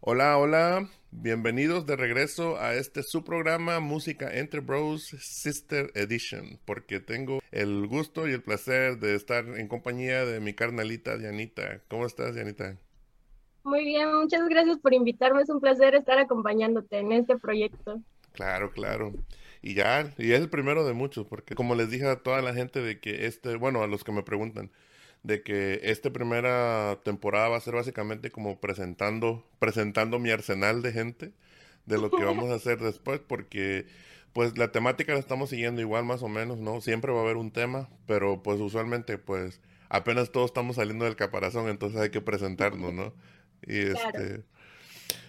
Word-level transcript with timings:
Hola, 0.00 0.38
hola. 0.38 0.88
Bienvenidos 1.10 1.84
de 1.84 1.96
regreso 1.96 2.56
a 2.60 2.74
este 2.74 3.02
su 3.02 3.24
programa 3.24 3.80
Música 3.80 4.32
Entre 4.32 4.60
Bros 4.60 5.02
Sister 5.02 5.90
Edition, 5.96 6.60
porque 6.64 7.00
tengo 7.00 7.40
el 7.50 7.84
gusto 7.88 8.28
y 8.28 8.32
el 8.32 8.40
placer 8.40 9.00
de 9.00 9.16
estar 9.16 9.44
en 9.44 9.66
compañía 9.66 10.24
de 10.24 10.38
mi 10.38 10.54
carnalita 10.54 11.18
Dianita. 11.18 11.80
¿Cómo 11.88 12.06
estás, 12.06 12.36
Dianita? 12.36 12.76
Muy 13.64 13.84
bien, 13.84 14.14
muchas 14.14 14.48
gracias 14.48 14.78
por 14.78 14.94
invitarme. 14.94 15.42
Es 15.42 15.50
un 15.50 15.60
placer 15.60 15.96
estar 15.96 16.16
acompañándote 16.16 16.98
en 16.98 17.10
este 17.10 17.36
proyecto. 17.36 18.00
Claro, 18.32 18.70
claro. 18.70 19.12
Y 19.62 19.74
ya, 19.74 20.14
y 20.16 20.30
es 20.30 20.40
el 20.40 20.48
primero 20.48 20.86
de 20.86 20.92
muchos, 20.92 21.26
porque 21.26 21.56
como 21.56 21.74
les 21.74 21.90
dije 21.90 22.06
a 22.06 22.22
toda 22.22 22.40
la 22.40 22.54
gente 22.54 22.80
de 22.80 23.00
que 23.00 23.26
este, 23.26 23.56
bueno, 23.56 23.82
a 23.82 23.88
los 23.88 24.04
que 24.04 24.12
me 24.12 24.22
preguntan, 24.22 24.70
de 25.28 25.42
que 25.42 25.80
esta 25.82 26.10
primera 26.10 27.00
temporada 27.04 27.50
va 27.50 27.58
a 27.58 27.60
ser 27.60 27.74
básicamente 27.74 28.30
como 28.30 28.60
presentando, 28.60 29.46
presentando 29.58 30.18
mi 30.18 30.30
arsenal 30.30 30.80
de 30.80 30.90
gente 30.90 31.32
de 31.84 31.98
lo 31.98 32.10
que 32.10 32.24
vamos 32.24 32.50
a 32.50 32.54
hacer 32.56 32.78
después, 32.78 33.20
porque 33.20 33.86
pues 34.32 34.56
la 34.56 34.72
temática 34.72 35.12
la 35.12 35.18
estamos 35.18 35.50
siguiendo 35.50 35.82
igual 35.82 36.06
más 36.06 36.22
o 36.22 36.28
menos, 36.28 36.56
¿no? 36.60 36.80
Siempre 36.80 37.12
va 37.12 37.18
a 37.18 37.24
haber 37.24 37.36
un 37.36 37.50
tema, 37.50 37.90
pero 38.06 38.42
pues 38.42 38.58
usualmente 38.58 39.18
pues 39.18 39.60
apenas 39.90 40.32
todos 40.32 40.46
estamos 40.46 40.76
saliendo 40.76 41.04
del 41.04 41.14
caparazón, 41.14 41.68
entonces 41.68 42.00
hay 42.00 42.08
que 42.08 42.22
presentarnos, 42.22 42.94
¿no? 42.94 43.12
Y 43.60 43.80
este, 43.80 44.44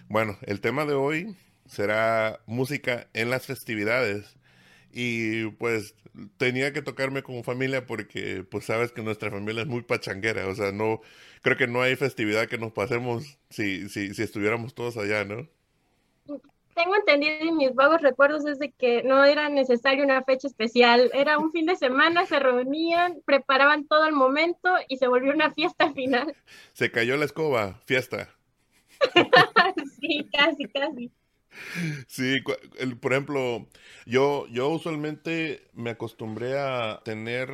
bueno, 0.08 0.38
el 0.46 0.62
tema 0.62 0.86
de 0.86 0.94
hoy 0.94 1.36
será 1.66 2.40
música 2.46 3.06
en 3.12 3.28
las 3.28 3.44
festividades. 3.44 4.38
Y 4.92 5.46
pues 5.52 5.94
tenía 6.36 6.72
que 6.72 6.82
tocarme 6.82 7.22
como 7.22 7.42
familia 7.42 7.86
porque 7.86 8.44
pues 8.50 8.64
sabes 8.64 8.92
que 8.92 9.02
nuestra 9.02 9.30
familia 9.30 9.62
es 9.62 9.68
muy 9.68 9.82
pachanguera, 9.82 10.48
o 10.48 10.54
sea, 10.54 10.72
no 10.72 11.00
creo 11.42 11.56
que 11.56 11.66
no 11.66 11.82
hay 11.82 11.96
festividad 11.96 12.48
que 12.48 12.58
nos 12.58 12.72
pasemos 12.72 13.38
si 13.50 13.88
si, 13.88 14.14
si 14.14 14.22
estuviéramos 14.22 14.74
todos 14.74 14.96
allá, 14.96 15.24
¿no? 15.24 15.48
Tengo 16.74 16.96
entendido 16.96 17.44
y 17.44 17.52
mis 17.52 17.74
vagos 17.74 18.00
recuerdos 18.00 18.46
es 18.46 18.58
de 18.58 18.70
que 18.70 19.02
no 19.02 19.24
era 19.24 19.48
necesario 19.48 20.02
una 20.02 20.22
fecha 20.22 20.48
especial, 20.48 21.10
era 21.12 21.38
un 21.38 21.52
fin 21.52 21.66
de 21.66 21.76
semana, 21.76 22.24
se 22.26 22.38
reunían, 22.38 23.20
preparaban 23.24 23.86
todo 23.86 24.06
el 24.06 24.12
momento 24.12 24.70
y 24.88 24.96
se 24.96 25.08
volvió 25.08 25.32
una 25.32 25.52
fiesta 25.52 25.92
final. 25.92 26.34
Se 26.72 26.90
cayó 26.90 27.16
la 27.16 27.26
escoba, 27.26 27.80
fiesta. 27.84 28.30
sí, 30.00 30.26
casi, 30.32 30.64
casi. 30.66 31.10
Sí, 32.08 32.38
el, 32.78 32.98
por 32.98 33.12
ejemplo, 33.12 33.68
yo, 34.06 34.46
yo 34.48 34.68
usualmente 34.68 35.68
me 35.74 35.90
acostumbré 35.90 36.58
a 36.58 37.00
tener 37.04 37.50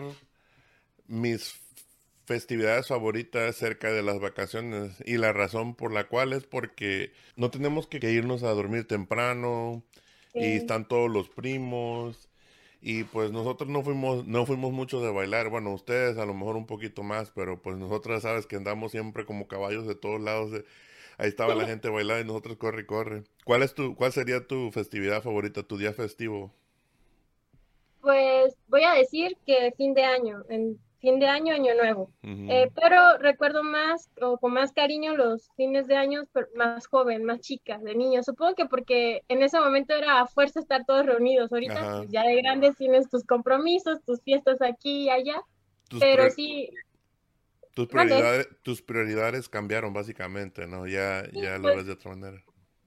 mis 1.06 1.54
festividades 2.26 2.88
favoritas 2.88 3.56
cerca 3.56 3.92
de 3.92 4.02
las 4.02 4.18
vacaciones 4.20 4.96
y 5.04 5.16
la 5.16 5.32
razón 5.32 5.74
por 5.74 5.92
la 5.92 6.08
cual 6.08 6.32
es 6.32 6.44
porque 6.44 7.12
no 7.36 7.50
tenemos 7.50 7.86
que 7.86 7.98
irnos 8.10 8.42
a 8.42 8.50
dormir 8.50 8.86
temprano 8.86 9.84
y 10.34 10.56
están 10.56 10.88
todos 10.88 11.10
los 11.10 11.28
primos 11.28 12.28
y 12.80 13.04
pues 13.04 13.30
nosotros 13.32 13.70
no 13.70 13.82
fuimos 13.82 14.26
no 14.26 14.44
fuimos 14.44 14.72
mucho 14.72 15.00
de 15.00 15.10
bailar, 15.12 15.48
bueno, 15.48 15.72
ustedes 15.72 16.18
a 16.18 16.26
lo 16.26 16.34
mejor 16.34 16.56
un 16.56 16.66
poquito 16.66 17.02
más, 17.02 17.30
pero 17.30 17.62
pues 17.62 17.76
nosotros 17.76 18.22
sabes 18.22 18.46
que 18.46 18.56
andamos 18.56 18.92
siempre 18.92 19.24
como 19.24 19.48
caballos 19.48 19.86
de 19.86 19.94
todos 19.94 20.20
lados 20.20 20.50
de, 20.50 20.64
Ahí 21.19 21.28
estaba 21.28 21.54
la 21.54 21.66
gente 21.66 21.88
bailando 21.88 22.22
y 22.22 22.27
nosotros 22.27 22.56
corre, 22.56 22.87
corre. 22.87 23.25
¿Cuál 23.44 23.62
es 23.62 23.75
tu, 23.75 23.94
cuál 23.94 24.12
sería 24.12 24.47
tu 24.47 24.71
festividad 24.71 25.22
favorita, 25.22 25.62
tu 25.62 25.78
día 25.78 25.93
festivo? 25.93 26.53
Pues 28.00 28.56
voy 28.69 28.84
a 28.84 28.93
decir 28.93 29.37
que 29.47 29.72
fin 29.77 29.94
de 29.94 30.04
año, 30.04 30.44
en 30.49 30.78
fin 31.00 31.19
de 31.19 31.27
año, 31.27 31.54
año 31.54 31.75
nuevo. 31.75 32.10
Eh, 32.22 32.71
pero 32.75 33.19
recuerdo 33.19 33.62
más 33.62 34.10
o 34.21 34.38
con 34.38 34.53
más 34.53 34.72
cariño 34.72 35.16
los 35.16 35.49
fines 35.56 35.87
de 35.87 35.97
año 35.97 36.25
más 36.54 36.87
joven, 36.87 37.25
más 37.25 37.41
chica, 37.41 37.78
de 37.78 37.94
niño. 37.94 38.22
Supongo 38.22 38.54
que 38.54 38.66
porque 38.66 39.22
en 39.28 39.43
ese 39.43 39.59
momento 39.59 39.94
era 39.94 40.21
a 40.21 40.27
fuerza 40.27 40.60
estar 40.60 40.84
todos 40.84 41.06
reunidos. 41.06 41.53
Ahorita 41.53 41.98
pues, 41.98 42.10
ya 42.10 42.22
de 42.22 42.37
grandes 42.43 42.77
tienes 42.77 43.09
tus 43.09 43.25
compromisos, 43.25 44.03
tus 44.04 44.21
fiestas 44.22 44.60
aquí 44.62 45.04
y 45.04 45.10
allá. 45.10 45.43
pero 45.98 46.31
sí, 46.31 46.71
tus 47.76 47.88
prioridades, 47.88 48.48
tus 48.62 48.81
prioridades 48.81 49.50
cambiaron 49.50 49.92
básicamente, 49.92 50.66
¿no? 50.66 50.87
Ya, 50.87 51.25
ya 51.31 51.59
lo 51.59 51.64
pues, 51.64 51.76
ves 51.76 51.87
de 51.87 51.92
otra 51.92 52.16
manera. 52.16 52.42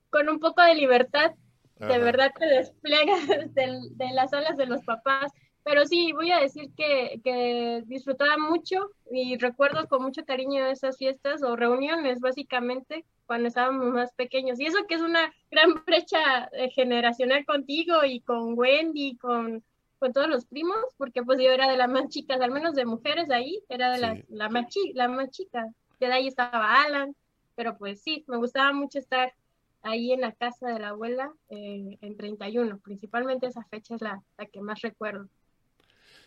Con 0.10 0.28
un 0.28 0.40
poco 0.40 0.64
de 0.64 0.74
libertad, 0.74 1.32
de 1.78 2.00
verdad 2.00 2.32
te 2.38 2.48
despliegas 2.48 3.28
de, 3.54 3.80
de, 3.92 4.14
las 4.14 4.34
alas 4.34 4.58
de 4.58 4.66
los 4.66 4.84
papás. 4.84 5.32
Pero 5.64 5.86
sí, 5.86 6.12
voy 6.14 6.32
a 6.32 6.40
decir 6.40 6.72
que, 6.76 7.22
que 7.24 7.84
disfrutaba 7.86 8.38
mucho 8.38 8.90
y 9.12 9.38
recuerdo 9.38 9.88
con 9.88 10.02
mucho 10.02 10.26
cariño 10.26 10.66
esas 10.66 10.98
fiestas 10.98 11.44
o 11.44 11.56
reuniones, 11.56 12.20
básicamente, 12.20 13.06
cuando 13.28 13.50
estábamos 13.50 13.94
más 13.94 14.12
pequeños. 14.14 14.60
Y 14.60 14.66
eso 14.66 14.88
que 14.88 14.96
es 14.96 15.02
una 15.02 15.32
gran 15.52 15.84
brecha 15.86 16.46
eh, 16.54 16.72
generacional 16.72 17.46
contigo 17.46 18.04
y 18.04 18.22
con 18.22 18.58
Wendy, 18.58 19.18
con 19.18 19.64
con 20.00 20.14
todos 20.14 20.30
los 20.30 20.46
primos, 20.46 20.78
porque 20.98 21.22
pues 21.24 21.40
yo 21.40 21.52
era 21.52 21.70
de 21.70 21.78
las 21.78 21.90
más 21.90 22.08
chicas, 22.10 22.42
al 22.42 22.52
menos 22.52 22.74
de 22.74 22.86
mujeres 22.86 23.30
ahí, 23.30 23.62
era 23.70 23.92
de 23.92 24.00
la, 24.00 24.18
la, 24.30 24.50
más, 24.50 24.66
la 24.94 25.08
más 25.08 25.30
chica. 25.30 25.68
De 26.00 26.08
ahí 26.08 26.28
estaba 26.28 26.82
Alan, 26.82 27.16
pero 27.56 27.78
pues 27.78 28.02
sí, 28.02 28.24
me 28.28 28.38
gustaba 28.38 28.72
mucho 28.72 29.00
estar 29.00 29.34
ahí 29.82 30.12
en 30.12 30.22
la 30.22 30.32
casa 30.32 30.70
de 30.70 30.80
la 30.80 30.90
abuela 30.90 31.34
eh, 31.50 31.98
en 32.02 32.18
31, 32.18 32.80
principalmente 32.80 33.48
esa 33.48 33.64
fecha 33.66 33.96
es 33.96 34.02
la, 34.02 34.24
la 34.38 34.46
que 34.46 34.62
más 34.62 34.82
recuerdo. 34.82 35.28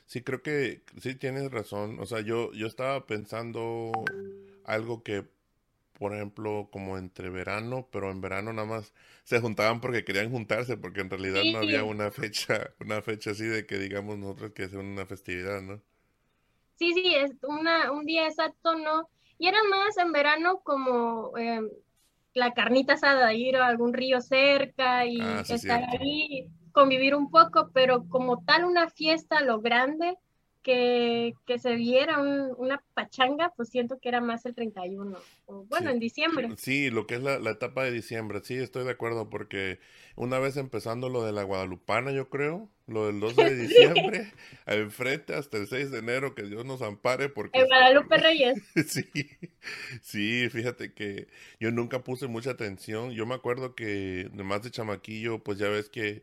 Sí, 0.06 0.22
creo 0.22 0.42
que 0.42 0.82
sí 1.00 1.14
tienes 1.14 1.50
razón. 1.50 1.98
O 2.00 2.06
sea, 2.06 2.20
yo, 2.20 2.52
yo 2.52 2.66
estaba 2.66 3.06
pensando 3.06 3.92
algo 4.64 5.02
que 5.02 5.26
por 6.02 6.14
ejemplo, 6.14 6.68
como 6.72 6.98
entre 6.98 7.30
verano, 7.30 7.88
pero 7.92 8.10
en 8.10 8.20
verano 8.20 8.52
nada 8.52 8.66
más 8.68 8.92
se 9.24 9.40
juntaban 9.40 9.80
porque 9.80 10.04
querían 10.04 10.30
juntarse, 10.30 10.76
porque 10.76 11.00
en 11.00 11.10
realidad 11.10 11.46
no 11.46 11.58
había 11.60 11.84
una 11.84 12.10
fecha, 12.10 12.74
una 12.80 13.02
fecha 13.02 13.30
así 13.32 13.44
de 13.46 13.66
que 13.66 13.78
digamos 13.78 14.18
nosotros 14.18 14.52
que 14.52 14.64
hacer 14.64 14.80
una 14.80 15.06
festividad, 15.06 15.62
¿no? 15.62 15.82
Sí, 16.76 16.92
sí, 16.94 17.14
es 17.14 17.32
una, 17.42 17.92
un 17.92 18.04
día 18.04 18.26
exacto, 18.26 18.74
¿no? 18.74 19.08
Y 19.38 19.46
era 19.46 19.58
más 19.70 19.96
en 19.98 20.12
verano 20.12 20.60
como 20.64 21.36
em, 21.38 21.68
la 22.34 22.52
carnita 22.52 22.94
asada, 22.94 23.34
ir 23.34 23.56
a 23.56 23.66
algún 23.68 23.92
río 23.94 24.20
cerca 24.20 25.06
y 25.06 25.20
ah, 25.20 25.42
estar 25.48 25.84
ahí, 26.00 26.48
convivir 26.72 27.14
un 27.14 27.30
poco, 27.30 27.70
pero 27.72 28.08
como 28.08 28.44
tal 28.44 28.64
una 28.64 28.88
fiesta 28.90 29.40
lo 29.42 29.60
grande, 29.60 30.16
que, 30.62 31.34
que 31.46 31.58
se 31.58 31.74
viera 31.74 32.20
una 32.20 32.82
pachanga, 32.94 33.52
pues 33.56 33.68
siento 33.68 33.98
que 33.98 34.08
era 34.08 34.20
más 34.20 34.46
el 34.46 34.54
31, 34.54 35.18
o 35.46 35.64
bueno, 35.64 35.90
en 35.90 35.98
diciembre. 35.98 36.48
Sí, 36.56 36.90
lo 36.90 37.06
que 37.06 37.16
es 37.16 37.22
la, 37.22 37.36
etapa 37.50 37.84
de 37.84 37.90
diciembre, 37.90 38.40
sí, 38.42 38.54
estoy 38.54 38.84
de 38.84 38.92
acuerdo, 38.92 39.28
porque 39.28 39.78
una 40.16 40.38
vez 40.38 40.56
empezando 40.56 41.08
lo 41.08 41.24
de 41.24 41.32
la 41.32 41.42
Guadalupana, 41.42 42.12
yo 42.12 42.28
creo, 42.28 42.70
lo 42.86 43.06
del 43.06 43.20
12 43.20 43.44
de 43.44 43.56
diciembre, 43.68 44.32
enfrente 44.66 45.34
hasta 45.34 45.58
el 45.58 45.66
6 45.66 45.90
de 45.90 45.98
enero, 45.98 46.34
que 46.34 46.44
Dios 46.44 46.64
nos 46.64 46.82
ampare, 46.82 47.28
porque... 47.28 47.58
El 47.58 47.66
Guadalupe 47.66 48.16
Reyes. 48.16 48.62
sí, 48.86 49.10
sí, 50.00 50.48
fíjate 50.50 50.94
que 50.94 51.28
yo 51.58 51.70
nunca 51.72 52.04
puse 52.04 52.28
mucha 52.28 52.50
atención, 52.50 53.10
yo 53.10 53.26
me 53.26 53.34
acuerdo 53.34 53.74
que, 53.74 54.30
además 54.32 54.62
de 54.62 54.70
chamaquillo, 54.70 55.40
pues 55.40 55.58
ya 55.58 55.68
ves 55.68 55.88
que 55.88 56.22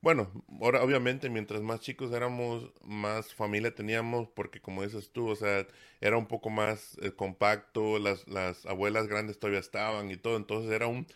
bueno, 0.00 0.30
ahora 0.60 0.82
obviamente 0.82 1.28
mientras 1.30 1.62
más 1.62 1.80
chicos 1.80 2.12
éramos, 2.12 2.70
más 2.84 3.34
familia 3.34 3.74
teníamos, 3.74 4.28
porque 4.28 4.60
como 4.60 4.82
dices 4.82 5.10
tú, 5.12 5.28
o 5.28 5.36
sea, 5.36 5.66
era 6.00 6.16
un 6.16 6.26
poco 6.26 6.50
más 6.50 6.96
eh, 7.02 7.12
compacto, 7.12 7.98
las, 7.98 8.26
las 8.28 8.66
abuelas 8.66 9.08
grandes 9.08 9.38
todavía 9.38 9.60
estaban 9.60 10.10
y 10.10 10.16
todo, 10.16 10.36
entonces 10.36 10.70
era 10.70 10.86
un 10.86 11.06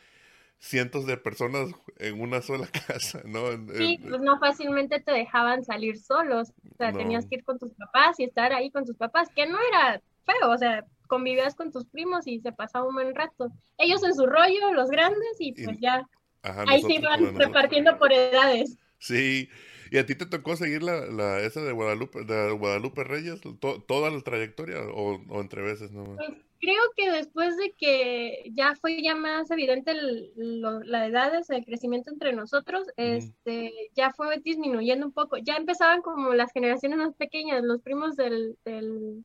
cientos 0.61 1.06
de 1.06 1.17
personas 1.17 1.71
en 1.99 2.21
una 2.21 2.43
sola 2.43 2.69
casa, 2.87 3.23
¿no? 3.25 3.50
Sí, 3.75 3.99
pues 4.06 4.21
no 4.21 4.38
fácilmente 4.38 5.00
te 5.00 5.12
dejaban 5.12 5.65
salir 5.65 5.99
solos, 5.99 6.53
o 6.73 6.77
sea, 6.77 6.93
tenías 6.93 7.27
que 7.27 7.37
ir 7.37 7.44
con 7.44 7.59
tus 7.59 7.73
papás 7.75 8.21
y 8.21 8.25
estar 8.25 8.53
ahí 8.53 8.71
con 8.71 8.85
tus 8.85 8.97
papás, 8.97 9.29
que 9.35 9.47
no 9.47 9.59
era 9.73 10.00
feo, 10.25 10.50
o 10.50 10.59
sea, 10.59 10.85
convivías 11.09 11.55
con 11.55 11.73
tus 11.73 11.87
primos 11.87 12.27
y 12.27 12.41
se 12.41 12.53
pasaba 12.53 12.87
un 12.87 12.94
buen 12.94 13.15
rato. 13.15 13.50
Ellos 13.79 14.05
en 14.05 14.15
su 14.15 14.27
rollo, 14.27 14.73
los 14.73 14.91
grandes, 14.91 15.37
y 15.41 15.53
pues 15.53 15.79
ya 15.81 16.06
Ahí 16.43 16.83
se 16.83 16.95
iban 16.95 17.37
repartiendo 17.37 17.99
por 17.99 18.13
edades. 18.13 18.79
Sí. 18.99 19.49
¿Y 19.91 19.99
a 19.99 20.07
ti 20.07 20.15
te 20.15 20.27
tocó 20.27 20.57
seguir 20.57 20.83
la, 20.83 21.07
la 21.07 21.41
esa 21.41 21.61
de 21.63 21.73
Guadalupe, 21.73 22.23
de 22.25 22.53
Guadalupe 22.53 23.03
Reyes, 23.03 23.41
toda 23.87 24.11
la 24.11 24.21
trayectoria 24.21 24.79
o, 24.95 25.21
entre 25.41 25.63
veces 25.63 25.91
no? 25.91 26.05
Pues 26.15 26.31
creo 26.61 26.83
que 26.97 27.11
después 27.11 27.57
de 27.57 27.73
que 27.77 28.53
ya 28.55 28.77
fue 28.77 29.03
ya 29.03 29.17
más 29.17 29.51
evidente 29.51 29.93
la 30.37 31.07
edad, 31.07 31.33
el 31.49 31.65
crecimiento 31.65 32.11
entre 32.13 32.33
nosotros, 32.33 32.87
este, 32.97 33.73
ya 33.95 34.13
fue 34.13 34.39
disminuyendo 34.39 35.07
un 35.07 35.13
poco. 35.13 35.39
Ya 35.39 35.57
empezaban 35.57 36.03
como 36.03 36.35
las 36.35 36.53
generaciones 36.53 36.99
más 36.99 37.15
pequeñas, 37.15 37.65
los 37.65 37.81
primos 37.81 38.15
del, 38.15 38.57
del 38.65 39.25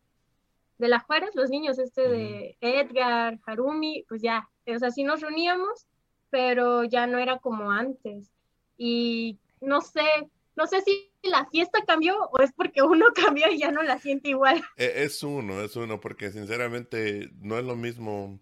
de 0.77 0.87
la 0.87 0.99
Juárez, 0.99 1.29
los 1.35 1.49
niños 1.49 1.77
este 1.77 2.09
de 2.09 2.57
Edgar, 2.61 3.39
Harumi, 3.45 4.03
pues 4.07 4.21
ya, 4.21 4.49
o 4.65 4.79
sea, 4.79 4.91
sí 4.91 5.03
nos 5.03 5.21
reuníamos, 5.21 5.85
pero 6.29 6.83
ya 6.83 7.07
no 7.07 7.17
era 7.17 7.39
como 7.39 7.71
antes. 7.71 8.31
Y 8.77 9.37
no 9.61 9.81
sé, 9.81 10.05
no 10.55 10.67
sé 10.67 10.81
si 10.81 11.11
la 11.23 11.45
fiesta 11.45 11.83
cambió 11.85 12.17
o 12.31 12.41
es 12.41 12.51
porque 12.53 12.81
uno 12.81 13.07
cambió 13.15 13.49
y 13.51 13.59
ya 13.59 13.71
no 13.71 13.83
la 13.83 13.99
siente 13.99 14.29
igual. 14.29 14.63
E, 14.77 15.03
es 15.03 15.23
uno, 15.23 15.61
es 15.61 15.75
uno, 15.75 15.99
porque 15.99 16.31
sinceramente 16.31 17.29
no 17.41 17.57
es 17.57 17.65
lo 17.65 17.75
mismo, 17.75 18.39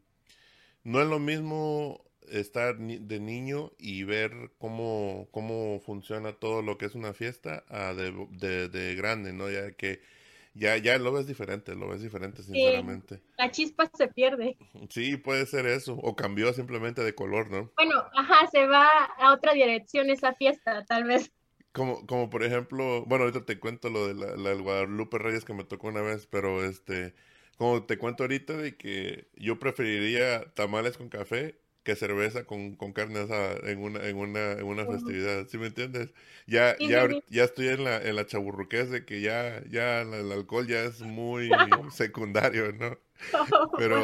no 0.84 1.02
es 1.02 1.08
lo 1.08 1.20
mismo 1.20 2.04
estar 2.30 2.78
de 2.78 3.20
niño 3.20 3.74
y 3.78 4.04
ver 4.04 4.52
cómo, 4.58 5.28
cómo 5.32 5.80
funciona 5.82 6.34
todo 6.34 6.62
lo 6.62 6.78
que 6.78 6.86
es 6.86 6.96
una 6.96 7.14
fiesta 7.14 7.64
de, 7.70 8.28
de, 8.32 8.70
de 8.70 8.96
grande, 8.96 9.34
¿no? 9.34 9.50
Ya 9.50 9.72
que 9.74 10.02
ya, 10.54 10.78
ya 10.78 10.98
lo 10.98 11.12
ves 11.12 11.28
diferente, 11.28 11.76
lo 11.76 11.90
ves 11.90 12.02
diferente, 12.02 12.44
sinceramente. 12.44 13.22
la 13.38 13.52
chispa 13.52 13.90
se 13.98 14.08
pierde. 14.08 14.58
Sí, 14.90 15.18
puede 15.18 15.46
ser 15.46 15.66
eso, 15.66 15.94
o 15.96 16.16
cambió 16.16 16.54
simplemente 16.54 17.04
de 17.04 17.16
color, 17.16 17.50
¿no? 17.50 17.72
Bueno, 17.76 17.96
ajá, 18.14 18.48
se 18.52 18.68
va 18.68 18.88
a 19.18 19.34
otra 19.34 19.54
dirección 19.54 20.10
esa 20.10 20.34
fiesta, 20.34 20.86
tal 20.86 21.06
vez. 21.06 21.32
Como, 21.72 22.06
como 22.06 22.30
por 22.30 22.44
ejemplo, 22.44 23.04
bueno, 23.06 23.24
ahorita 23.26 23.46
te 23.46 23.60
cuento 23.60 23.90
lo 23.90 24.08
de 24.08 24.14
la, 24.14 24.36
la 24.36 24.54
Guadalupe 24.54 25.18
Reyes 25.18 25.44
que 25.44 25.56
me 25.56 25.64
tocó 25.64 25.88
una 25.88 26.02
vez, 26.02 26.28
pero 26.28 26.64
este, 26.64 27.16
como 27.58 27.84
te 27.86 27.98
cuento 27.98 28.24
ahorita 28.24 28.54
de 28.54 28.78
que 28.78 29.28
yo 29.36 29.58
preferiría 29.58 30.54
tamales 30.54 30.98
con 30.98 31.10
café 31.10 31.63
que 31.84 31.96
cerveza 31.96 32.46
con, 32.46 32.76
con 32.76 32.94
carne 32.94 33.20
asada 33.20 33.58
en 33.70 33.80
una, 33.80 34.08
en 34.08 34.18
una, 34.18 34.54
en 34.54 34.64
una 34.64 34.86
festividad, 34.86 35.48
¿sí 35.48 35.58
me 35.58 35.68
entiendes? 35.68 36.14
Ya, 36.48 36.78
ya, 36.80 37.08
ya 37.30 37.44
estoy 37.44 37.68
en 37.70 37.84
la, 37.84 38.02
en 38.02 38.16
la 38.16 38.26
chaburruquez 38.26 38.90
de 38.90 39.06
que 39.06 39.22
ya, 39.22 39.64
ya 39.70 40.02
el 40.02 40.32
alcohol 40.32 40.68
ya 40.68 40.84
es 40.84 41.02
muy 41.02 41.50
secundario, 41.92 42.72
¿no? 42.74 42.98
Pero 43.78 44.04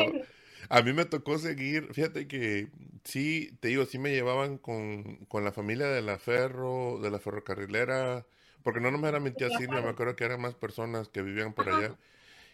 a 0.69 0.81
mí 0.81 0.93
me 0.93 1.05
tocó 1.05 1.37
seguir, 1.37 1.93
fíjate 1.93 2.27
que 2.27 2.69
sí, 3.03 3.57
te 3.59 3.69
digo, 3.69 3.85
sí 3.85 3.97
me 3.97 4.11
llevaban 4.11 4.57
con, 4.57 5.25
con 5.25 5.43
la 5.43 5.51
familia 5.51 5.87
de 5.87 6.01
la 6.01 6.19
ferro, 6.19 6.99
de 7.01 7.11
la 7.11 7.19
ferrocarrilera, 7.19 8.25
porque 8.63 8.79
no 8.79 8.91
no 8.91 8.97
me 8.97 9.07
era 9.07 9.19
mi 9.19 9.31
tía 9.31 9.49
Silvia, 9.49 9.81
me 9.81 9.89
acuerdo 9.89 10.15
que 10.15 10.25
eran 10.25 10.41
más 10.41 10.55
personas 10.55 11.07
que 11.09 11.21
vivían 11.21 11.53
por 11.53 11.69
allá. 11.69 11.95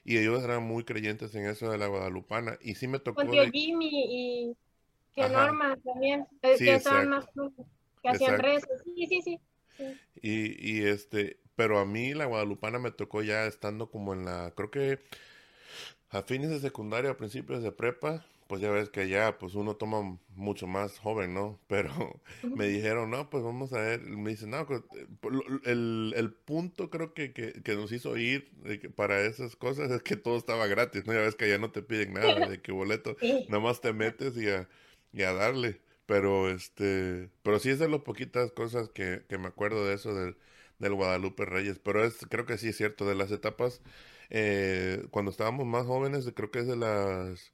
Y 0.06 0.18
ellos 0.18 0.44
eran 0.44 0.64
muy 0.64 0.84
creyentes 0.84 1.34
en 1.34 1.48
eso 1.48 1.72
de 1.72 1.80
la 1.80 1.88
guadalupana. 1.88 2.60
Y 2.62 2.76
sí 2.76 2.88
me 2.88 3.00
tocó... 3.00 3.26
Con 3.26 3.52
Jimmy 3.52 3.90
y 3.92 4.58
que 5.16 5.30
Norma 5.30 5.78
también, 5.84 6.28
eh, 6.42 6.56
que 6.58 6.76
estaban 6.76 7.10
más 7.10 7.26
que 8.02 8.10
hacían 8.10 8.40
rezos. 8.40 8.82
Sí, 8.84 9.08
sí, 9.08 9.22
sí. 9.22 9.40
Y, 10.22 10.72
y 10.72 10.86
este, 10.86 11.40
pero 11.56 11.80
a 11.80 11.86
mí 11.86 12.14
la 12.14 12.26
guadalupana 12.26 12.80
me 12.80 12.92
tocó 12.92 13.24
ya 13.24 13.46
estando 13.46 13.90
como 13.90 14.14
en 14.14 14.26
la, 14.26 14.52
creo 14.56 14.72
que 14.72 15.00
a 16.10 16.22
fines 16.22 16.50
de 16.50 16.60
secundaria, 16.60 17.12
a 17.12 17.18
principios 17.18 17.64
de 17.64 17.72
prepa, 17.72 18.26
pues 18.48 18.62
ya 18.62 18.70
ves 18.70 18.90
que 18.90 19.10
ya 19.10 19.38
pues 19.40 19.56
uno 19.56 19.76
toma 19.76 20.20
mucho 20.36 20.68
más 20.68 21.00
joven, 21.00 21.34
¿no? 21.34 21.60
Pero 21.68 22.22
me 22.44 22.68
dijeron, 22.68 23.10
no, 23.10 23.30
pues 23.30 23.44
vamos 23.44 23.74
a 23.74 23.82
ver, 23.82 24.02
me 24.02 24.32
dicen, 24.32 24.52
no, 24.52 24.66
pues, 24.68 24.82
el, 25.66 26.14
el 26.16 26.32
punto 26.32 26.90
creo 26.90 27.14
que, 27.14 27.34
que, 27.34 27.62
que, 27.64 27.76
nos 27.76 27.92
hizo 27.92 28.18
ir 28.18 28.52
para 28.96 29.22
esas 29.22 29.56
cosas 29.56 29.92
es 29.92 30.04
que 30.04 30.16
todo 30.16 30.38
estaba 30.38 30.68
gratis, 30.68 31.06
¿no? 31.06 31.14
Ya 31.14 31.22
ves 31.22 31.36
que 31.36 31.50
ya 31.50 31.58
no 31.58 31.72
te 31.72 31.82
piden 31.82 32.14
nada, 32.14 32.48
de 32.48 32.62
que 32.62 32.72
boleto, 32.72 33.16
nada 33.50 33.64
más 33.64 33.82
te 33.82 33.94
metes 33.94 34.38
y 34.38 34.46
ya 34.46 34.68
y 35.16 35.24
a 35.24 35.34
darle. 35.34 35.82
Pero 36.06 36.52
este, 36.52 37.30
pero 37.42 37.60
sí 37.60 37.72
es 37.72 37.80
de 37.80 37.90
las 37.90 38.02
poquitas 38.02 38.52
cosas 38.52 38.90
que, 38.90 39.24
que 39.28 39.40
me 39.40 39.48
acuerdo 39.48 39.88
de 39.88 39.96
eso 39.96 40.14
del, 40.14 40.38
del, 40.78 40.94
Guadalupe 40.94 41.46
Reyes. 41.46 41.80
Pero 41.80 42.04
es, 42.04 42.18
creo 42.30 42.46
que 42.46 42.60
sí 42.60 42.70
es 42.70 42.78
cierto, 42.78 43.08
de 43.08 43.16
las 43.16 43.32
etapas, 43.32 43.82
eh, 44.30 45.08
cuando 45.12 45.32
estábamos 45.32 45.66
más 45.66 45.86
jóvenes, 45.88 46.30
creo 46.36 46.52
que 46.52 46.60
es 46.60 46.68
de 46.68 46.76
las 46.76 47.52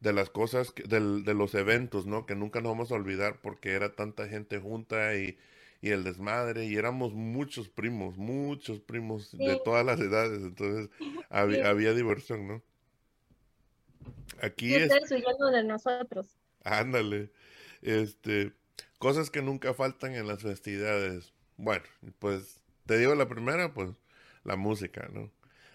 de 0.00 0.12
las 0.12 0.28
cosas, 0.28 0.74
del, 0.86 1.24
de 1.24 1.32
los 1.32 1.54
eventos, 1.54 2.04
¿no? 2.04 2.26
Que 2.26 2.34
nunca 2.34 2.60
nos 2.60 2.72
vamos 2.72 2.92
a 2.92 2.96
olvidar 2.96 3.40
porque 3.40 3.72
era 3.72 3.94
tanta 3.94 4.28
gente 4.28 4.58
junta 4.58 5.16
y, 5.16 5.38
y 5.80 5.90
el 5.90 6.04
desmadre 6.04 6.66
y 6.66 6.76
éramos 6.76 7.14
muchos 7.14 7.70
primos, 7.70 8.18
muchos 8.18 8.80
primos 8.80 9.32
de 9.32 9.58
todas 9.64 9.86
las 9.86 9.98
edades, 10.00 10.42
entonces 10.42 10.90
había, 11.30 11.70
había 11.70 11.94
diversión, 11.94 12.46
¿no? 12.46 12.62
Aquí 14.42 14.76
ustedes 14.76 15.10
huyendo 15.10 15.50
de 15.50 15.64
nosotros. 15.64 16.36
Ándale. 16.64 17.30
Este, 17.82 18.52
cosas 18.98 19.30
que 19.30 19.42
nunca 19.42 19.74
faltan 19.74 20.14
en 20.14 20.26
las 20.26 20.42
festividades. 20.42 21.32
Bueno, 21.56 21.84
pues 22.18 22.60
te 22.86 22.98
digo 22.98 23.14
la 23.14 23.28
primera, 23.28 23.74
pues 23.74 23.90
la 24.44 24.56
música, 24.56 25.08
¿no? 25.12 25.30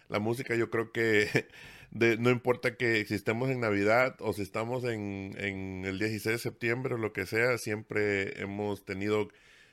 La 0.09 0.19
música 0.19 0.55
yo 0.55 0.69
creo 0.69 0.91
que 0.91 1.47
de, 1.91 2.17
no 2.17 2.29
importa 2.31 2.75
que 2.77 3.05
si 3.05 3.15
estemos 3.15 3.49
en 3.49 3.61
Navidad 3.61 4.15
o 4.19 4.33
si 4.33 4.41
estamos 4.41 4.83
en, 4.83 5.35
en 5.37 5.85
el 5.85 5.99
16 5.99 6.33
de 6.33 6.39
septiembre 6.39 6.95
o 6.95 6.97
lo 6.97 7.13
que 7.13 7.25
sea, 7.25 7.57
siempre 7.57 8.41
hemos 8.41 8.85
tenido 8.85 9.29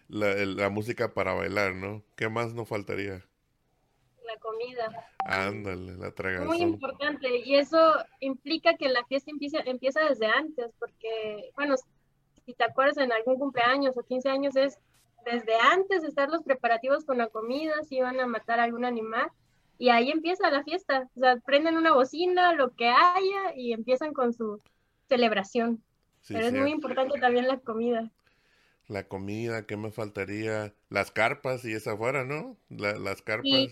la, 0.09 0.35
la 0.35 0.71
música 0.71 1.15
para 1.15 1.35
bailar, 1.35 1.75
¿no? 1.75 2.05
¿Qué 2.17 2.29
más 2.29 2.55
nos 2.55 2.69
faltaría? 2.69 3.25
La 4.27 4.37
comida. 4.41 5.11
Ándale, 5.25 5.97
la 5.97 6.11
tragazón. 6.11 6.49
Muy 6.49 6.61
importante, 6.61 7.29
y 7.45 7.57
eso 7.57 7.95
implica 8.21 8.75
que 8.75 8.89
la 8.89 9.05
fiesta 9.05 9.31
empieza, 9.31 9.59
empieza 9.61 10.01
desde 10.05 10.27
antes, 10.27 10.73
porque, 10.79 11.51
bueno, 11.55 11.77
si 12.45 12.55
te 12.55 12.65
acuerdas 12.65 12.99
en 12.99 13.13
algún 13.13 13.39
cumpleaños 13.39 13.97
o 13.97 14.03
15 14.03 14.29
años, 14.29 14.57
es 14.57 14.79
desde 15.25 15.55
antes 15.57 16.03
de 16.03 16.09
estar 16.09 16.29
los 16.29 16.43
preparativos 16.43 17.05
con 17.05 17.19
la 17.19 17.29
comida, 17.29 17.75
si 17.85 18.01
van 18.01 18.19
a 18.21 18.27
matar 18.27 18.61
algún 18.61 18.85
animal, 18.85 19.31
y 19.79 19.91
ahí 19.91 20.11
empieza 20.11 20.51
la 20.51 20.65
fiesta. 20.65 21.09
O 21.17 21.21
sea, 21.21 21.37
prenden 21.37 21.77
una 21.77 21.93
bocina, 21.93 22.53
lo 22.53 22.75
que 22.75 22.89
haya, 22.89 23.55
y 23.55 23.73
empiezan 23.73 24.13
con 24.13 24.33
su 24.33 24.61
celebración. 25.09 25.83
Pero 26.29 26.47
es 26.47 26.53
muy 26.53 26.71
importante 26.71 27.21
también 27.21 27.47
la 27.47 27.59
comida. 27.59 28.11
La 28.89 29.05
comida, 29.09 29.67
¿qué 29.67 29.77
me 29.77 29.91
faltaría? 29.91 30.73
Las 30.91 31.11
carpas 31.11 31.65
y 31.65 31.73
esa 31.73 31.97
fuera, 31.97 32.25
¿no? 32.25 32.57
las 32.69 33.21
carpas 33.23 33.69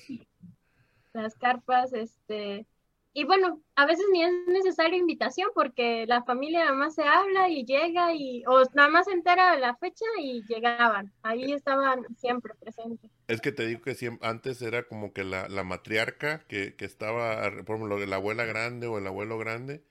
las 1.15 1.37
carpas, 1.37 1.93
este, 1.93 2.67
y 3.13 3.25
bueno, 3.25 3.61
a 3.77 3.87
veces 3.87 4.05
ni 4.13 4.25
es 4.25 4.33
necesaria 4.49 4.99
invitación 4.99 5.49
porque 5.55 6.05
la 6.07 6.25
familia 6.25 6.65
nada 6.65 6.73
más 6.73 6.95
se 6.97 7.05
habla 7.05 7.49
y 7.49 7.65
llega 7.65 8.13
y, 8.13 8.43
o 8.47 8.63
nada 8.75 8.89
más 8.89 9.07
se 9.07 9.13
entera 9.13 9.53
de 9.53 9.61
la 9.61 9.77
fecha 9.77 10.05
y 10.21 10.43
llegaban, 10.49 11.13
ahí 11.23 11.53
estaban 11.53 12.05
siempre 12.17 12.55
presentes. 12.61 13.11
Es 13.29 13.41
que 13.41 13.53
te 13.53 13.67
digo 13.67 13.81
que 13.83 13.95
siempre, 13.95 14.29
antes 14.29 14.61
era 14.63 14.83
como 14.83 15.13
que 15.13 15.23
la, 15.25 15.49
la 15.49 15.63
matriarca 15.63 16.41
que, 16.49 16.75
que 16.75 16.85
estaba, 16.85 17.43
por 17.65 17.77
ejemplo, 17.77 18.05
la 18.05 18.17
abuela 18.17 18.45
grande 18.45 18.89
o 18.89 18.99
el 18.99 19.07
abuelo 19.07 19.39
grande, 19.39 19.85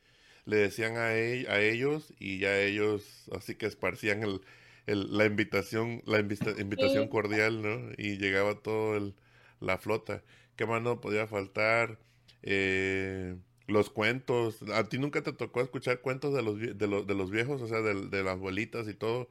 le 0.45 0.57
decían 0.57 0.97
a, 0.97 1.07
a 1.07 1.61
ellos 1.61 2.13
y 2.19 2.39
ya 2.39 2.59
ellos 2.59 3.29
así 3.33 3.55
que 3.55 3.65
esparcían 3.65 4.23
el, 4.23 4.41
el, 4.85 5.17
la 5.17 5.25
invitación, 5.25 6.01
la 6.05 6.19
invitación 6.19 7.07
cordial, 7.07 7.61
¿no? 7.61 7.91
Y 7.97 8.17
llegaba 8.17 8.55
todo 8.55 8.97
el, 8.97 9.15
la 9.61 9.77
flota 9.77 10.23
¿Qué 10.55 10.65
más 10.65 10.81
no 10.81 11.01
podía 11.01 11.27
faltar? 11.27 12.00
Eh, 12.43 13.36
los 13.67 13.89
cuentos. 13.89 14.62
¿A 14.74 14.88
ti 14.89 14.98
nunca 14.98 15.24
te 15.24 15.33
tocó 15.33 15.62
escuchar 15.62 16.01
cuentos 16.01 16.33
de 16.33 16.41
los, 16.43 16.60
de 16.60 16.88
los, 16.88 17.07
de 17.07 17.15
los 17.15 17.31
viejos, 17.31 17.62
o 17.62 17.67
sea, 17.67 17.81
de, 17.81 18.07
de 18.07 18.24
las 18.24 18.33
abuelitas 18.33 18.88
y 18.88 18.93
todo? 18.93 19.29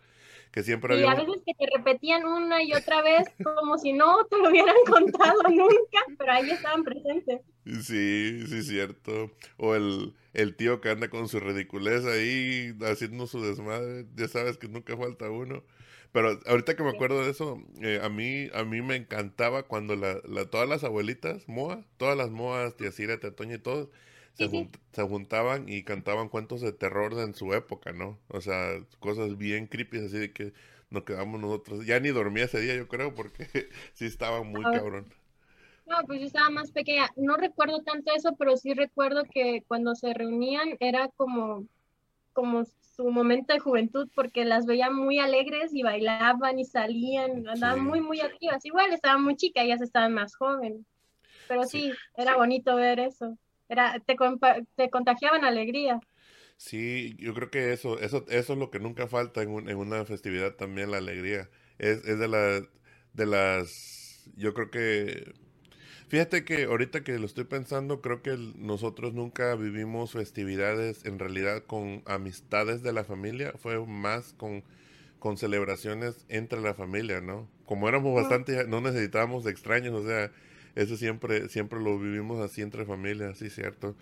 que 0.53 0.63
siempre 0.63 0.97
y 0.99 1.03
a 1.05 1.15
veces 1.15 1.43
que 1.47 1.55
te 1.55 1.67
repetían 1.77 2.27
una 2.27 2.63
y 2.63 2.75
otra 2.75 3.03
vez 3.03 3.25
como 3.43 3.79
si 3.79 3.93
no 3.93 4.27
te 4.27 4.37
lo 4.39 4.51
hubieran 4.51 4.77
contado 4.87 5.43
nunca, 5.51 6.01
pero 6.19 6.33
ahí 6.33 6.51
estaban 6.51 6.85
presentes. 6.85 7.41
Sí, 7.65 8.45
sí, 8.49 8.63
cierto. 8.63 9.31
O 9.57 9.75
el, 9.75 10.15
el 10.33 10.57
tío 10.57 10.81
que 10.81 10.91
anda 10.91 11.09
con 11.11 11.29
su 11.29 11.39
ridiculez 11.39 12.05
ahí 12.05 12.75
haciendo 12.83 13.27
su 13.27 13.41
desmadre, 13.41 14.07
ya 14.17 14.29
sabes 14.29 14.59
que 14.59 14.69
nunca 14.69 14.97
falta 14.97 15.31
uno. 15.31 15.63
Pero 16.13 16.39
ahorita 16.47 16.77
que 16.77 16.83
me 16.83 16.91
acuerdo 16.91 17.25
de 17.25 17.31
eso, 17.31 17.63
eh, 17.81 18.01
a 18.03 18.09
mí 18.11 18.49
a 18.53 18.65
mí 18.65 18.83
me 18.83 18.97
encantaba 18.97 19.63
cuando 19.63 19.97
la, 19.97 20.21
la, 20.25 20.45
todas 20.45 20.69
las 20.69 20.85
abuelitas, 20.85 21.49
Moa, 21.49 21.85
todas 21.97 22.17
las 22.17 22.31
Moas, 22.31 22.77
tía 22.77 22.93
Cira, 22.93 23.19
tía 23.19 23.35
Toña 23.35 23.55
y 23.57 23.59
todos, 23.59 23.89
se, 24.35 24.49
se, 24.93 25.03
juntaban 25.03 25.69
y 25.69 25.85
cantaban 25.85 26.29
cuentos 26.29 26.61
de 26.61 26.73
terror 26.73 27.15
en 27.15 27.35
su 27.35 27.55
época, 27.55 27.93
¿no? 27.93 28.19
O 28.29 28.41
sea, 28.43 28.85
cosas 29.01 29.39
bien 29.39 29.67
creepy, 29.67 29.99
así 30.05 30.19
de 30.19 30.33
que 30.33 30.53
nos 30.91 31.05
quedamos 31.05 31.41
nosotros. 31.41 31.87
Ya 31.87 31.99
ni 31.99 32.11
dormía 32.11 32.45
ese 32.45 32.61
día, 32.61 32.77
yo 32.77 32.89
creo, 32.89 33.15
porque 33.15 33.47
sí 33.95 34.05
estaba 34.05 34.43
muy 34.43 34.63
cabrón. 34.63 35.07
No, 35.87 35.97
pues 36.07 36.21
yo 36.21 36.27
estaba 36.27 36.51
más 36.51 36.71
pequeña. 36.71 37.11
No 37.17 37.37
recuerdo 37.37 37.83
tanto 37.83 38.13
eso, 38.15 38.35
pero 38.39 38.57
sí 38.57 38.75
recuerdo 38.75 39.25
que 39.25 39.65
cuando 39.67 39.95
se 39.95 40.15
reunían 40.15 40.77
era 40.81 41.09
como, 41.17 41.67
como 42.33 42.65
su 42.95 43.11
momento 43.11 43.53
de 43.55 43.61
juventud, 43.61 44.09
porque 44.15 44.45
las 44.45 44.67
veía 44.67 44.91
muy 44.91 45.19
alegres 45.19 45.75
y 45.75 45.83
bailaban 45.83 46.59
y 46.59 46.65
salían, 46.65 47.49
andaban 47.49 47.85
muy, 47.85 48.01
muy 48.01 48.21
activas. 48.21 48.65
Igual 48.65 48.93
estaban 48.93 49.23
muy 49.25 49.37
chicas, 49.37 49.65
ellas 49.65 49.81
estaban 49.83 50.15
más 50.15 50.37
jóvenes. 50.37 50.81
Pero 51.47 51.65
sí, 51.65 51.93
era 52.17 52.37
bonito 52.37 52.77
ver 52.77 53.01
eso 53.01 53.37
era, 53.73 53.99
te, 54.01 54.17
te 54.77 54.91
contagiaban 54.91 55.45
alegría. 55.45 55.99
Sí, 56.57 57.17
yo 57.19 57.35
creo 57.35 57.51
que 57.51 57.73
eso, 57.73 57.99
eso, 57.99 58.25
eso 58.29 58.53
es 58.53 58.59
lo 58.59 58.71
que 58.71 58.79
nunca 58.79 59.09
falta 59.09 59.43
en, 59.43 59.69
en 59.69 59.77
una 59.79 60.05
festividad 60.05 60.55
también, 60.55 60.91
la 60.91 60.99
alegría. 60.99 61.51
Es, 61.79 62.05
es 62.05 62.19
de, 62.19 62.29
la, 62.29 62.63
de 63.13 63.27
las, 63.27 64.31
yo 64.37 64.55
creo 64.55 64.71
que, 64.71 65.35
fíjate 66.13 66.45
que 66.45 66.65
ahorita 66.65 67.05
que 67.05 67.19
lo 67.19 67.25
estoy 67.25 67.45
pensando, 67.45 68.03
creo 68.03 68.21
que 68.21 68.37
nosotros 68.59 69.15
nunca 69.15 69.55
vivimos 69.55 70.13
festividades 70.13 71.07
en 71.07 71.19
realidad 71.19 71.63
con 71.67 72.03
amistades 72.05 72.83
de 72.83 72.93
la 72.93 73.03
familia, 73.03 73.55
fue 73.57 73.83
más 73.87 74.35
con, 74.35 74.63
con 75.19 75.39
celebraciones 75.39 76.27
entre 76.29 76.61
la 76.61 76.75
familia, 76.75 77.23
¿no? 77.23 77.49
Como 77.65 77.89
éramos 77.89 78.15
bastante, 78.15 78.67
no 78.67 78.83
necesitábamos 78.83 79.43
de 79.45 79.53
extraños, 79.53 79.95
o 79.95 80.07
sea, 80.07 80.31
eso 80.75 80.99
siempre, 80.99 81.49
siempre 81.49 81.81
lo 81.81 81.99
vivimos 81.99 82.41
así 82.41 82.61
entre 82.61 82.85
familias, 82.85 83.39
sí, 83.39 83.49
cierto. 83.49 83.95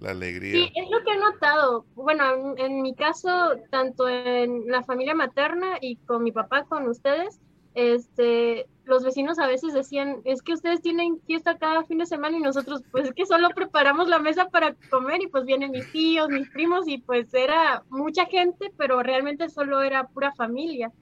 La 0.00 0.10
alegría. 0.10 0.54
Sí, 0.54 0.72
es 0.74 0.90
lo 0.90 1.04
que 1.04 1.12
he 1.12 1.18
notado. 1.18 1.86
Bueno, 1.94 2.56
en, 2.58 2.82
mi 2.82 2.96
caso, 2.96 3.30
tanto 3.70 4.08
en 4.08 4.66
la 4.66 4.82
familia 4.82 5.14
materna 5.14 5.78
y 5.80 5.98
con 5.98 6.24
mi 6.24 6.32
papá, 6.32 6.64
con 6.64 6.88
ustedes, 6.88 7.38
este, 7.74 8.66
los 8.84 9.04
vecinos 9.04 9.38
a 9.38 9.46
veces 9.46 9.72
decían, 9.72 10.20
es 10.24 10.42
que 10.42 10.52
ustedes 10.52 10.80
tienen 10.80 11.20
fiesta 11.26 11.58
cada 11.58 11.84
fin 11.84 11.98
de 11.98 12.06
semana 12.06 12.36
y 12.36 12.40
nosotros, 12.40 12.82
pues 12.90 13.06
es 13.06 13.14
que 13.14 13.26
solo 13.26 13.48
preparamos 13.50 14.08
la 14.08 14.18
mesa 14.18 14.48
para 14.48 14.74
comer 14.90 15.22
y 15.22 15.26
pues 15.26 15.44
vienen 15.44 15.72
mis 15.72 15.90
tíos, 15.90 16.28
mis 16.28 16.48
primos 16.50 16.86
y 16.86 16.98
pues 16.98 17.32
era 17.34 17.82
mucha 17.90 18.26
gente, 18.26 18.70
pero 18.76 19.02
realmente 19.02 19.48
solo 19.48 19.82
era 19.82 20.06
pura 20.08 20.32
familia. 20.32 20.92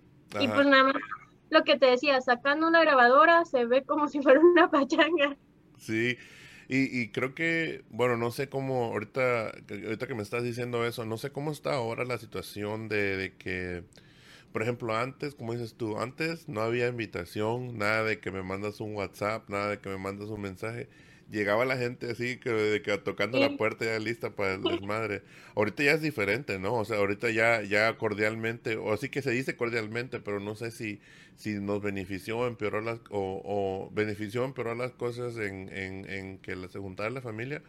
Y 0.40 0.48
pues 0.48 0.66
nada 0.66 0.84
más 0.84 0.94
lo 1.50 1.64
que 1.64 1.78
te 1.78 1.86
decía, 1.86 2.20
sacando 2.22 2.66
una 2.66 2.80
grabadora 2.80 3.44
se 3.44 3.66
ve 3.66 3.82
como 3.82 4.08
si 4.08 4.22
fuera 4.22 4.40
una 4.40 4.70
pachanga. 4.70 5.36
Sí, 5.76 6.16
y, 6.68 7.08
creo 7.08 7.34
que, 7.34 7.84
bueno, 7.90 8.16
no 8.16 8.30
sé 8.30 8.48
cómo, 8.48 8.84
ahorita, 8.84 9.48
ahorita 9.68 10.06
que 10.06 10.14
me 10.14 10.22
estás 10.22 10.42
diciendo 10.42 10.86
eso, 10.86 11.04
no 11.04 11.18
sé 11.18 11.30
cómo 11.30 11.52
está 11.52 11.74
ahora 11.74 12.06
la 12.06 12.16
situación 12.16 12.88
de, 12.88 13.16
de 13.18 13.34
que, 13.34 13.84
por 14.52 14.62
ejemplo, 14.62 14.96
antes, 14.96 15.34
como 15.34 15.52
dices 15.52 15.74
tú, 15.74 15.98
antes 15.98 16.48
no 16.48 16.60
había 16.60 16.88
invitación, 16.88 17.78
nada 17.78 18.04
de 18.04 18.20
que 18.20 18.30
me 18.30 18.42
mandas 18.42 18.80
un 18.80 18.94
WhatsApp, 18.94 19.48
nada 19.48 19.70
de 19.70 19.78
que 19.78 19.88
me 19.88 19.98
mandas 19.98 20.28
un 20.28 20.40
mensaje 20.40 20.88
llegaba 21.32 21.64
la 21.64 21.78
gente 21.78 22.10
así 22.10 22.36
que, 22.36 22.50
de 22.50 22.82
que 22.82 22.96
tocando 22.98 23.40
la 23.40 23.56
puerta 23.56 23.86
ya 23.86 23.98
lista 23.98 24.30
para 24.36 24.54
el 24.54 24.62
desmadre. 24.62 25.22
Ahorita 25.56 25.82
ya 25.82 25.92
es 25.92 26.02
diferente, 26.02 26.58
¿no? 26.58 26.74
O 26.74 26.84
sea, 26.84 26.98
ahorita 26.98 27.30
ya 27.30 27.62
ya 27.62 27.96
cordialmente, 27.96 28.76
o 28.76 28.92
así 28.92 29.08
que 29.08 29.22
se 29.22 29.30
dice 29.30 29.56
cordialmente, 29.56 30.20
pero 30.20 30.38
no 30.38 30.54
sé 30.54 30.70
si 30.70 31.00
si 31.36 31.54
nos 31.54 31.80
benefició 31.82 32.38
o 32.38 32.46
empeoró 32.46 32.82
las 32.82 33.00
o, 33.10 33.42
o 33.44 33.90
benefició 33.94 34.44
empeoró 34.44 34.74
las 34.74 34.92
cosas 34.92 35.36
en, 35.38 35.70
en, 35.74 36.08
en 36.10 36.38
que 36.38 36.54
se 36.68 36.78
juntara 36.78 37.10
la 37.10 37.22
familia. 37.22 37.62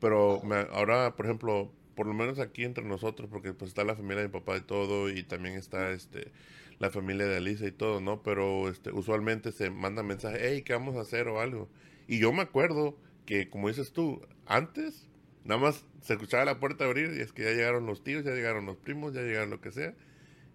Pero 0.00 0.42
ahora, 0.72 1.16
por 1.16 1.26
ejemplo, 1.26 1.72
por 1.98 2.06
lo 2.06 2.14
menos 2.14 2.38
aquí 2.38 2.62
entre 2.62 2.84
nosotros, 2.84 3.28
porque 3.28 3.52
pues 3.52 3.70
está 3.70 3.82
la 3.82 3.96
familia 3.96 4.22
de 4.22 4.28
mi 4.28 4.32
papá 4.32 4.56
y 4.56 4.60
todo, 4.60 5.10
y 5.10 5.24
también 5.24 5.56
está 5.56 5.90
este 5.90 6.30
la 6.78 6.90
familia 6.90 7.26
de 7.26 7.38
Alisa 7.38 7.66
y 7.66 7.72
todo, 7.72 8.00
¿no? 8.00 8.22
Pero 8.22 8.68
este 8.68 8.92
usualmente 8.92 9.50
se 9.50 9.68
manda 9.70 10.04
mensaje, 10.04 10.38
hey, 10.40 10.62
¿qué 10.62 10.74
vamos 10.74 10.94
a 10.94 11.00
hacer 11.00 11.26
o 11.26 11.40
algo? 11.40 11.68
Y 12.06 12.20
yo 12.20 12.32
me 12.32 12.42
acuerdo 12.42 12.96
que, 13.26 13.50
como 13.50 13.66
dices 13.66 13.92
tú, 13.92 14.24
antes 14.46 15.08
nada 15.42 15.60
más 15.60 15.84
se 16.00 16.12
escuchaba 16.12 16.44
la 16.44 16.60
puerta 16.60 16.84
abrir 16.84 17.14
y 17.16 17.20
es 17.20 17.32
que 17.32 17.42
ya 17.42 17.50
llegaron 17.50 17.84
los 17.84 18.04
tíos, 18.04 18.24
ya 18.24 18.30
llegaron 18.30 18.64
los 18.64 18.76
primos, 18.76 19.12
ya 19.12 19.22
llegaron 19.22 19.50
lo 19.50 19.60
que 19.60 19.72
sea. 19.72 19.92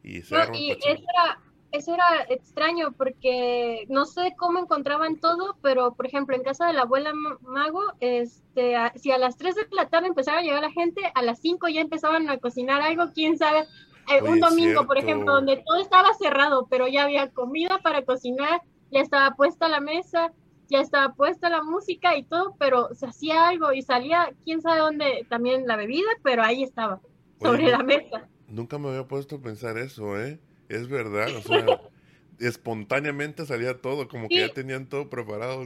Y, 0.02 0.22
se 0.22 0.36
y 0.54 0.72
eso 0.72 0.88
era, 0.88 1.42
eso 1.74 1.92
era 1.96 2.06
extraño 2.30 2.92
porque 2.92 3.86
no 3.90 4.06
sé 4.06 4.36
cómo 4.38 4.60
encontraban 4.60 5.20
todo, 5.20 5.58
pero 5.64 5.96
por 5.96 6.06
ejemplo 6.06 6.36
en 6.36 6.44
casa 6.44 6.68
de 6.68 6.74
la 6.74 6.84
abuela 6.84 7.12
Mago, 7.42 7.82
este, 8.00 8.76
si 8.96 9.12
a 9.12 9.18
las 9.18 9.38
3 9.38 9.56
de 9.56 9.68
la 9.72 9.90
tarde 9.90 10.08
empezaba 10.08 10.38
a 10.38 10.42
llegar 10.42 10.62
la 10.62 10.72
gente, 10.72 11.02
a 11.16 11.24
las 11.24 11.40
5 11.40 11.68
ya 11.70 11.82
empezaban 11.82 12.30
a 12.30 12.38
cocinar 12.38 12.82
algo, 12.82 13.12
quién 13.14 13.38
sabe. 13.38 13.66
Eh, 14.08 14.22
un 14.22 14.40
domingo, 14.40 14.86
por 14.86 15.00
ejemplo, 15.00 15.34
donde 15.34 15.64
todo 15.66 15.78
estaba 15.78 16.14
cerrado, 16.14 16.68
pero 16.70 16.88
ya 16.88 17.06
había 17.06 17.32
comida 17.32 17.80
para 17.82 18.04
cocinar, 18.04 18.62
ya 18.92 19.00
estaba 19.00 19.36
puesta 19.36 19.68
la 19.68 19.80
mesa, 19.80 20.32
ya 20.70 20.80
estaba 20.80 21.16
puesta 21.16 21.50
la 21.50 21.64
música 21.64 22.16
y 22.16 22.24
todo, 22.24 22.56
pero 22.60 22.94
se 22.94 23.08
hacía 23.08 23.48
algo 23.48 23.74
y 23.74 23.82
salía, 23.82 24.32
quién 24.44 24.62
sabe 24.62 24.80
dónde, 24.80 25.26
también 25.28 25.66
la 25.66 25.76
bebida, 25.76 26.10
pero 26.22 26.44
ahí 26.44 26.62
estaba, 26.62 27.00
sobre 27.42 27.72
la 27.72 27.82
mesa. 27.82 28.28
Nunca 28.48 28.78
me 28.78 28.90
había 28.90 29.08
puesto 29.08 29.38
a 29.38 29.42
pensar 29.42 29.80
eso, 29.80 30.20
¿eh? 30.22 30.40
Es 30.70 30.88
verdad, 30.88 31.36
o 31.36 31.42
sea, 31.42 31.66
espontáneamente 32.40 33.46
salía 33.46 33.82
todo, 33.82 34.08
como 34.08 34.28
que 34.28 34.48
ya 34.48 34.54
tenían 34.54 34.88
todo 34.88 35.10
preparado. 35.10 35.64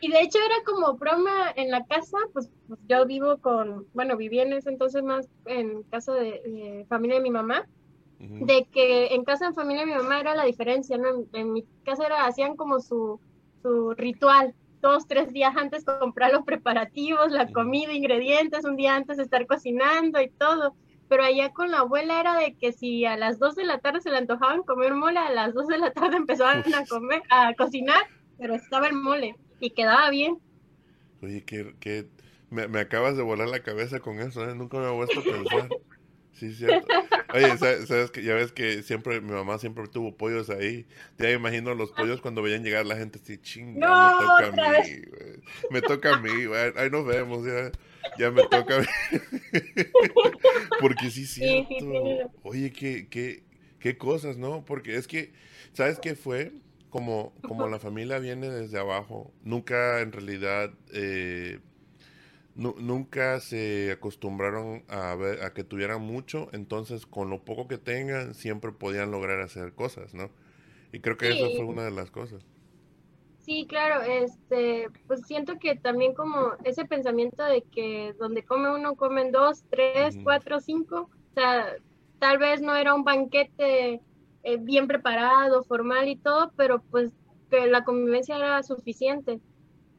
Y 0.00 0.10
de 0.10 0.20
hecho 0.20 0.38
era 0.38 0.56
como 0.64 0.94
broma 0.94 1.52
en 1.56 1.70
la 1.70 1.84
casa, 1.86 2.18
pues, 2.32 2.50
pues, 2.68 2.78
yo 2.88 3.04
vivo 3.06 3.38
con, 3.38 3.86
bueno, 3.94 4.16
viví 4.16 4.38
en 4.38 4.52
ese 4.52 4.70
entonces 4.70 5.02
más 5.02 5.28
en 5.46 5.82
casa 5.84 6.14
de, 6.14 6.86
familia 6.88 7.16
de 7.16 7.22
mi 7.22 7.30
mamá, 7.30 7.66
de 8.18 8.66
que 8.72 9.14
en 9.14 9.24
casa 9.24 9.48
de 9.48 9.54
familia 9.54 9.86
de 9.86 9.92
mi 9.92 9.98
mamá 9.98 10.20
era 10.20 10.34
la 10.34 10.44
diferencia, 10.44 10.98
¿no? 10.98 11.24
en 11.32 11.52
mi 11.52 11.64
casa 11.84 12.06
era, 12.06 12.26
hacían 12.26 12.56
como 12.56 12.80
su 12.80 13.20
su 13.62 13.94
ritual. 13.94 14.54
Dos, 14.80 15.08
tres 15.08 15.32
días 15.32 15.56
antes 15.56 15.84
comprar 15.84 16.32
los 16.32 16.44
preparativos, 16.44 17.32
la 17.32 17.50
comida, 17.50 17.92
ingredientes, 17.92 18.64
un 18.64 18.76
día 18.76 18.94
antes 18.94 19.18
estar 19.18 19.44
cocinando 19.46 20.20
y 20.20 20.28
todo. 20.30 20.74
Pero 21.08 21.24
allá 21.24 21.52
con 21.52 21.70
la 21.70 21.78
abuela 21.78 22.20
era 22.20 22.36
de 22.38 22.54
que 22.54 22.72
si 22.72 23.04
a 23.04 23.16
las 23.16 23.38
dos 23.38 23.56
de 23.56 23.64
la 23.64 23.78
tarde 23.78 24.00
se 24.00 24.10
le 24.10 24.18
antojaban 24.18 24.62
comer 24.62 24.94
mole, 24.94 25.18
a 25.18 25.30
las 25.30 25.54
dos 25.54 25.66
de 25.66 25.78
la 25.78 25.90
tarde 25.92 26.16
empezaban 26.16 26.62
a 26.74 26.84
comer, 26.86 27.22
a 27.30 27.54
cocinar, 27.54 28.02
pero 28.38 28.54
estaba 28.54 28.86
el 28.88 28.94
mole 28.94 29.36
y 29.60 29.70
quedaba 29.70 30.10
bien. 30.10 30.38
Oye, 31.22 31.44
que, 31.44 31.74
que 31.80 32.08
me, 32.50 32.68
me, 32.68 32.80
acabas 32.80 33.16
de 33.16 33.22
volar 33.22 33.48
la 33.48 33.60
cabeza 33.60 34.00
con 34.00 34.20
eso, 34.20 34.48
¿eh? 34.48 34.54
nunca 34.54 34.78
me 34.78 34.86
he 34.86 34.92
vuelto 34.92 35.20
a 35.20 35.22
pensar. 35.22 35.68
Sí, 36.38 36.54
cierto. 36.54 36.86
Oye, 37.34 37.58
¿sabes, 37.58 38.10
que 38.12 38.22
Ya 38.22 38.34
ves 38.34 38.52
que 38.52 38.84
siempre, 38.84 39.20
mi 39.20 39.32
mamá 39.32 39.58
siempre 39.58 39.88
tuvo 39.88 40.16
pollos 40.16 40.50
ahí. 40.50 40.86
Ya 41.18 41.30
imagino 41.32 41.74
los 41.74 41.90
pollos 41.90 42.20
cuando 42.20 42.42
veían 42.42 42.62
llegar 42.62 42.86
la 42.86 42.96
gente 42.96 43.18
así, 43.20 43.38
chinga, 43.38 43.74
me 43.90 44.50
toca 44.50 44.68
a 44.68 44.80
mí, 44.80 45.02
Me 45.70 45.82
toca 45.82 46.14
a 46.14 46.18
mí, 46.20 46.44
güey. 46.44 46.72
Ahí 46.76 46.90
nos 46.90 47.04
vemos, 47.04 47.44
ya. 47.44 47.72
Ya 48.18 48.30
me 48.30 48.42
toca 48.48 48.80
mí. 48.80 48.86
Porque 50.80 51.10
sí, 51.10 51.26
cierto. 51.26 52.32
Oye, 52.42 52.72
qué, 52.72 53.08
qué, 53.08 53.42
qué 53.78 53.96
cosas, 53.96 54.36
¿no? 54.36 54.64
Porque 54.64 54.96
es 54.96 55.06
que, 55.06 55.32
¿sabes 55.72 55.98
qué 55.98 56.14
fue? 56.14 56.52
Como, 56.90 57.34
como 57.42 57.68
la 57.68 57.78
familia 57.78 58.18
viene 58.18 58.48
desde 58.48 58.78
abajo, 58.78 59.30
nunca 59.42 60.00
en 60.00 60.10
realidad 60.10 60.72
eh, 60.94 61.60
nunca 62.58 63.40
se 63.40 63.92
acostumbraron 63.92 64.84
a, 64.88 65.14
ver, 65.14 65.44
a 65.44 65.52
que 65.52 65.64
tuvieran 65.64 66.00
mucho, 66.02 66.48
entonces 66.52 67.06
con 67.06 67.30
lo 67.30 67.44
poco 67.44 67.68
que 67.68 67.78
tengan 67.78 68.34
siempre 68.34 68.72
podían 68.72 69.10
lograr 69.10 69.40
hacer 69.40 69.74
cosas, 69.74 70.14
¿no? 70.14 70.30
Y 70.92 71.00
creo 71.00 71.16
que 71.16 71.28
eso 71.28 71.50
fue 71.56 71.66
una 71.66 71.84
de 71.84 71.90
las 71.90 72.10
cosas. 72.10 72.42
Sí, 73.48 73.64
claro, 73.66 74.02
este, 74.02 74.88
pues 75.06 75.22
siento 75.26 75.58
que 75.58 75.74
también 75.74 76.12
como 76.12 76.52
ese 76.64 76.84
pensamiento 76.84 77.42
de 77.44 77.62
que 77.62 78.14
donde 78.18 78.42
come 78.42 78.68
uno 78.68 78.94
comen 78.94 79.32
dos, 79.32 79.64
tres, 79.70 80.18
cuatro, 80.22 80.60
cinco, 80.60 81.08
o 81.30 81.34
sea, 81.34 81.72
tal 82.18 82.36
vez 82.36 82.60
no 82.60 82.76
era 82.76 82.92
un 82.92 83.04
banquete 83.04 84.02
eh, 84.42 84.56
bien 84.60 84.86
preparado, 84.86 85.62
formal 85.62 86.08
y 86.08 86.16
todo, 86.16 86.52
pero 86.56 86.82
pues 86.90 87.10
que 87.50 87.66
la 87.68 87.84
convivencia 87.84 88.36
era 88.36 88.62
suficiente. 88.62 89.40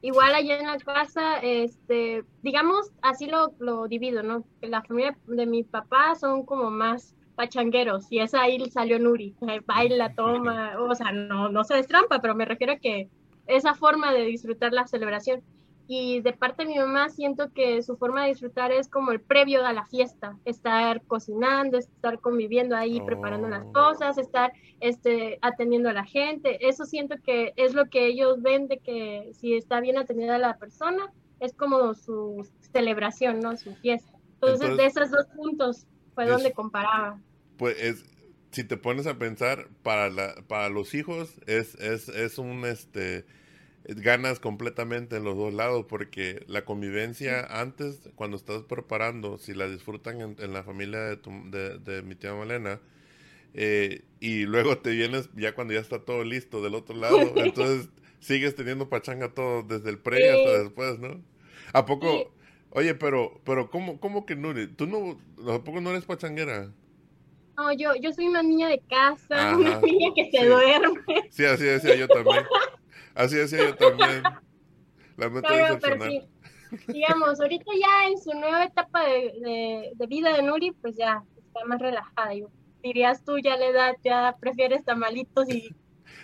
Igual 0.00 0.32
allá 0.32 0.60
en 0.60 0.68
la 0.68 0.78
casa, 0.78 1.38
este, 1.42 2.22
digamos, 2.42 2.92
así 3.02 3.26
lo, 3.26 3.52
lo 3.58 3.88
divido, 3.88 4.22
¿no? 4.22 4.44
La 4.60 4.84
familia 4.84 5.18
de 5.26 5.46
mi 5.46 5.64
papá 5.64 6.14
son 6.14 6.46
como 6.46 6.70
más 6.70 7.16
pachangueros 7.34 8.12
y 8.12 8.20
esa 8.20 8.42
ahí 8.42 8.70
salió 8.70 9.00
Nuri, 9.00 9.34
baila, 9.66 10.14
toma, 10.14 10.78
o 10.78 10.94
sea, 10.94 11.10
no, 11.10 11.48
no 11.48 11.64
se 11.64 11.74
destrampa, 11.74 12.20
pero 12.20 12.36
me 12.36 12.44
refiero 12.44 12.74
a 12.74 12.76
que 12.76 13.08
esa 13.56 13.74
forma 13.74 14.12
de 14.12 14.24
disfrutar 14.24 14.72
la 14.72 14.86
celebración. 14.86 15.42
Y 15.86 16.20
de 16.20 16.32
parte 16.32 16.64
de 16.64 16.68
mi 16.68 16.78
mamá 16.78 17.08
siento 17.08 17.52
que 17.52 17.82
su 17.82 17.96
forma 17.96 18.22
de 18.22 18.28
disfrutar 18.28 18.70
es 18.70 18.88
como 18.88 19.10
el 19.10 19.20
previo 19.20 19.66
a 19.66 19.72
la 19.72 19.86
fiesta, 19.86 20.36
estar 20.44 21.02
cocinando, 21.02 21.78
estar 21.78 22.20
conviviendo 22.20 22.76
ahí, 22.76 23.00
preparando 23.00 23.48
las 23.48 23.66
oh. 23.66 23.72
cosas, 23.72 24.16
estar 24.16 24.52
este, 24.78 25.38
atendiendo 25.42 25.88
a 25.88 25.92
la 25.92 26.04
gente. 26.04 26.68
Eso 26.68 26.84
siento 26.84 27.16
que 27.24 27.52
es 27.56 27.74
lo 27.74 27.86
que 27.86 28.06
ellos 28.06 28.40
ven 28.40 28.68
de 28.68 28.78
que 28.78 29.32
si 29.34 29.54
está 29.54 29.80
bien 29.80 29.98
atendida 29.98 30.38
la 30.38 30.58
persona, 30.58 31.12
es 31.40 31.54
como 31.54 31.94
su 31.94 32.48
celebración, 32.72 33.40
¿no? 33.40 33.56
Su 33.56 33.74
fiesta. 33.74 34.12
Entonces, 34.34 34.76
de 34.76 34.86
esos 34.86 35.10
dos 35.10 35.26
puntos 35.34 35.86
fue 36.14 36.26
donde 36.26 36.52
comparaba 36.52 37.18
pues 37.60 37.78
es, 37.78 38.04
si 38.52 38.64
te 38.64 38.78
pones 38.78 39.06
a 39.06 39.18
pensar, 39.18 39.68
para, 39.82 40.08
la, 40.08 40.34
para 40.48 40.70
los 40.70 40.94
hijos 40.94 41.34
es, 41.46 41.74
es, 41.74 42.08
es 42.08 42.38
un, 42.38 42.64
este, 42.64 43.26
ganas 43.84 44.40
completamente 44.40 45.16
en 45.16 45.24
los 45.24 45.36
dos 45.36 45.52
lados, 45.52 45.86
porque 45.88 46.44
la 46.46 46.64
convivencia 46.64 47.44
antes, 47.60 48.10
cuando 48.14 48.36
estás 48.36 48.62
preparando, 48.62 49.38
si 49.38 49.54
la 49.54 49.68
disfrutan 49.68 50.36
en, 50.38 50.52
la 50.52 50.62
familia 50.62 50.98
de, 51.00 51.18
de, 51.46 51.78
de, 51.78 52.02
mi 52.02 52.14
tía 52.14 52.34
Malena, 52.34 52.80
eh, 53.54 54.02
y 54.20 54.44
luego 54.44 54.78
te 54.78 54.90
vienes 54.90 55.28
ya 55.34 55.54
cuando 55.54 55.74
ya 55.74 55.80
está 55.80 56.00
todo 56.00 56.24
listo 56.24 56.62
del 56.62 56.74
otro 56.74 56.96
lado, 56.96 57.18
entonces 57.36 57.88
sigues 58.20 58.54
teniendo 58.54 58.88
pachanga 58.88 59.32
todo 59.32 59.62
desde 59.62 59.90
el 59.90 59.98
pre 59.98 60.30
hasta 60.30 60.62
después, 60.62 60.98
¿no? 60.98 61.20
¿A 61.72 61.86
poco? 61.86 62.32
Oye, 62.70 62.94
pero, 62.94 63.40
pero 63.44 63.70
¿cómo, 63.70 63.98
cómo 63.98 64.26
que 64.26 64.36
Nuri? 64.36 64.68
¿Tú 64.68 64.86
no, 64.86 65.18
¿a 65.52 65.64
poco 65.64 65.80
no 65.80 65.90
eres 65.90 66.04
pachanguera? 66.04 66.70
No, 67.56 67.72
yo, 67.72 67.94
yo 68.00 68.12
soy 68.12 68.26
una 68.26 68.42
niña 68.42 68.68
de 68.68 68.80
casa, 68.88 69.56
una 69.56 69.80
niña 69.80 70.10
que 70.14 70.30
se 70.30 70.46
duerme. 70.46 71.00
Sí, 71.30 71.44
así 71.44 71.64
decía 71.64 71.96
yo 71.96 72.06
también. 72.08 72.44
Así 73.14 73.36
decía 73.36 73.58
yo 73.68 73.76
también. 73.76 74.22
La 75.16 75.28
claro, 75.28 75.78
pero 75.82 76.04
sí, 76.04 76.22
digamos, 76.88 77.40
ahorita 77.40 77.70
ya 77.78 78.08
en 78.08 78.18
su 78.18 78.32
nueva 78.32 78.64
etapa 78.64 79.04
de, 79.04 79.92
de, 79.94 80.06
vida 80.06 80.34
de 80.34 80.42
Nuri, 80.42 80.72
pues 80.72 80.96
ya 80.96 81.22
está 81.36 81.64
más 81.66 81.80
relajada. 81.80 82.30
dirías 82.82 83.22
tú, 83.24 83.38
ya 83.38 83.56
la 83.56 83.66
edad, 83.66 83.96
ya 84.02 84.36
prefieres 84.40 84.84
tamalitos 84.84 85.48
y, 85.50 85.74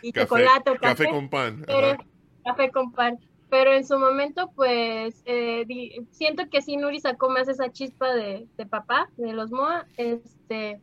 y 0.03 0.13
chocolate 0.13 0.71
o 0.71 0.77
café. 0.77 1.05
Café 1.05 1.11
con 1.11 1.29
pan. 1.29 1.65
Pero, 1.67 1.99
café 2.45 2.71
con 2.71 2.93
pan. 2.93 3.19
Pero 3.51 3.73
en 3.73 3.87
su 3.87 3.99
momento, 3.99 4.51
pues, 4.57 5.23
eh, 5.25 5.67
siento 6.11 6.49
que 6.51 6.63
sí, 6.63 6.77
Nuri 6.77 7.01
sacó 7.01 7.29
más 7.29 7.49
esa 7.49 7.71
chispa 7.71 8.13
de, 8.15 8.47
de 8.57 8.67
papá, 8.67 9.09
de 9.17 9.33
los 9.33 9.51
MOA. 9.51 9.87
Este, 9.97 10.81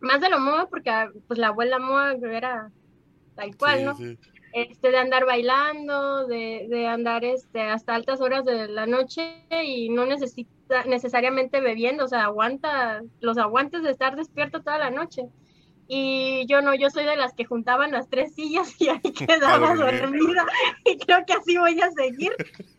más 0.00 0.20
de 0.20 0.30
lo 0.30 0.38
MOA, 0.38 0.68
porque 0.68 0.90
ah, 0.90 1.10
pues 1.26 1.38
la 1.38 1.48
abuela 1.48 1.78
MOA 1.78 2.12
era 2.12 2.70
tal 3.34 3.56
cual, 3.56 3.84
¿no? 3.84 3.96
Este, 4.52 4.90
de 4.90 4.98
andar 4.98 5.26
bailando, 5.26 6.26
de, 6.26 6.66
de, 6.68 6.86
andar 6.86 7.24
este, 7.24 7.60
hasta 7.62 7.94
altas 7.94 8.20
horas 8.20 8.44
de 8.44 8.66
la 8.66 8.84
noche 8.86 9.44
y 9.62 9.90
no 9.90 10.06
necesita 10.06 10.84
necesariamente 10.86 11.60
bebiendo, 11.60 12.04
o 12.04 12.08
sea, 12.08 12.24
aguanta 12.24 13.02
los 13.20 13.38
aguantes 13.38 13.82
de 13.82 13.92
estar 13.92 14.16
despierto 14.16 14.60
toda 14.60 14.78
la 14.78 14.90
noche. 14.90 15.28
Y 15.86 16.46
yo 16.46 16.62
no, 16.62 16.74
yo 16.74 16.90
soy 16.90 17.04
de 17.04 17.16
las 17.16 17.34
que 17.34 17.44
juntaban 17.44 17.90
las 17.90 18.08
tres 18.08 18.34
sillas 18.34 18.80
y 18.80 18.88
ahí 18.88 19.00
quedaba 19.26 19.74
dormida 19.74 20.46
y 20.84 20.98
creo 20.98 21.24
que 21.26 21.32
así 21.32 21.56
voy 21.56 21.80
a 21.80 21.90
seguir. 21.90 22.32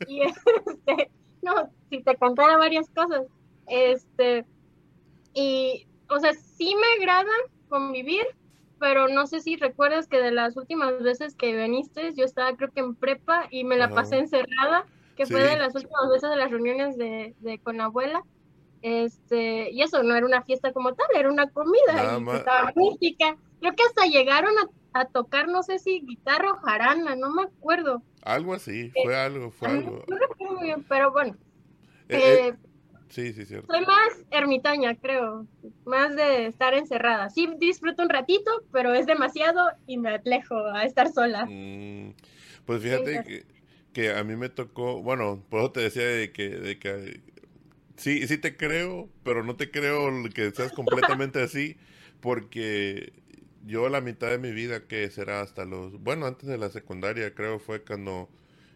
Y 0.07 0.21
este, 0.21 1.09
no, 1.41 1.69
si 1.89 2.01
te 2.01 2.15
contara 2.15 2.57
varias 2.57 2.89
cosas, 2.89 3.25
este, 3.67 4.45
y 5.33 5.87
o 6.09 6.19
sea, 6.19 6.33
sí 6.33 6.75
me 6.75 7.03
agrada 7.03 7.31
convivir, 7.69 8.25
pero 8.81 9.07
no 9.07 9.27
sé 9.27 9.41
si 9.41 9.57
recuerdas 9.57 10.07
que 10.07 10.19
de 10.19 10.31
las 10.31 10.57
últimas 10.57 11.03
veces 11.03 11.35
que 11.35 11.55
viniste, 11.55 12.15
yo 12.15 12.25
estaba 12.25 12.55
creo 12.57 12.71
que 12.71 12.79
en 12.79 12.95
prepa 12.95 13.47
y 13.51 13.63
me 13.63 13.77
la 13.77 13.89
pasé 13.89 14.17
encerrada, 14.17 14.87
que 15.15 15.27
fue 15.27 15.43
de 15.43 15.55
las 15.55 15.75
últimas 15.75 16.09
veces 16.09 16.31
de 16.31 16.35
las 16.35 16.49
reuniones 16.49 16.97
de, 16.97 17.35
de 17.41 17.59
con 17.59 17.77
la 17.77 17.85
abuela. 17.85 18.23
Este, 18.81 19.69
y 19.69 19.83
eso 19.83 20.01
no 20.01 20.15
era 20.15 20.25
una 20.25 20.41
fiesta 20.41 20.73
como 20.73 20.95
tal, 20.95 21.05
era 21.13 21.31
una 21.31 21.47
comida, 21.51 22.17
y 22.19 22.35
estaba 22.35 22.73
música. 22.75 23.37
Creo 23.59 23.75
que 23.75 23.83
hasta 23.83 24.07
llegaron 24.07 24.55
a, 24.93 25.05
tocar, 25.05 25.47
no 25.47 25.61
sé 25.61 25.77
si 25.77 26.01
guitarra 26.01 26.51
o 26.51 26.55
jarana, 26.61 27.15
no 27.15 27.29
me 27.29 27.43
acuerdo. 27.43 28.01
Algo 28.23 28.55
así, 28.55 28.91
fue 29.03 29.15
algo, 29.15 29.51
fue 29.51 29.67
algo. 29.67 30.03
No 30.07 30.17
recuerdo 30.17 30.55
muy 30.55 30.63
bien, 30.63 30.83
pero 30.89 31.11
bueno. 31.11 31.37
Eh, 32.09 32.47
eh, 32.47 32.53
Sí, 33.11 33.33
sí, 33.33 33.45
cierto. 33.45 33.73
Soy 33.73 33.85
más 33.85 34.23
ermitaña, 34.31 34.95
creo. 34.95 35.45
Más 35.85 36.15
de 36.15 36.45
estar 36.45 36.73
encerrada. 36.73 37.29
Sí, 37.29 37.49
disfruto 37.59 38.01
un 38.03 38.09
ratito, 38.09 38.49
pero 38.71 38.93
es 38.93 39.05
demasiado 39.05 39.69
y 39.85 39.97
me 39.97 40.09
alejo 40.11 40.55
a 40.67 40.85
estar 40.85 41.11
sola. 41.11 41.45
Mm, 41.45 42.13
pues 42.65 42.81
fíjate 42.81 43.23
que, 43.23 43.45
que, 43.91 44.13
a 44.13 44.23
mí 44.23 44.37
me 44.37 44.47
tocó, 44.47 45.01
bueno, 45.01 45.43
por 45.49 45.59
eso 45.59 45.71
te 45.73 45.81
decía 45.81 46.05
de 46.05 46.31
que, 46.31 46.49
de 46.49 46.79
que 46.79 47.21
sí, 47.97 48.25
sí 48.27 48.37
te 48.37 48.55
creo, 48.55 49.09
pero 49.23 49.43
no 49.43 49.57
te 49.57 49.69
creo 49.71 50.09
que 50.33 50.51
seas 50.51 50.71
completamente 50.71 51.41
así, 51.43 51.75
porque 52.21 53.11
yo 53.65 53.89
la 53.89 53.99
mitad 53.99 54.29
de 54.29 54.37
mi 54.37 54.51
vida, 54.51 54.87
que 54.87 55.09
será 55.09 55.41
hasta 55.41 55.65
los, 55.65 56.01
bueno, 56.01 56.27
antes 56.27 56.47
de 56.47 56.57
la 56.57 56.69
secundaria, 56.69 57.35
creo 57.35 57.59
fue 57.59 57.83
cuando 57.83 58.29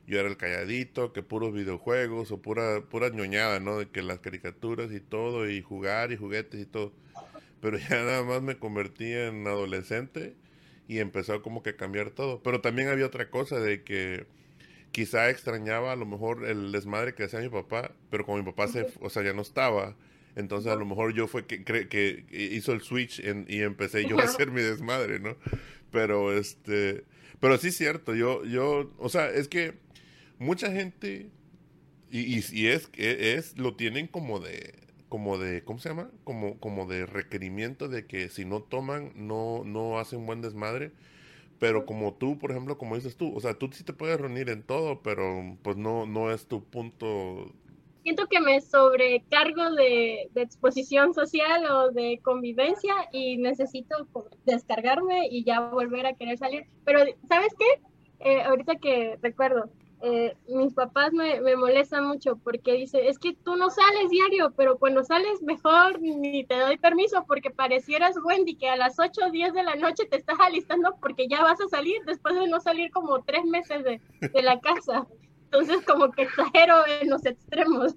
yo 0.08 0.20
era 0.20 0.30
el 0.30 0.38
calladito, 0.38 1.14
que 1.14 1.24
puros 1.24 1.54
videojuegos 1.54 2.32
o 2.32 2.42
pura, 2.42 2.82
pura 2.82 3.10
ñoñada, 3.10 3.60
¿no? 3.60 3.80
De 3.80 3.90
que 3.90 4.02
las 4.02 4.20
caricaturas 4.20 4.92
y 4.92 5.00
todo, 5.00 5.50
y 5.50 5.62
jugar 5.62 6.12
y 6.12 6.18
juguetes 6.18 6.62
y 6.62 6.66
todo. 6.66 6.94
Pero 7.62 7.78
ya 7.90 8.04
nada 8.04 8.24
más 8.24 8.42
me 8.42 8.58
convertí 8.58 9.12
en 9.12 9.48
adolescente 9.48 10.36
y 10.88 11.00
empezó 11.00 11.42
como 11.42 11.64
que 11.64 11.72
a 11.72 11.78
cambiar 11.78 12.12
todo. 12.12 12.42
Pero 12.44 12.62
también 12.62 12.90
había 12.90 13.06
otra 13.08 13.30
cosa 13.30 13.60
de 13.60 13.84
que 13.84 14.28
quizá 14.92 15.30
extrañaba 15.30 15.92
a 15.92 15.96
lo 15.96 16.06
mejor 16.06 16.46
el 16.46 16.72
desmadre 16.72 17.16
que 17.16 17.24
hacía 17.24 17.40
mi 17.40 17.50
papá, 17.50 17.92
pero 18.10 18.26
como 18.26 18.38
mi 18.38 18.46
papá 18.46 18.68
se, 18.68 18.88
o 19.02 19.10
sea, 19.10 19.24
ya 19.24 19.34
no 19.34 19.42
estaba, 19.42 19.96
entonces 20.36 20.72
a 20.72 20.76
lo 20.76 20.86
mejor 20.86 21.14
yo 21.14 21.28
fue 21.28 21.46
que, 21.46 21.64
que 21.64 22.26
hizo 22.32 22.72
el 22.72 22.82
switch 22.82 23.20
y 23.20 23.62
empecé 23.62 24.08
yo 24.08 24.18
a 24.20 24.24
hacer 24.24 24.52
mi 24.52 24.62
desmadre, 24.62 25.20
¿no? 25.20 25.36
Pero 25.92 26.32
este, 26.38 27.04
pero 27.42 27.58
sí 27.58 27.70
es 27.70 27.78
cierto, 27.78 28.16
yo, 28.16 28.46
yo, 28.46 28.90
o 28.98 29.10
sea, 29.10 29.30
es 29.30 29.50
que 29.50 29.74
mucha 30.40 30.72
gente, 30.72 31.30
y, 32.10 32.38
y, 32.38 32.68
es, 32.68 32.90
es, 32.94 33.58
lo 33.58 33.76
tienen 33.76 34.08
como 34.08 34.40
de, 34.40 34.74
como 35.10 35.38
de, 35.38 35.64
¿cómo 35.64 35.80
se 35.80 35.90
llama? 35.90 36.10
Como, 36.24 36.60
como 36.60 36.86
de 36.86 37.06
requerimiento 37.06 37.88
de 37.88 38.06
que 38.06 38.30
si 38.30 38.46
no 38.46 38.62
toman, 38.62 39.12
no, 39.16 39.64
no 39.64 40.00
hacen 40.00 40.26
buen 40.26 40.42
desmadre. 40.42 40.92
Pero 41.60 41.86
como 41.86 42.14
tú, 42.14 42.38
por 42.38 42.52
ejemplo, 42.52 42.78
como 42.78 42.96
dices 42.96 43.16
tú, 43.16 43.34
o 43.34 43.40
sea, 43.40 43.54
tú 43.54 43.70
sí 43.72 43.84
te 43.84 43.94
puedes 43.94 44.20
reunir 44.20 44.50
en 44.50 44.64
todo, 44.64 45.02
pero 45.02 45.58
pues 45.62 45.78
no, 45.78 46.06
no 46.06 46.32
es 46.32 46.48
tu 46.48 46.64
punto. 46.66 47.54
Siento 48.04 48.28
que 48.28 48.42
me 48.42 48.60
sobrecargo 48.60 49.72
de, 49.72 50.30
de 50.34 50.42
exposición 50.42 51.14
social 51.14 51.66
o 51.72 51.92
de 51.92 52.20
convivencia 52.22 52.94
y 53.12 53.38
necesito 53.38 54.08
descargarme 54.46 55.28
y 55.32 55.44
ya 55.44 55.62
volver 55.62 56.06
a 56.06 56.14
querer 56.14 56.38
salir. 56.38 56.66
Pero, 56.84 57.00
¿sabes 57.30 57.54
qué? 57.58 58.30
Eh, 58.30 58.42
ahorita 58.44 58.76
que 58.76 59.18
recuerdo, 59.22 59.70
eh, 60.02 60.36
mis 60.48 60.74
papás 60.74 61.14
me, 61.14 61.42
me, 61.42 61.56
molestan 61.56 62.06
mucho 62.06 62.36
porque 62.38 62.74
dice, 62.74 63.08
es 63.08 63.18
que 63.18 63.34
tú 63.34 63.56
no 63.56 63.70
sales 63.70 64.10
diario, 64.10 64.54
pero 64.56 64.78
cuando 64.78 65.04
sales 65.04 65.42
mejor 65.42 66.02
ni 66.02 66.44
te 66.44 66.60
doy 66.60 66.78
permiso 66.78 67.26
porque 67.28 67.50
parecieras 67.50 68.16
Wendy 68.24 68.56
que 68.56 68.70
a 68.70 68.76
las 68.76 69.00
8 69.00 69.22
o 69.28 69.32
10 69.32 69.54
de 69.54 69.64
la 69.64 69.76
noche 69.76 70.06
te 70.06 70.18
estás 70.18 70.38
alistando 70.40 70.96
porque 71.02 71.28
ya 71.28 71.42
vas 71.42 71.60
a 71.62 71.70
salir 71.70 71.98
después 72.06 72.36
de 72.36 72.48
no 72.48 72.60
salir 72.60 72.92
como 72.92 73.24
tres 73.24 73.46
meses 73.46 73.84
de, 73.84 74.02
de 74.22 74.42
la 74.42 74.60
casa. 74.60 75.08
Entonces 75.46 75.86
como 75.86 76.12
que 76.12 76.24
exagero 76.24 76.86
en 77.02 77.10
los 77.10 77.26
extremos. 77.26 77.96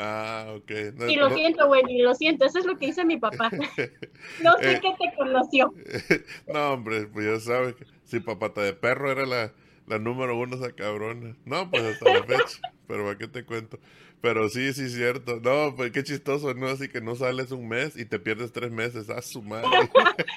Ah, 0.00 0.54
ok. 0.56 0.70
y 1.08 1.16
lo 1.16 1.28
siento, 1.30 1.68
Wendy, 1.68 2.02
lo 2.02 2.14
siento, 2.14 2.44
eso 2.44 2.60
es 2.60 2.66
lo 2.66 2.78
que 2.78 2.86
dice 2.86 3.04
mi 3.04 3.16
papá. 3.16 3.50
no 4.42 4.56
sé 4.58 4.74
eh, 4.74 4.80
qué 4.80 4.94
te 4.96 5.16
conoció. 5.16 5.74
no, 6.46 6.72
hombre, 6.74 7.08
pues 7.08 7.26
ya 7.26 7.40
sabes, 7.40 7.74
si 8.04 8.20
papata 8.20 8.62
de 8.62 8.74
perro 8.74 9.10
era 9.10 9.26
la 9.26 9.52
la 9.88 9.98
número 9.98 10.38
uno 10.38 10.56
esa 10.56 10.72
cabrona. 10.72 11.36
No, 11.44 11.70
pues 11.70 11.82
hasta 11.82 12.12
la 12.12 12.22
fecha. 12.24 12.60
Pero 12.86 13.04
¿para 13.04 13.18
qué 13.18 13.28
te 13.28 13.44
cuento? 13.44 13.78
Pero 14.20 14.48
sí, 14.48 14.72
sí, 14.72 14.88
cierto. 14.88 15.40
No, 15.40 15.74
pues 15.76 15.92
qué 15.92 16.02
chistoso, 16.02 16.54
¿no? 16.54 16.66
Así 16.66 16.88
que 16.88 17.00
no 17.00 17.14
sales 17.14 17.52
un 17.52 17.68
mes 17.68 17.96
y 17.96 18.04
te 18.04 18.18
pierdes 18.18 18.52
tres 18.52 18.70
meses. 18.70 19.10
A 19.10 19.22
su 19.22 19.42
madre. 19.42 19.68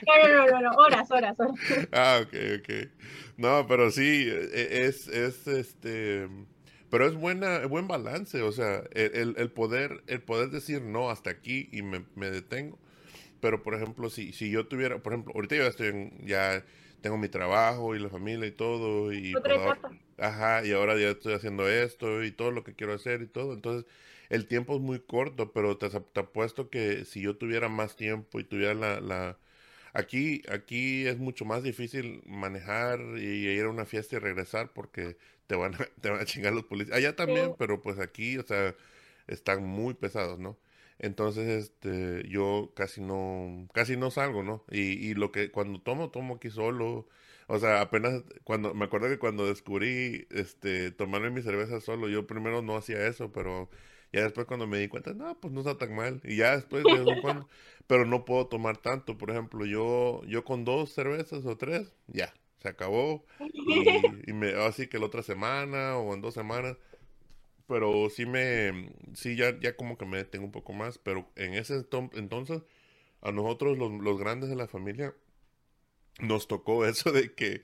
no, 0.07 0.47
no, 0.47 0.61
no, 0.61 0.71
horas, 0.77 1.09
horas, 1.11 1.39
horas. 1.39 1.55
Ah, 1.91 2.21
ok, 2.21 2.33
ok. 2.59 2.89
No, 3.37 3.65
pero 3.67 3.91
sí, 3.91 4.27
e, 4.29 4.85
es, 4.85 5.07
es 5.07 5.47
este. 5.47 6.27
Pero 6.89 7.07
es 7.07 7.15
buena, 7.15 7.65
buen 7.67 7.87
balance, 7.87 8.41
o 8.41 8.51
sea, 8.51 8.83
el, 8.91 9.35
el 9.37 9.49
poder, 9.49 10.03
el 10.07 10.21
poder 10.21 10.49
decir 10.49 10.81
no 10.81 11.09
hasta 11.09 11.29
aquí 11.29 11.69
y 11.71 11.83
me, 11.83 12.03
me 12.15 12.29
detengo. 12.29 12.77
Pero, 13.39 13.63
por 13.63 13.73
ejemplo, 13.73 14.09
si, 14.09 14.33
si 14.33 14.51
yo 14.51 14.67
tuviera, 14.67 14.99
por 14.99 15.13
ejemplo, 15.13 15.33
ahorita 15.33 15.55
yo 15.55 15.63
estoy 15.67 15.87
en, 15.87 16.25
ya 16.25 16.63
tengo 17.01 17.17
mi 17.17 17.29
trabajo 17.29 17.95
y 17.95 17.99
la 17.99 18.09
familia 18.09 18.47
y 18.47 18.51
todo. 18.51 19.13
Y 19.13 19.35
otra 19.35 19.55
etapa. 19.55 19.91
Ajá, 20.17 20.65
y 20.65 20.71
ahora 20.71 20.97
ya 20.97 21.09
estoy 21.09 21.33
haciendo 21.33 21.67
esto 21.67 22.23
y 22.23 22.31
todo 22.31 22.51
lo 22.51 22.63
que 22.63 22.75
quiero 22.75 22.93
hacer 22.93 23.21
y 23.21 23.27
todo. 23.27 23.53
Entonces, 23.53 23.85
el 24.29 24.47
tiempo 24.47 24.75
es 24.75 24.81
muy 24.81 24.99
corto, 24.99 25.51
pero 25.51 25.77
te, 25.77 25.89
te 25.89 26.19
apuesto 26.19 26.69
que 26.69 27.05
si 27.05 27.21
yo 27.21 27.37
tuviera 27.37 27.69
más 27.69 27.95
tiempo 27.95 28.39
y 28.39 28.43
tuviera 28.43 28.73
la, 28.73 29.01
la... 29.01 29.37
Aquí, 29.93 30.43
aquí 30.49 31.05
es 31.07 31.17
mucho 31.17 31.43
más 31.45 31.63
difícil 31.63 32.21
manejar 32.25 32.99
y 33.17 33.47
ir 33.49 33.65
a 33.65 33.69
una 33.69 33.85
fiesta 33.85 34.15
y 34.15 34.19
regresar 34.19 34.71
porque 34.73 35.17
te 35.47 35.55
van 35.55 35.75
a, 35.75 35.77
te 36.01 36.09
van 36.09 36.21
a 36.21 36.25
chingar 36.25 36.53
los 36.53 36.65
policías. 36.65 36.97
Allá 36.97 37.15
también, 37.15 37.55
pero 37.57 37.81
pues 37.81 37.99
aquí, 37.99 38.37
o 38.37 38.43
sea, 38.43 38.75
están 39.27 39.63
muy 39.65 39.93
pesados, 39.93 40.39
¿no? 40.39 40.57
Entonces, 41.01 41.47
este, 41.47 42.29
yo 42.29 42.73
casi 42.75 43.01
no, 43.01 43.67
casi 43.73 43.97
no 43.97 44.11
salgo, 44.11 44.43
¿no? 44.43 44.63
Y, 44.69 44.81
y 45.09 45.15
lo 45.15 45.31
que, 45.31 45.49
cuando 45.51 45.81
tomo, 45.81 46.11
tomo 46.11 46.35
aquí 46.35 46.51
solo. 46.51 47.07
O 47.47 47.57
sea, 47.59 47.81
apenas, 47.81 48.23
cuando, 48.43 48.75
me 48.75 48.85
acuerdo 48.85 49.09
que 49.09 49.17
cuando 49.17 49.47
descubrí, 49.47 50.27
este, 50.29 50.91
tomarme 50.91 51.31
mi 51.31 51.41
cerveza 51.41 51.81
solo, 51.81 52.07
yo 52.07 52.27
primero 52.27 52.61
no 52.61 52.77
hacía 52.77 53.07
eso, 53.07 53.31
pero 53.31 53.69
ya 54.13 54.21
después 54.23 54.45
cuando 54.45 54.67
me 54.67 54.77
di 54.77 54.87
cuenta, 54.89 55.13
no, 55.15 55.39
pues 55.39 55.51
no 55.51 55.61
está 55.61 55.75
tan 55.79 55.95
mal. 55.95 56.21
Y 56.23 56.35
ya 56.37 56.55
después, 56.55 56.83
de 56.83 56.93
vez 56.93 57.07
en 57.07 57.21
cuando, 57.21 57.47
pero 57.87 58.05
no 58.05 58.23
puedo 58.23 58.45
tomar 58.47 58.77
tanto. 58.77 59.17
Por 59.17 59.31
ejemplo, 59.31 59.65
yo, 59.65 60.21
yo 60.27 60.43
con 60.43 60.65
dos 60.65 60.93
cervezas 60.93 61.45
o 61.47 61.57
tres, 61.57 61.95
ya, 62.07 62.31
se 62.59 62.69
acabó. 62.69 63.25
Y, 63.65 64.29
y 64.29 64.33
me, 64.33 64.51
así 64.53 64.87
que 64.87 64.99
la 64.99 65.07
otra 65.07 65.23
semana 65.23 65.97
o 65.97 66.13
en 66.13 66.21
dos 66.21 66.35
semanas 66.35 66.77
pero 67.71 68.09
sí 68.09 68.25
me, 68.25 68.91
sí 69.13 69.37
ya, 69.37 69.57
ya 69.61 69.77
como 69.77 69.97
que 69.97 70.05
me 70.05 70.17
detengo 70.17 70.43
un 70.43 70.51
poco 70.51 70.73
más, 70.73 70.97
pero 70.97 71.31
en 71.37 71.53
ese 71.53 71.85
entonces, 72.15 72.63
a 73.21 73.31
nosotros 73.31 73.77
los, 73.77 73.93
los 73.93 74.19
grandes 74.19 74.49
de 74.49 74.57
la 74.57 74.67
familia, 74.67 75.15
nos 76.19 76.49
tocó 76.49 76.85
eso 76.85 77.13
de 77.13 77.33
que 77.33 77.63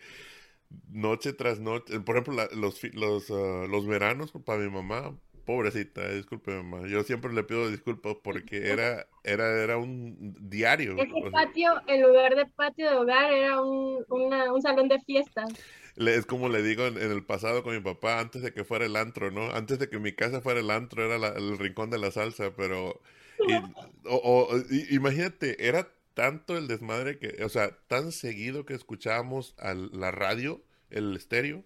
noche 0.88 1.34
tras 1.34 1.60
noche, 1.60 2.00
por 2.00 2.16
ejemplo, 2.16 2.42
los, 2.56 2.82
los, 2.94 3.30
ah, 3.32 3.66
los 3.70 3.86
veranos 3.86 4.32
para 4.46 4.60
mi 4.60 4.70
mamá, 4.70 5.14
pobrecita, 5.46 6.10
disculpe 6.14 6.52
mamá, 6.52 6.88
yo 6.88 7.04
siempre 7.04 7.34
le 7.34 7.44
pido 7.44 7.70
disculpas 7.70 8.16
porque 8.24 8.70
era, 8.70 9.08
era, 9.26 9.62
era 9.62 9.78
un 9.78 10.38
diario. 10.40 10.96
Ese 10.98 11.32
patio, 11.34 11.82
en 11.88 12.02
lugar 12.02 12.34
de 12.34 12.46
patio 12.46 12.90
de 12.90 12.96
hogar, 12.96 13.34
era 13.34 13.62
un, 13.62 14.06
un 14.08 14.62
salón 14.62 14.88
de 14.88 15.02
fiestas 15.02 15.52
es 15.98 16.26
como 16.26 16.50
le 16.50 16.62
digo 16.62 16.86
en, 16.86 16.98
el 16.98 17.24
pasado 17.24 17.64
con 17.64 17.74
mi 17.74 17.82
papá, 17.82 18.20
antes 18.20 18.42
de 18.42 18.54
que 18.54 18.64
fuera 18.64 18.86
el 18.86 18.96
antro, 18.96 19.32
¿no? 19.32 19.52
Antes 19.52 19.80
de 19.80 19.90
que 19.90 20.00
mi 20.00 20.14
casa 20.14 20.42
fuera 20.42 20.60
el 20.60 20.70
antro, 20.70 21.04
era 21.04 21.30
el 21.36 21.58
rincón 21.58 21.90
de 21.90 21.98
la 21.98 22.12
salsa, 22.12 22.56
pero... 22.56 23.02
o, 24.06 24.50
imagínate, 24.90 25.68
era 25.68 25.92
tanto 26.14 26.58
el 26.58 26.68
desmadre 26.68 27.20
que, 27.20 27.44
o 27.44 27.50
sea, 27.50 27.78
tan 27.88 28.12
seguido 28.12 28.66
que 28.66 28.74
escuchábamos 28.74 29.54
a 29.60 29.74
la 29.74 30.12
radio, 30.12 30.62
el 30.90 31.16
estéreo, 31.16 31.64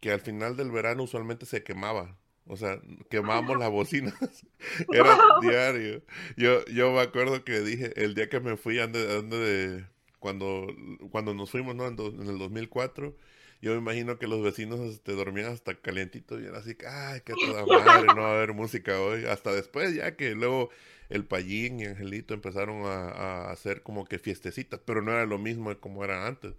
que 0.00 0.12
al 0.12 0.20
final 0.20 0.56
del 0.56 0.70
verano 0.70 1.04
usualmente 1.04 1.46
se 1.46 1.62
quemaba. 1.62 2.16
O 2.46 2.56
sea, 2.56 2.80
quemábamos 3.10 3.58
las 3.58 3.70
bocinas. 3.70 4.14
Era 4.92 5.16
diario. 5.42 6.02
Yo, 6.36 6.64
yo 6.66 6.92
me 6.92 7.00
acuerdo 7.00 7.44
que 7.44 7.60
dije, 7.60 7.92
el 8.02 8.14
día 8.14 8.28
que 8.28 8.40
me 8.40 8.56
fui, 8.56 8.78
ande, 8.80 9.04
de, 9.22 9.84
cuando, 10.18 10.66
cuando 11.10 11.34
nos 11.34 11.50
fuimos, 11.50 11.76
¿no? 11.76 11.86
En, 11.86 11.98
en 11.98 12.26
el 12.26 12.38
2004, 12.38 13.14
yo 13.60 13.72
me 13.72 13.78
imagino 13.78 14.18
que 14.18 14.28
los 14.28 14.42
vecinos 14.42 14.78
te 14.80 14.88
este, 14.88 15.12
dormían 15.12 15.52
hasta 15.52 15.74
calientitos 15.74 16.40
y 16.40 16.46
era 16.46 16.58
así, 16.58 16.76
ay, 16.86 17.20
qué 17.24 17.34
toda 17.34 17.66
madre, 17.66 18.06
no 18.06 18.22
va 18.22 18.30
a 18.30 18.36
haber 18.36 18.54
música 18.54 19.00
hoy. 19.00 19.24
Hasta 19.24 19.52
después, 19.52 19.94
ya 19.94 20.16
que 20.16 20.30
luego 20.30 20.70
el 21.08 21.24
Pallín 21.24 21.80
y 21.80 21.86
Angelito 21.86 22.34
empezaron 22.34 22.84
a, 22.84 23.50
hacer 23.50 23.82
como 23.82 24.04
que 24.04 24.18
fiestecitas, 24.18 24.80
pero 24.84 25.02
no 25.02 25.10
era 25.10 25.26
lo 25.26 25.38
mismo 25.38 25.76
como 25.80 26.04
era 26.04 26.26
antes. 26.26 26.54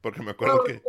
Porque 0.00 0.22
me 0.22 0.30
acuerdo 0.30 0.64
que... 0.64 0.80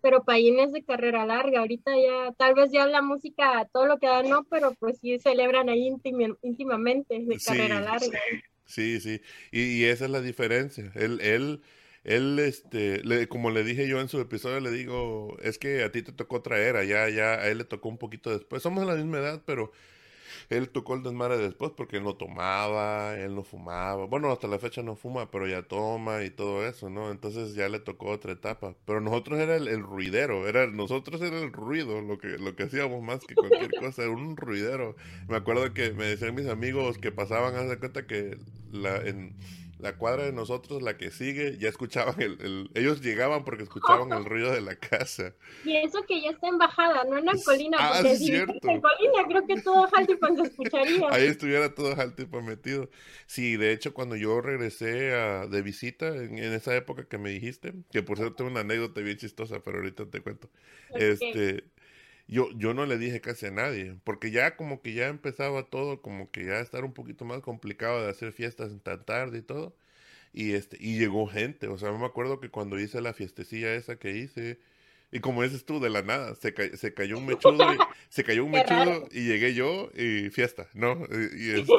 Pero, 0.00 0.24
Pallín 0.24 0.58
es 0.58 0.72
de 0.72 0.82
carrera 0.82 1.24
larga, 1.26 1.60
ahorita 1.60 1.92
ya, 1.96 2.32
tal 2.32 2.54
vez 2.54 2.72
ya 2.72 2.84
la 2.88 3.02
música, 3.02 3.68
todo 3.72 3.86
lo 3.86 3.98
que 3.98 4.08
da 4.08 4.24
no, 4.24 4.42
pero 4.42 4.74
pues 4.80 4.98
sí 4.98 5.16
celebran 5.20 5.68
ahí 5.68 5.94
íntimamente, 6.42 7.20
de 7.20 7.38
carrera 7.38 7.80
larga. 7.80 8.18
Sí, 8.64 9.00
sí, 9.00 9.20
y, 9.52 9.60
y, 9.60 9.84
esa 9.84 10.06
es 10.06 10.10
la 10.10 10.20
diferencia. 10.20 10.90
Él, 10.96 11.20
él 11.20 11.62
él, 12.04 12.38
este, 12.40 13.02
le, 13.04 13.28
como 13.28 13.50
le 13.50 13.64
dije 13.64 13.88
yo 13.88 14.00
en 14.00 14.08
su 14.08 14.20
episodio, 14.20 14.60
le 14.60 14.70
digo, 14.70 15.36
es 15.42 15.58
que 15.58 15.84
a 15.84 15.92
ti 15.92 16.02
te 16.02 16.12
tocó 16.12 16.42
traer, 16.42 16.76
allá, 16.76 17.08
ya, 17.08 17.34
a 17.34 17.48
él 17.48 17.58
le 17.58 17.64
tocó 17.64 17.88
un 17.88 17.98
poquito 17.98 18.30
después. 18.30 18.62
Somos 18.62 18.80
de 18.80 18.86
la 18.92 18.96
misma 18.96 19.18
edad, 19.18 19.42
pero 19.46 19.72
él 20.50 20.68
tocó 20.70 20.94
el 20.94 21.02
desmadre 21.02 21.38
después 21.38 21.72
porque 21.76 21.98
él 21.98 22.04
no 22.04 22.16
tomaba, 22.16 23.16
él 23.18 23.34
no 23.34 23.42
fumaba. 23.44 24.06
Bueno, 24.06 24.30
hasta 24.32 24.48
la 24.48 24.58
fecha 24.58 24.82
no 24.82 24.96
fuma, 24.96 25.30
pero 25.30 25.46
ya 25.46 25.62
toma 25.62 26.24
y 26.24 26.30
todo 26.30 26.66
eso, 26.66 26.90
¿no? 26.90 27.10
Entonces 27.10 27.54
ya 27.54 27.68
le 27.68 27.80
tocó 27.80 28.10
otra 28.10 28.32
etapa. 28.32 28.74
Pero 28.84 29.00
nosotros 29.00 29.38
era 29.38 29.56
el, 29.56 29.80
ruidero, 29.82 30.48
era, 30.48 30.66
nosotros 30.66 31.20
era 31.22 31.38
el 31.38 31.52
ruido, 31.52 32.00
lo 32.00 32.18
que, 32.18 32.38
lo 32.38 32.56
que 32.56 32.64
hacíamos 32.64 33.02
más 33.02 33.24
que 33.24 33.34
cualquier 33.34 33.70
cosa, 33.80 34.02
era 34.02 34.10
un 34.10 34.36
ruidero. 34.36 34.96
Me 35.28 35.36
acuerdo 35.36 35.72
que 35.72 35.92
me 35.92 36.04
decían 36.06 36.34
mis 36.34 36.48
amigos 36.48 36.98
que 36.98 37.12
pasaban, 37.12 37.54
a 37.56 37.62
de 37.62 37.78
cuenta 37.78 38.06
que 38.06 38.36
la, 38.72 38.96
en 38.96 39.34
la 39.82 39.96
cuadra 39.96 40.24
de 40.24 40.32
nosotros, 40.32 40.80
la 40.80 40.96
que 40.96 41.10
sigue, 41.10 41.58
ya 41.58 41.68
escuchaban 41.68 42.14
el, 42.22 42.70
ellos 42.74 43.00
llegaban 43.00 43.44
porque 43.44 43.64
escuchaban 43.64 44.12
el 44.12 44.24
ruido 44.24 44.52
de 44.52 44.60
la 44.60 44.76
casa. 44.76 45.34
Y 45.64 45.76
eso 45.76 46.02
que 46.04 46.20
ya 46.20 46.30
está 46.30 46.46
en 46.46 46.56
bajada, 46.56 47.02
no 47.04 47.18
en 47.18 47.26
la 47.26 47.32
colina, 47.44 47.78
ah, 47.80 47.92
porque 47.96 48.16
si 48.16 48.32
en 48.32 48.46
colina 48.46 49.26
creo 49.26 49.46
que 49.46 49.60
todo 49.60 49.88
Jaltipan 49.88 50.36
se 50.36 50.42
escucharía. 50.44 51.08
Ahí 51.10 51.26
estuviera 51.26 51.74
todo 51.74 51.96
Jaltipan 51.96 52.44
metido. 52.44 52.88
Sí, 53.26 53.56
de 53.56 53.72
hecho 53.72 53.92
cuando 53.92 54.14
yo 54.14 54.40
regresé 54.40 55.14
a, 55.14 55.48
de 55.48 55.62
visita 55.62 56.08
en, 56.08 56.38
esa 56.38 56.76
época 56.76 57.08
que 57.08 57.18
me 57.18 57.30
dijiste, 57.30 57.74
que 57.90 58.04
por 58.04 58.18
cierto 58.18 58.36
tengo 58.36 58.50
una 58.52 58.60
anécdota 58.60 59.00
bien 59.00 59.16
chistosa, 59.16 59.60
pero 59.64 59.78
ahorita 59.78 60.06
te 60.06 60.20
cuento. 60.20 60.48
Este 60.94 61.64
yo, 62.28 62.48
yo 62.56 62.74
no 62.74 62.86
le 62.86 62.98
dije 62.98 63.20
casi 63.20 63.46
a 63.46 63.50
nadie, 63.50 63.96
porque 64.04 64.30
ya 64.30 64.56
como 64.56 64.82
que 64.82 64.94
ya 64.94 65.08
empezaba 65.08 65.64
todo, 65.64 66.02
como 66.02 66.30
que 66.30 66.46
ya 66.46 66.60
estar 66.60 66.84
un 66.84 66.92
poquito 66.94 67.24
más 67.24 67.40
complicado 67.40 68.02
de 68.02 68.10
hacer 68.10 68.32
fiestas 68.32 68.72
tan 68.82 69.04
tarde 69.04 69.38
y 69.38 69.42
todo. 69.42 69.76
Y 70.32 70.54
este, 70.54 70.78
y 70.80 70.98
llegó 70.98 71.26
gente, 71.26 71.68
o 71.68 71.76
sea, 71.78 71.92
me 71.92 72.06
acuerdo 72.06 72.40
que 72.40 72.48
cuando 72.48 72.80
hice 72.80 73.00
la 73.02 73.12
fiestecilla 73.12 73.74
esa 73.74 73.96
que 73.96 74.12
hice, 74.12 74.58
y 75.12 75.20
como 75.20 75.42
dices 75.42 75.66
tú, 75.66 75.78
de 75.78 75.90
la 75.90 76.02
nada, 76.02 76.34
se, 76.36 76.54
se 76.76 76.94
cayó 76.94 77.18
un 77.18 77.26
mechudo, 77.26 77.74
y, 77.74 77.76
se 78.08 78.24
cayó 78.24 78.44
un 78.46 78.52
mechudo 78.52 79.08
y 79.12 79.26
llegué 79.26 79.52
yo 79.54 79.90
y 79.94 80.30
fiesta, 80.30 80.68
¿no? 80.72 81.06
Y, 81.36 81.50
este, 81.50 81.74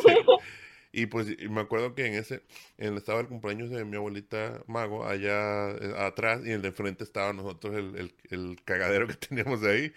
y 0.92 1.08
pues 1.08 1.36
me 1.50 1.62
acuerdo 1.62 1.96
que 1.96 2.06
en 2.06 2.14
ese, 2.14 2.44
en, 2.78 2.96
estaba 2.96 3.22
el 3.22 3.28
cumpleaños 3.28 3.72
de 3.72 3.84
mi 3.86 3.98
abuelita 3.98 4.62
Mago, 4.68 5.08
allá 5.08 5.72
eh, 5.72 5.96
atrás, 5.98 6.42
y 6.46 6.50
en 6.50 6.58
el 6.58 6.62
de 6.62 6.72
frente 6.72 7.04
estaba 7.04 7.34
nosotros 7.34 7.76
el, 7.76 7.96
el, 7.96 8.14
el 8.30 8.62
cagadero 8.64 9.08
que 9.08 9.16
teníamos 9.16 9.64
ahí. 9.64 9.92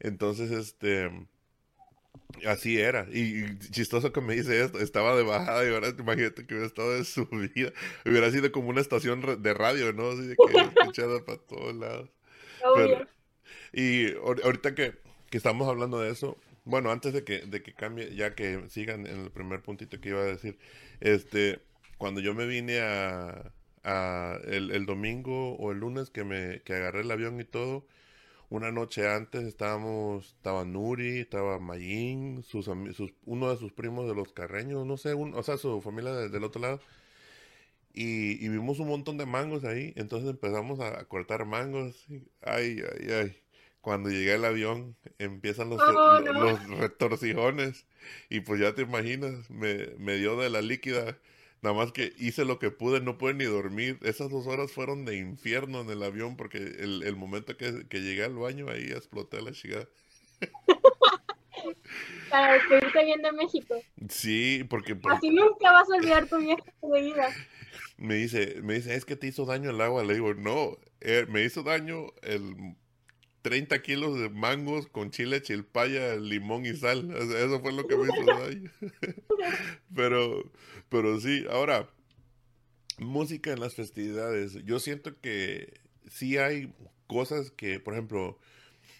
Entonces, 0.00 0.50
este, 0.50 1.10
así 2.46 2.78
era. 2.78 3.06
Y, 3.12 3.58
chistoso 3.70 4.12
que 4.12 4.20
me 4.20 4.34
dice 4.34 4.62
esto, 4.62 4.78
estaba 4.80 5.16
de 5.16 5.22
bajada 5.22 5.64
y 5.64 5.72
ahora 5.72 5.88
imagínate 5.98 6.46
que 6.46 6.54
hubiera 6.54 6.66
estado 6.66 6.94
de 6.94 7.04
subida. 7.04 7.72
Hubiera 8.04 8.30
sido 8.30 8.50
como 8.52 8.68
una 8.68 8.80
estación 8.80 9.42
de 9.42 9.54
radio, 9.54 9.92
¿no? 9.92 10.10
Así 10.10 10.26
de 10.26 10.36
que 10.36 10.58
escuchada 10.80 11.24
para 11.24 11.38
todos 11.38 11.74
lados. 11.74 12.10
y 13.72 14.14
ahorita 14.16 14.74
que, 14.74 14.94
que, 15.30 15.36
estamos 15.36 15.68
hablando 15.68 16.00
de 16.00 16.10
eso, 16.10 16.36
bueno, 16.64 16.90
antes 16.90 17.12
de 17.12 17.24
que, 17.24 17.40
de 17.40 17.62
que 17.62 17.72
cambie, 17.72 18.14
ya 18.14 18.34
que 18.34 18.68
sigan 18.68 19.06
en 19.06 19.20
el 19.20 19.30
primer 19.30 19.62
puntito 19.62 20.00
que 20.00 20.10
iba 20.10 20.20
a 20.20 20.24
decir, 20.24 20.58
este, 21.00 21.60
cuando 21.98 22.20
yo 22.20 22.34
me 22.34 22.46
vine 22.46 22.80
a, 22.80 23.52
a 23.84 24.38
el, 24.46 24.72
el, 24.72 24.86
domingo 24.86 25.54
o 25.56 25.72
el 25.72 25.78
lunes 25.78 26.10
que 26.10 26.24
me 26.24 26.60
que 26.62 26.74
agarré 26.74 27.02
el 27.02 27.10
avión 27.10 27.40
y 27.40 27.44
todo, 27.44 27.86
una 28.50 28.70
noche 28.70 29.08
antes 29.08 29.44
estábamos, 29.44 30.34
estaba 30.36 30.64
Nuri, 30.64 31.20
estaba 31.20 31.58
Mayín, 31.58 32.42
sus, 32.44 32.66
sus, 32.94 33.12
uno 33.24 33.50
de 33.50 33.56
sus 33.56 33.72
primos 33.72 34.08
de 34.08 34.14
los 34.14 34.32
carreños, 34.32 34.86
no 34.86 34.96
sé, 34.96 35.14
o 35.14 35.42
sea, 35.42 35.56
su 35.56 35.80
familia 35.80 36.12
del 36.12 36.44
otro 36.44 36.60
lado. 36.60 36.80
Y, 37.92 38.48
vimos 38.48 38.78
un 38.78 38.88
montón 38.88 39.16
de 39.16 39.24
mangos 39.26 39.64
ahí, 39.64 39.94
entonces 39.96 40.28
empezamos 40.30 40.80
a, 40.80 41.04
cortar 41.06 41.46
mangos. 41.46 42.06
ay, 42.42 42.82
ay, 43.00 43.12
ay. 43.12 43.42
Cuando 43.80 44.10
llegué 44.10 44.34
al 44.34 44.44
avión, 44.44 44.96
empiezan 45.18 45.70
los, 45.70 45.80
oh, 45.80 46.20
los 46.20 46.68
retorcijones. 46.78 47.86
Y 48.28 48.40
pues 48.40 48.60
ya 48.60 48.74
te 48.74 48.82
imaginas, 48.82 49.48
me, 49.50 49.94
me 49.98 50.16
dio 50.16 50.36
de 50.36 50.50
la 50.50 50.60
líquida 50.60 51.16
Nada 51.62 51.74
más 51.74 51.92
que 51.92 52.12
hice 52.18 52.44
lo 52.44 52.58
que 52.58 52.70
pude, 52.70 53.00
no 53.00 53.18
pude 53.18 53.34
ni 53.34 53.44
dormir. 53.44 53.98
Esas 54.02 54.30
dos 54.30 54.46
horas 54.46 54.70
fueron 54.70 55.04
de 55.04 55.16
infierno 55.16 55.80
en 55.80 55.90
el 55.90 56.02
avión 56.02 56.36
porque 56.36 56.58
el, 56.58 57.02
el 57.02 57.16
momento 57.16 57.56
que, 57.56 57.86
que, 57.88 58.00
llegué 58.00 58.24
al 58.24 58.34
baño 58.34 58.68
ahí 58.68 58.84
exploté 58.84 59.40
la 59.42 59.52
chica. 59.52 59.88
Para 62.30 62.54
despedirte 62.54 63.04
bien 63.04 63.22
de 63.22 63.32
México. 63.32 63.74
Sí, 64.08 64.64
porque... 64.68 64.98
Así 65.08 65.30
nunca 65.30 65.72
vas 65.72 65.90
a 65.90 65.96
olvidar 65.96 66.26
tu 66.28 66.38
viaje 66.38 66.72
de 66.82 67.00
vida. 67.00 67.28
Me 67.98 68.16
dice, 68.16 68.60
me 68.60 68.74
dice, 68.74 68.94
es 68.94 69.06
que 69.06 69.16
te 69.16 69.26
hizo 69.26 69.46
daño 69.46 69.70
el 69.70 69.80
agua. 69.80 70.04
Le 70.04 70.12
digo, 70.12 70.34
no, 70.34 70.76
eh, 71.00 71.24
me 71.30 71.42
hizo 71.44 71.62
daño 71.62 72.08
el 72.20 72.76
30 73.46 73.80
kilos 73.80 74.18
de 74.18 74.28
mangos 74.28 74.88
con 74.88 75.12
chile, 75.12 75.40
chilpaya, 75.40 76.16
limón 76.16 76.66
y 76.66 76.74
sal. 76.74 77.08
Eso 77.16 77.60
fue 77.60 77.72
lo 77.72 77.86
que 77.86 77.96
me 77.96 78.02
hizo 78.02 78.24
daño. 78.40 78.72
pero, 79.94 80.50
pero 80.88 81.20
sí, 81.20 81.44
ahora, 81.48 81.88
música 82.98 83.52
en 83.52 83.60
las 83.60 83.76
festividades. 83.76 84.54
Yo 84.64 84.80
siento 84.80 85.20
que 85.20 85.74
sí 86.10 86.38
hay 86.38 86.74
cosas 87.06 87.52
que, 87.52 87.78
por 87.78 87.94
ejemplo, 87.94 88.36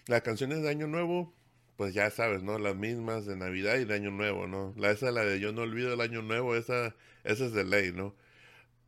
las 0.05 0.21
canciones 0.21 0.61
de 0.61 0.69
Año 0.69 0.87
Nuevo, 0.87 1.33
pues 1.75 1.93
ya 1.93 2.09
sabes, 2.09 2.41
¿no? 2.41 2.57
Las 2.57 2.77
mismas 2.77 3.25
de 3.25 3.35
Navidad 3.35 3.77
y 3.79 3.83
de 3.83 3.95
Año 3.95 4.11
Nuevo, 4.11 4.47
¿no? 4.47 4.73
La 4.77 4.91
esa, 4.91 5.11
la 5.11 5.25
de 5.25 5.41
Yo 5.41 5.51
no 5.51 5.63
olvido 5.63 5.93
el 5.93 5.99
Año 5.99 6.21
Nuevo, 6.21 6.55
esa, 6.55 6.95
esa 7.25 7.47
es 7.47 7.51
de 7.51 7.65
ley, 7.65 7.91
¿no? 7.91 8.15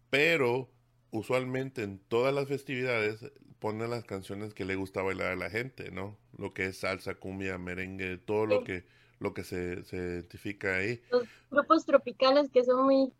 Pero 0.10 0.70
usualmente 1.12 1.84
en 1.84 2.00
todas 2.00 2.34
las 2.34 2.48
festividades 2.48 3.30
pone 3.60 3.88
las 3.88 4.04
canciones 4.06 4.54
que 4.54 4.66
le 4.66 4.76
gusta 4.76 5.02
bailar 5.02 5.32
a 5.32 5.36
la 5.36 5.50
gente, 5.50 5.92
¿no? 5.92 6.18
Lo 6.38 6.54
que 6.54 6.66
es 6.68 6.78
salsa, 6.78 7.16
cumbia, 7.16 7.58
merengue, 7.58 8.18
todo 8.18 8.46
lo 8.46 8.64
que 8.64 8.86
lo 9.20 9.34
que 9.34 9.44
se, 9.44 9.84
se 9.84 9.98
identifica 9.98 10.78
ahí. 10.78 11.02
Los 11.12 11.26
grupos 11.52 11.86
tropicales 11.86 12.50
que 12.52 12.64
son 12.64 12.86
muy 12.86 13.12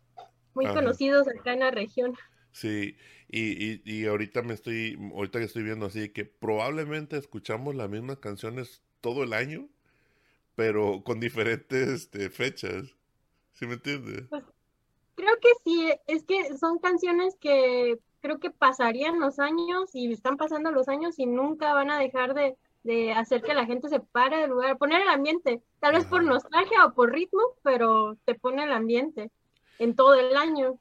muy 0.54 0.66
conocidos 0.66 1.28
acá 1.28 1.52
en 1.52 1.60
la 1.60 1.70
región. 1.70 2.14
Sí, 2.52 2.96
y, 3.28 3.64
y, 3.64 3.82
y, 3.84 4.06
ahorita 4.06 4.42
me 4.42 4.54
estoy, 4.54 4.98
ahorita 5.14 5.38
que 5.38 5.44
estoy 5.44 5.62
viendo 5.62 5.86
así, 5.86 6.08
que 6.08 6.24
probablemente 6.24 7.16
escuchamos 7.16 7.76
las 7.76 7.88
mismas 7.88 8.18
canciones 8.18 8.82
todo 9.00 9.22
el 9.22 9.32
año, 9.32 9.68
pero 10.56 11.04
con 11.04 11.20
diferentes 11.20 11.88
este, 11.88 12.28
fechas. 12.30 12.96
¿Sí 13.52 13.66
me 13.66 13.74
entiendes? 13.74 14.24
Pues, 14.28 14.42
creo 15.14 15.34
que 15.40 15.48
sí, 15.64 15.92
es 16.08 16.24
que 16.24 16.56
son 16.58 16.78
canciones 16.78 17.36
que 17.40 17.98
creo 18.20 18.38
que 18.38 18.50
pasarían 18.50 19.20
los 19.20 19.38
años 19.38 19.90
y 19.94 20.12
están 20.12 20.36
pasando 20.36 20.70
los 20.70 20.88
años 20.88 21.18
y 21.18 21.26
nunca 21.26 21.74
van 21.74 21.90
a 21.90 21.98
dejar 21.98 22.34
de, 22.34 22.56
de 22.82 23.12
hacer 23.12 23.42
que 23.42 23.54
la 23.54 23.66
gente 23.66 23.88
se 23.88 24.00
pare 24.00 24.38
del 24.38 24.50
lugar, 24.50 24.78
poner 24.78 25.02
el 25.02 25.08
ambiente, 25.08 25.62
tal 25.80 25.94
vez 25.94 26.04
por 26.06 26.22
nostalgia 26.22 26.84
o 26.86 26.94
por 26.94 27.12
ritmo, 27.12 27.42
pero 27.62 28.16
te 28.24 28.34
pone 28.34 28.64
el 28.64 28.72
ambiente 28.72 29.30
en 29.78 29.94
todo 29.94 30.14
el 30.14 30.36
año. 30.36 30.78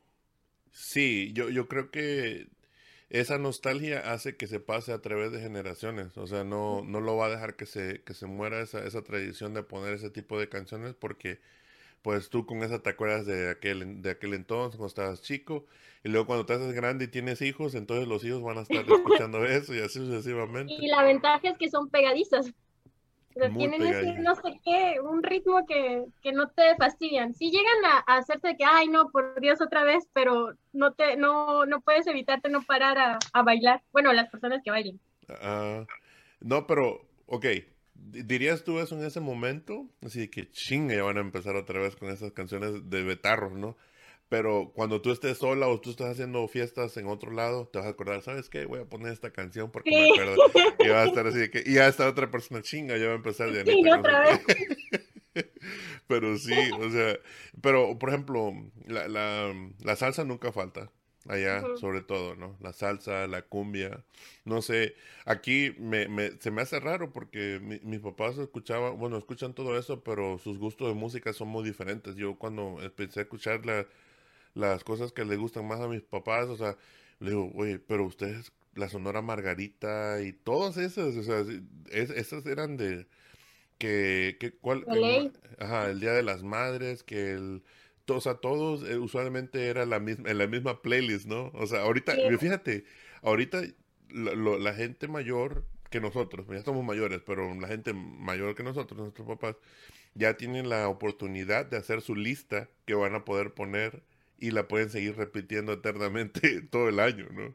Sí, 0.72 1.32
yo, 1.34 1.50
yo 1.50 1.68
creo 1.68 1.92
que 1.92 2.48
esa 3.10 3.38
nostalgia 3.38 4.12
hace 4.12 4.38
que 4.38 4.48
se 4.48 4.60
pase 4.60 4.94
a 4.94 5.02
través 5.02 5.32
de 5.32 5.42
generaciones, 5.42 6.18
o 6.18 6.28
sea, 6.28 6.44
no, 6.44 6.84
no 6.84 7.02
lo 7.02 7.18
va 7.18 7.26
a 7.26 7.30
dejar 7.30 7.56
que 7.56 7.66
se, 7.66 8.04
que 8.04 8.14
se 8.14 8.28
muera 8.28 8.62
esa, 8.62 8.86
esa 8.86 9.02
tradición 9.02 9.54
de 9.54 9.64
poner 9.64 9.94
ese 9.94 10.10
tipo 10.12 10.40
de 10.40 10.48
canciones 10.48 10.94
porque 10.94 11.40
pues 12.02 12.30
tú 12.30 12.46
con 12.46 12.64
esa 12.64 12.80
te 12.80 12.90
acuerdas 12.90 13.26
de 13.26 13.50
aquel, 13.50 14.02
de 14.02 14.12
aquel 14.12 14.34
entonces, 14.34 14.78
cuando 14.78 14.88
estabas 14.88 15.22
chico, 15.22 15.66
y 16.04 16.10
luego 16.10 16.28
cuando 16.28 16.46
te 16.46 16.54
haces 16.54 16.74
grande 16.74 17.06
y 17.06 17.10
tienes 17.10 17.42
hijos, 17.42 17.76
entonces 17.76 18.08
los 18.08 18.24
hijos 18.24 18.42
van 18.42 18.58
a 18.58 18.62
estar 18.62 18.86
escuchando 18.90 19.44
eso 19.46 19.74
y 19.74 19.80
así 19.80 20.00
sucesivamente. 20.00 20.74
Y 20.74 20.88
la 20.88 21.04
ventaja 21.04 21.50
es 21.50 21.58
que 21.58 21.70
son 21.70 21.90
pegadizas. 21.90 22.54
tienen 23.58 23.82
ese 23.86 24.14
no 24.20 24.36
sé 24.36 24.60
qué, 24.64 25.00
un 25.02 25.24
ritmo 25.24 25.66
que, 25.68 26.06
que 26.22 26.32
no 26.32 26.50
te 26.50 26.76
fastidian. 26.78 27.34
Si 27.34 27.52
llegan 27.52 27.86
a, 27.86 28.14
a, 28.14 28.18
hacerte 28.18 28.56
que, 28.58 28.64
ay 28.64 28.88
no, 28.88 29.10
por 29.10 29.40
Dios 29.42 29.62
otra 29.62 29.84
vez, 29.84 30.08
pero 30.14 30.54
no 30.72 30.94
te, 30.94 31.18
no, 31.18 31.66
no 31.66 31.82
puedes 31.82 32.08
evitarte 32.08 32.50
no 32.50 32.62
parar 32.62 32.98
a, 32.98 33.20
a 33.34 33.44
bailar. 33.44 33.82
Bueno, 33.92 34.14
las 34.14 34.30
personas 34.30 34.62
que 34.64 34.72
bailen. 34.72 35.00
Uh, 35.28 35.86
no, 36.40 36.66
pero, 36.66 37.06
ok, 37.28 37.46
¿Dirías 38.12 38.64
tú 38.64 38.80
eso 38.80 38.98
en 38.98 39.06
ese 39.06 39.20
momento? 39.20 39.88
Así 40.02 40.28
que 40.28 40.50
chinga, 40.50 40.96
ya 40.96 41.04
van 41.04 41.18
a 41.18 41.22
empezar 41.22 41.56
otra 41.56 41.80
vez 41.80 41.96
con 41.96 42.10
esas 42.10 42.32
canciones 42.32 42.90
de 42.90 43.04
betarros, 43.04 43.54
¿no? 43.54 43.78
Pero 44.30 44.72
cuando 44.76 45.02
tú 45.02 45.12
estés 45.12 45.40
sola 45.40 45.68
o 45.68 45.82
tú 45.82 45.90
estás 45.90 46.12
haciendo 46.12 46.48
fiestas 46.48 46.96
en 46.98 47.08
otro 47.08 47.32
lado, 47.32 47.68
te 47.68 47.80
vas 47.80 47.88
a 47.88 47.92
acordar, 47.92 48.22
¿sabes 48.22 48.48
qué? 48.50 48.66
Voy 48.66 48.80
a 48.80 48.86
poner 48.86 49.12
esta 49.12 49.32
canción 49.32 49.72
porque 49.72 49.90
me 49.90 50.12
acuerdo. 50.12 50.36
Y 50.80 50.88
va 50.88 51.02
a 51.02 51.06
estar 51.06 51.26
así 51.26 51.40
de 51.40 51.50
que, 51.50 51.64
y 51.66 51.74
ya 51.76 51.88
está 51.88 52.08
otra 52.08 52.30
persona 52.30 52.62
chinga, 52.62 52.96
ya 52.98 53.08
va 53.08 53.14
a 53.14 53.16
empezar 53.16 53.52
de 53.52 53.66
sí, 53.66 53.82
otra 53.90 54.22
vez. 54.22 54.42
pero 56.08 56.38
sí, 56.38 56.54
o 56.80 56.92
sea, 56.92 57.18
pero 57.62 57.98
por 57.98 58.10
ejemplo, 58.10 58.54
la, 58.86 59.08
la, 59.08 59.54
la 59.80 59.96
salsa 59.96 60.24
nunca 60.26 60.52
falta 60.52 60.92
allá, 61.30 61.64
sobre 61.76 62.02
todo, 62.02 62.36
¿no? 62.36 62.58
La 62.60 62.74
salsa, 62.74 63.28
la 63.28 63.44
cumbia, 63.44 64.04
no 64.46 64.62
sé, 64.62 64.96
aquí 65.26 65.74
me, 65.78 66.08
me, 66.08 66.32
se 66.40 66.52
me 66.52 66.62
hace 66.62 66.80
raro 66.80 67.12
porque 67.14 67.60
mis 67.84 68.00
papás 68.00 68.38
escuchaban, 68.38 68.98
bueno, 68.98 69.18
escuchan 69.18 69.54
todo 69.54 69.78
eso, 69.78 70.04
pero 70.04 70.40
sus 70.40 70.58
gustos 70.58 70.88
de 70.90 70.96
música 70.96 71.32
son 71.34 71.50
muy 71.50 71.64
diferentes. 71.64 72.16
Yo 72.16 72.36
cuando 72.36 72.82
empecé 72.82 73.22
a 73.22 73.24
escuchar 73.24 73.62
las 74.54 74.84
cosas 74.84 75.12
que 75.12 75.26
le 75.26 75.38
gustan 75.38 75.68
más 75.68 75.80
a 75.80 75.88
mis 75.88 76.02
papás, 76.02 76.50
o 76.50 76.58
sea, 76.58 76.78
le 77.20 77.32
digo, 77.32 77.52
oye, 77.56 77.80
pero 77.80 78.06
ustedes, 78.06 78.52
la 78.76 78.90
Sonora 78.90 79.22
Margarita 79.22 80.22
y 80.22 80.34
todas 80.34 80.78
esas, 80.78 81.16
o 81.16 81.24
sea, 81.24 81.46
esas 81.92 82.46
eran 82.46 82.78
de, 82.78 83.08
que, 83.78 84.38
que 84.40 84.52
¿cuál? 84.52 84.86
ajá, 85.60 85.90
el 85.90 86.00
Día 86.00 86.14
de 86.14 86.24
las 86.24 86.44
Madres, 86.44 87.04
que 87.04 87.32
el 87.34 87.64
o 88.16 88.22
sea, 88.22 88.36
todos 88.36 88.88
eh, 88.90 88.98
usualmente 88.98 89.68
era 89.68 89.86
la 89.86 90.00
misma, 90.00 90.30
en 90.30 90.38
la 90.38 90.48
misma 90.48 90.82
playlist, 90.82 91.26
¿no? 91.26 91.52
O 91.54 91.68
sea, 91.68 91.82
ahorita, 91.82 92.14
fíjate, 92.40 92.86
ahorita 93.22 93.62
la 94.12 94.74
gente 94.74 95.08
mayor 95.08 95.66
que 95.90 96.00
nosotros, 96.00 96.46
ya 96.48 96.62
somos 96.64 96.84
mayores, 96.84 97.22
pero 97.26 97.54
la 97.56 97.68
gente 97.68 97.94
mayor 97.94 98.56
que 98.56 98.64
nosotros, 98.64 99.00
nuestros 99.00 99.28
papás, 99.28 99.56
ya 100.14 100.38
tienen 100.38 100.70
la 100.70 100.88
oportunidad 100.88 101.66
de 101.66 101.78
hacer 101.78 102.02
su 102.02 102.16
lista 102.16 102.70
que 102.86 102.94
van 102.94 103.16
a 103.16 103.26
poder 103.26 103.54
poner 103.54 104.04
y 104.38 104.52
la 104.52 104.68
pueden 104.68 104.90
seguir 104.90 105.16
repitiendo 105.18 105.74
eternamente 105.74 106.62
todo 106.72 106.90
el 106.90 107.00
año, 107.00 107.28
¿no? 107.32 107.54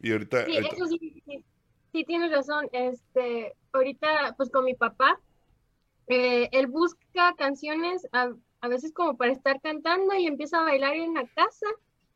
Y 0.00 0.12
ahorita... 0.12 0.46
Sí, 0.46 0.56
eso 0.56 0.86
sí, 0.86 1.22
sí, 1.92 2.04
tienes 2.04 2.30
razón. 2.30 2.68
Este, 2.72 3.54
ahorita, 3.72 4.34
pues 4.36 4.48
con 4.50 4.64
mi 4.64 4.74
papá, 4.74 5.20
eh, 6.06 6.48
él 6.52 6.68
busca 6.68 7.34
canciones, 7.36 8.06
a 8.12 8.32
veces 8.66 8.92
como 8.92 9.16
para 9.16 9.30
estar 9.30 9.60
cantando 9.60 10.14
y 10.14 10.26
empieza 10.26 10.58
a 10.58 10.64
bailar 10.64 10.94
en 10.94 11.14
la 11.14 11.26
casa 11.28 11.66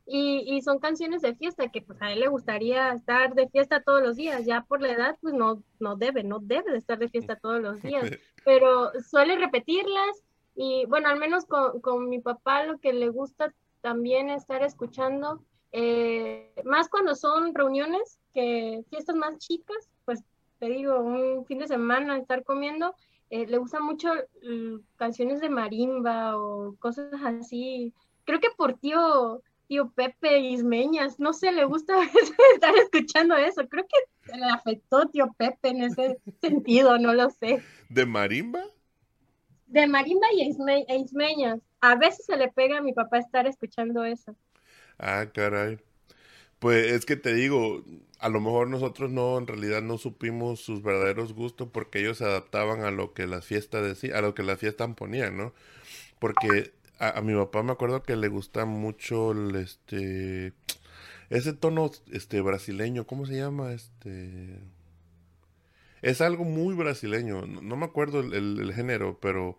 y, 0.05 0.43
y, 0.49 0.63
son 0.63 0.81
canciones 0.81 1.23
de 1.23 1.37
fiesta 1.37 1.69
que 1.69 1.81
pues 1.81 2.03
a 2.03 2.11
él 2.11 2.19
le 2.19 2.27
gustaría 2.27 2.93
estar 2.93 3.35
de 3.35 3.49
fiesta 3.49 3.83
todos 3.83 4.03
los 4.03 4.17
días, 4.17 4.45
ya 4.45 4.63
por 4.63 4.83
la 4.83 4.91
edad 4.91 5.17
pues 5.21 5.33
no, 5.33 5.63
no 5.79 5.95
debe, 5.95 6.25
no 6.25 6.41
debe 6.41 6.73
de 6.73 6.79
estar 6.79 6.99
de 6.99 7.09
fiesta 7.09 7.37
todos 7.37 7.61
los 7.61 7.81
días, 7.81 8.03
pero 8.45 8.91
suele 9.09 9.37
repetirlas 9.37 10.25
y 10.57 10.87
bueno, 10.87 11.09
al 11.09 11.21
menos 11.21 11.45
con, 11.45 11.81
con 11.81 12.09
mi 12.09 12.19
papá 12.19 12.65
lo 12.65 12.79
que 12.79 12.93
le 12.93 13.11
gusta 13.11 13.55
también 13.81 14.31
estar 14.31 14.63
escuchando, 14.63 15.43
eh, 15.73 16.53
más 16.65 16.89
cuando 16.89 17.15
son 17.15 17.55
reuniones, 17.55 18.19
que 18.33 18.85
fiestas 18.91 19.17
más 19.17 19.39
chicas, 19.39 19.89
pues 20.05 20.23
te 20.59 20.67
digo, 20.67 21.01
un 21.01 21.45
fin 21.47 21.59
de 21.59 21.67
semana 21.67 22.17
estar 22.17 22.45
comiendo, 22.45 22.95
eh, 23.33 23.47
le 23.47 23.57
gusta 23.57 23.81
mucho 23.81 24.12
canciones 24.97 25.40
de 25.40 25.49
marimba 25.49 26.37
o 26.37 26.77
cosas 26.79 27.14
así. 27.25 27.95
Creo 28.25 28.40
que 28.40 28.51
por 28.55 28.75
tío, 28.75 29.42
tío 29.68 29.90
Pepe 29.90 30.40
Ismeñas, 30.40 31.18
no 31.18 31.33
sé, 31.33 31.51
le 31.51 31.64
gusta 31.64 31.95
estar 32.55 32.77
escuchando 32.77 33.35
eso. 33.35 33.66
Creo 33.71 33.87
que 33.87 34.37
le 34.37 34.45
afectó 34.45 35.09
tío 35.09 35.35
Pepe 35.38 35.71
en 35.71 35.83
ese 35.83 36.18
sentido, 36.42 36.99
no 36.99 37.14
lo 37.14 37.31
sé. 37.31 37.62
¿De 37.88 38.05
marimba? 38.05 38.64
De 39.66 39.87
marimba 39.87 40.27
y 40.35 40.42
e 40.42 40.97
Ismeñas. 40.99 41.59
A 41.81 41.97
veces 41.97 42.27
se 42.27 42.37
le 42.37 42.49
pega 42.49 42.79
a 42.79 42.83
mi 42.83 42.92
papá 42.92 43.16
estar 43.16 43.47
escuchando 43.47 44.05
eso. 44.05 44.37
Ah, 44.99 45.25
caray. 45.33 45.79
Pues 46.59 46.92
es 46.92 47.07
que 47.07 47.16
te 47.16 47.33
digo, 47.33 47.83
a 48.23 48.29
lo 48.29 48.41
mejor 48.41 48.69
nosotros 48.69 49.11
no, 49.11 49.37
en 49.37 49.49
realidad 49.49 49.83
no 49.83 49.99
supimos 49.99 50.61
sus 50.61 50.81
verdaderos 50.81 51.33
gustos 51.35 51.69
porque 51.73 51.99
ellos 51.99 52.19
se 52.19 52.25
adaptaban 52.25 52.83
a 52.85 52.93
lo 52.93 53.15
que 53.15 53.27
las 53.27 53.45
fiestas 53.45 53.83
decían, 53.83 54.15
a 54.17 54.21
lo 54.21 54.33
que 54.33 54.45
las 54.45 54.61
fiestas 54.61 54.95
ponían, 54.95 55.37
¿no? 55.37 55.53
Porque 56.21 56.73
a, 57.01 57.21
mi 57.21 57.35
papá 57.35 57.65
me 57.65 57.73
acuerdo 57.73 58.05
que 58.05 58.15
le 58.15 58.29
gusta 58.29 58.65
mucho 58.65 59.33
el, 59.33 59.57
este, 59.57 60.53
ese 61.31 61.53
tono, 61.53 61.91
este, 62.13 62.41
brasileño, 62.41 63.09
¿cómo 63.09 63.27
se 63.27 63.37
llama? 63.37 63.73
Este, 63.73 64.61
es 66.01 66.21
algo 66.21 66.45
muy 66.45 66.77
brasileño, 66.77 67.45
no, 67.47 67.77
me 67.77 67.87
acuerdo 67.87 68.21
el, 68.21 68.73
género, 68.73 69.19
pero 69.21 69.59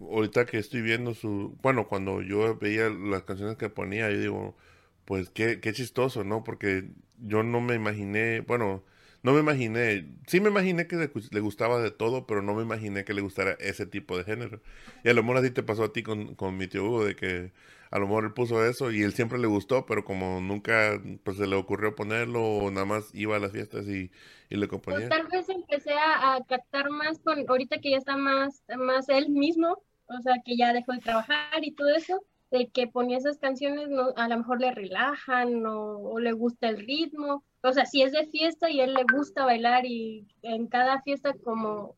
ahorita 0.00 0.46
que 0.46 0.56
estoy 0.58 0.80
viendo 0.80 1.12
su, 1.12 1.58
bueno, 1.62 1.88
cuando 1.88 2.22
yo 2.22 2.56
veía 2.56 2.88
las 2.88 3.24
canciones 3.24 3.58
que 3.58 3.68
ponía, 3.68 4.10
yo 4.10 4.18
digo, 4.18 4.56
pues 5.04 5.30
qué, 5.30 5.60
qué 5.60 5.72
chistoso, 5.72 6.24
¿no? 6.24 6.44
Porque 6.44 6.90
yo 7.18 7.42
no 7.42 7.60
me 7.60 7.74
imaginé, 7.74 8.40
bueno, 8.40 8.84
no 9.22 9.32
me 9.32 9.40
imaginé, 9.40 10.08
sí 10.26 10.40
me 10.40 10.50
imaginé 10.50 10.86
que 10.88 10.96
le, 10.96 11.40
gustaba 11.40 11.80
de 11.80 11.92
todo, 11.92 12.26
pero 12.26 12.42
no 12.42 12.54
me 12.54 12.62
imaginé 12.62 13.04
que 13.04 13.14
le 13.14 13.20
gustara 13.20 13.52
ese 13.60 13.86
tipo 13.86 14.18
de 14.18 14.24
género. 14.24 14.60
Y 15.04 15.08
a 15.10 15.14
lo 15.14 15.22
mejor 15.22 15.38
así 15.38 15.50
te 15.50 15.62
pasó 15.62 15.84
a 15.84 15.92
ti 15.92 16.02
con, 16.02 16.34
con 16.34 16.56
mi 16.56 16.66
tío 16.66 16.84
Hugo, 16.84 17.04
de 17.04 17.14
que 17.14 17.52
a 17.92 17.98
lo 17.98 18.06
mejor 18.06 18.24
él 18.24 18.32
puso 18.32 18.66
eso 18.66 18.90
y 18.90 19.02
él 19.02 19.12
siempre 19.12 19.38
le 19.38 19.46
gustó, 19.46 19.86
pero 19.86 20.04
como 20.04 20.40
nunca 20.40 21.00
pues 21.22 21.36
se 21.36 21.46
le 21.46 21.54
ocurrió 21.54 21.94
ponerlo 21.94 22.42
o 22.42 22.70
nada 22.70 22.86
más 22.86 23.14
iba 23.14 23.36
a 23.36 23.38
las 23.38 23.52
fiestas 23.52 23.86
y, 23.86 24.10
y 24.48 24.56
le 24.56 24.66
componía. 24.66 25.08
Pues, 25.08 25.10
tal 25.10 25.28
vez 25.28 25.48
empecé 25.48 25.92
a, 25.92 26.34
a, 26.34 26.44
captar 26.44 26.90
más 26.90 27.20
con, 27.20 27.44
ahorita 27.48 27.78
que 27.78 27.90
ya 27.90 27.98
está 27.98 28.16
más, 28.16 28.64
más 28.76 29.08
él 29.08 29.28
mismo, 29.28 29.84
o 30.06 30.20
sea, 30.22 30.36
que 30.44 30.56
ya 30.56 30.72
dejó 30.72 30.92
de 30.92 31.00
trabajar 31.00 31.62
y 31.62 31.72
todo 31.72 31.94
eso, 31.94 32.24
de 32.52 32.68
que 32.68 32.86
ponía 32.86 33.16
esas 33.16 33.38
canciones, 33.38 33.88
no, 33.88 34.10
a 34.14 34.28
lo 34.28 34.36
mejor 34.36 34.60
le 34.60 34.70
relajan 34.72 35.64
o, 35.66 36.18
le 36.18 36.32
gusta 36.32 36.68
el 36.68 36.78
ritmo. 36.86 37.42
O 37.62 37.72
sea, 37.72 37.86
si 37.86 38.02
es 38.02 38.12
de 38.12 38.26
fiesta 38.26 38.70
y 38.70 38.80
a 38.80 38.84
él 38.84 38.94
le 38.94 39.04
gusta 39.04 39.44
bailar 39.44 39.86
y 39.86 40.28
en 40.42 40.66
cada 40.66 41.00
fiesta 41.00 41.32
como, 41.42 41.96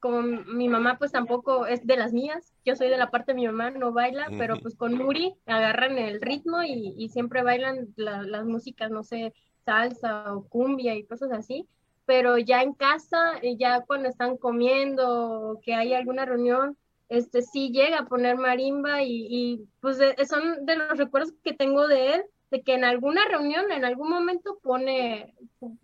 como 0.00 0.22
mi 0.22 0.68
mamá 0.68 0.96
pues 0.98 1.12
tampoco 1.12 1.66
es 1.66 1.86
de 1.86 1.96
las 1.96 2.12
mías, 2.12 2.54
yo 2.64 2.74
soy 2.74 2.88
de 2.88 2.96
la 2.96 3.10
parte 3.10 3.32
de 3.32 3.36
mi 3.36 3.46
mamá, 3.46 3.70
no 3.70 3.92
baila, 3.92 4.28
pero 4.38 4.58
pues 4.60 4.74
con 4.74 4.94
Muri 4.94 5.34
agarran 5.46 5.98
el 5.98 6.20
ritmo 6.20 6.62
y, 6.62 6.94
y 6.96 7.08
siempre 7.10 7.42
bailan 7.42 7.92
las 7.96 8.46
músicas, 8.46 8.90
no 8.90 9.02
sé, 9.02 9.34
salsa 9.64 10.34
o 10.34 10.48
cumbia 10.48 10.94
y 10.94 11.04
cosas 11.04 11.32
así. 11.32 11.68
pero 12.06 12.38
ya 12.38 12.62
en 12.62 12.72
casa, 12.72 13.40
ya 13.58 13.82
cuando 13.82 14.08
están 14.08 14.36
comiendo 14.36 15.50
o 15.50 15.60
que 15.60 15.74
hay 15.74 15.94
alguna 15.94 16.24
reunión, 16.24 16.76
este 17.12 17.42
sí 17.42 17.70
llega 17.70 17.98
a 18.00 18.06
poner 18.06 18.36
marimba 18.36 19.02
y, 19.02 19.26
y 19.30 19.68
pues 19.80 19.98
son 20.28 20.64
de 20.64 20.76
los 20.76 20.98
recuerdos 20.98 21.34
que 21.44 21.52
tengo 21.52 21.86
de 21.86 22.14
él, 22.14 22.24
de 22.50 22.62
que 22.62 22.74
en 22.74 22.84
alguna 22.84 23.26
reunión, 23.28 23.70
en 23.70 23.84
algún 23.84 24.08
momento 24.10 24.58
pone, 24.62 25.34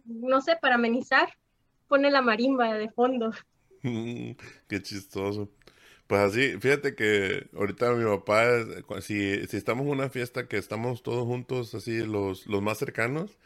no 0.05 0.41
sé, 0.41 0.57
para 0.61 0.77
amenizar, 0.77 1.29
pone 1.87 2.11
la 2.11 2.23
marimba 2.23 2.75
de 2.75 2.91
fondo. 2.91 3.33
Qué 4.69 4.83
chistoso. 4.83 5.51
Pues 6.07 6.21
así, 6.23 6.59
fíjate 6.59 6.95
que 6.95 7.49
ahorita 7.55 7.93
mi 7.93 8.05
papá, 8.05 8.47
si, 9.03 9.47
si 9.47 9.57
estamos 9.59 9.85
en 9.87 9.93
una 9.93 10.09
fiesta 10.11 10.49
que 10.49 10.57
estamos 10.57 11.03
todos 11.03 11.27
juntos, 11.27 11.75
así 11.75 11.99
los, 12.05 12.47
los 12.47 12.63
más 12.63 12.79
cercanos, 12.79 13.39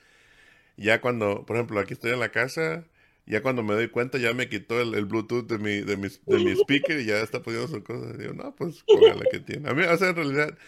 ya 0.77 1.01
cuando, 1.01 1.45
por 1.47 1.57
ejemplo, 1.57 1.81
aquí 1.81 1.95
estoy 1.95 2.13
en 2.13 2.21
la 2.21 2.31
casa, 2.31 2.87
ya 3.25 3.41
cuando 3.41 3.63
me 3.63 3.75
doy 3.75 3.89
cuenta 3.89 4.19
ya 4.19 4.35
me 4.35 4.49
quitó 4.49 4.81
el, 4.81 5.05
Bluetooth 5.05 5.47
de 5.47 5.59
mi, 5.59 5.81
de, 5.81 5.97
mi, 5.97 6.09
de 6.09 6.39
mi 6.39 6.51
speaker 6.53 7.01
y 7.01 7.07
ya 7.07 7.21
está 7.21 7.43
poniendo 7.43 7.69
sus 7.69 7.83
cosas. 7.83 8.19
Digo, 8.19 8.33
no, 8.35 8.55
pues 8.55 8.85
la 8.89 9.25
que 9.31 9.39
tiene. 9.41 9.69
A 9.71 9.75
mí, 9.75 9.85
o 9.85 9.97
sea, 9.97 10.09
en 10.09 10.17
realidad, 10.17 10.59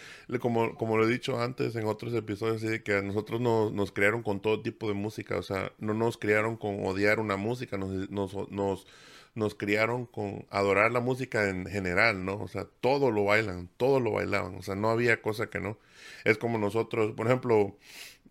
como, 0.40 0.76
como 0.76 0.96
lo 0.96 1.04
he 1.04 1.10
dicho 1.10 1.40
antes 1.40 1.74
en 1.76 1.86
otros 1.86 2.14
episodios, 2.14 2.62
así 2.62 2.80
que 2.80 2.94
a 2.94 3.02
nosotros 3.02 3.40
nos, 3.40 3.72
nos 3.72 3.90
criaron 3.90 4.22
con 4.22 4.40
todo 4.40 4.62
tipo 4.62 4.88
de 4.88 4.94
música. 4.94 5.36
O 5.36 5.42
sea, 5.42 5.72
no 5.78 5.94
nos 5.94 6.16
criaron 6.16 6.56
con 6.56 6.86
odiar 6.86 7.18
una 7.18 7.36
música, 7.36 7.76
nos, 7.76 8.08
nos, 8.10 8.50
nos 8.50 8.86
nos 9.34 9.54
criaron 9.54 10.06
con 10.06 10.46
adorar 10.50 10.92
la 10.92 11.00
música 11.00 11.48
en 11.48 11.66
general, 11.66 12.24
¿no? 12.24 12.40
O 12.40 12.48
sea, 12.48 12.66
todo 12.80 13.10
lo 13.10 13.24
bailan, 13.24 13.68
todo 13.76 13.98
lo 14.00 14.12
bailaban, 14.12 14.54
o 14.54 14.62
sea, 14.62 14.76
no 14.76 14.90
había 14.90 15.20
cosa 15.22 15.50
que 15.50 15.60
no. 15.60 15.76
Es 16.24 16.38
como 16.38 16.58
nosotros, 16.58 17.12
por 17.12 17.26
ejemplo, 17.26 17.76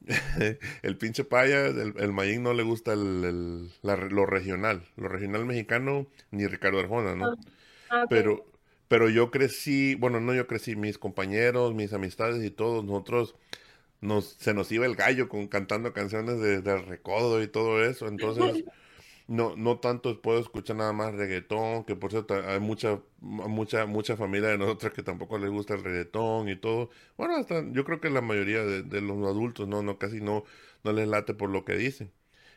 el 0.81 0.97
pinche 0.97 1.23
paya, 1.23 1.67
el, 1.67 1.93
el 1.97 2.13
Mayín 2.13 2.43
no 2.43 2.53
le 2.53 2.63
gusta 2.63 2.93
el, 2.93 3.69
lo 3.81 4.25
regional, 4.25 4.87
lo 4.97 5.07
regional 5.07 5.45
mexicano, 5.45 6.07
ni 6.31 6.47
Ricardo 6.47 6.79
Arjona, 6.79 7.15
¿no? 7.15 7.37
Ah, 7.89 8.05
pero, 8.09 8.45
pero 8.87 9.09
yo 9.09 9.31
crecí, 9.31 9.95
bueno, 9.95 10.19
no 10.19 10.33
yo 10.33 10.47
crecí, 10.47 10.75
mis 10.75 10.97
compañeros, 10.97 11.73
mis 11.73 11.93
amistades 11.93 12.43
y 12.43 12.51
todos 12.51 12.83
nosotros 12.83 13.35
nos, 14.01 14.35
se 14.39 14.53
nos 14.53 14.71
iba 14.71 14.85
el 14.85 14.95
gallo 14.95 15.29
con 15.29 15.47
cantando 15.47 15.93
canciones 15.93 16.39
de, 16.39 16.61
de 16.61 16.77
recodo 16.77 17.41
y 17.41 17.47
todo 17.47 17.83
eso, 17.83 18.07
entonces 18.07 18.63
no, 19.27 19.55
no 19.55 19.79
tanto 19.79 20.21
puedo 20.21 20.39
escuchar 20.39 20.75
nada 20.75 20.93
más 20.93 21.13
reggaetón, 21.13 21.85
que 21.85 21.95
por 21.95 22.11
cierto 22.11 22.35
hay 22.35 22.59
mucha, 22.59 22.99
mucha, 23.19 23.85
mucha 23.85 24.17
familia 24.17 24.49
de 24.49 24.57
nosotros 24.57 24.93
que 24.93 25.03
tampoco 25.03 25.37
les 25.37 25.49
gusta 25.49 25.75
el 25.75 25.83
reggaetón 25.83 26.49
y 26.49 26.55
todo. 26.55 26.89
Bueno, 27.17 27.35
hasta 27.37 27.63
yo 27.71 27.85
creo 27.85 28.01
que 28.01 28.09
la 28.09 28.21
mayoría 28.21 28.63
de, 28.63 29.01
los 29.01 29.17
adultos 29.27 29.67
no, 29.67 29.81
no, 29.83 29.97
casi 29.97 30.21
no, 30.21 30.43
no 30.83 30.91
les 30.93 31.07
late 31.07 31.33
por 31.33 31.49
lo 31.49 31.65
que 31.65 31.75
dicen. 31.75 32.11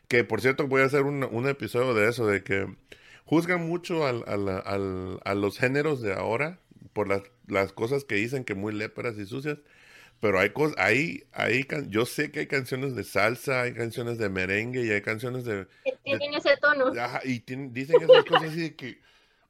Que 0.07 0.23
por 0.23 0.41
cierto 0.41 0.67
voy 0.67 0.81
a 0.81 0.85
hacer 0.85 1.03
un, 1.03 1.23
un 1.23 1.47
episodio 1.47 1.93
de 1.93 2.09
eso, 2.09 2.27
de 2.27 2.43
que 2.43 2.67
juzgan 3.25 3.67
mucho 3.67 4.05
al, 4.05 4.23
al, 4.27 4.47
al, 4.49 5.19
a 5.23 5.35
los 5.35 5.57
géneros 5.59 6.01
de 6.01 6.13
ahora 6.13 6.59
por 6.93 7.07
las, 7.07 7.23
las 7.47 7.73
cosas 7.73 8.05
que 8.05 8.15
dicen 8.15 8.43
que 8.43 8.55
muy 8.55 8.73
léperas 8.73 9.17
y 9.17 9.25
sucias 9.25 9.59
pero 10.19 10.39
hay 10.39 10.49
cosas, 10.49 10.75
hay, 10.79 11.25
hay, 11.31 11.65
yo 11.89 12.05
sé 12.05 12.31
que 12.31 12.39
hay 12.39 12.47
canciones 12.47 12.95
de 12.95 13.03
salsa, 13.03 13.61
hay 13.61 13.73
canciones 13.73 14.17
de 14.17 14.29
merengue 14.29 14.83
y 14.83 14.91
hay 14.91 15.01
canciones 15.01 15.45
de... 15.45 15.67
Que 15.83 15.97
tienen 16.03 16.33
ese 16.33 16.57
tono. 16.57 16.91
y 17.23 17.39
dicen 17.39 18.01
esas 18.01 18.25
cosas 18.25 18.49
así 18.49 18.61
de 18.61 18.75
que, 18.75 18.99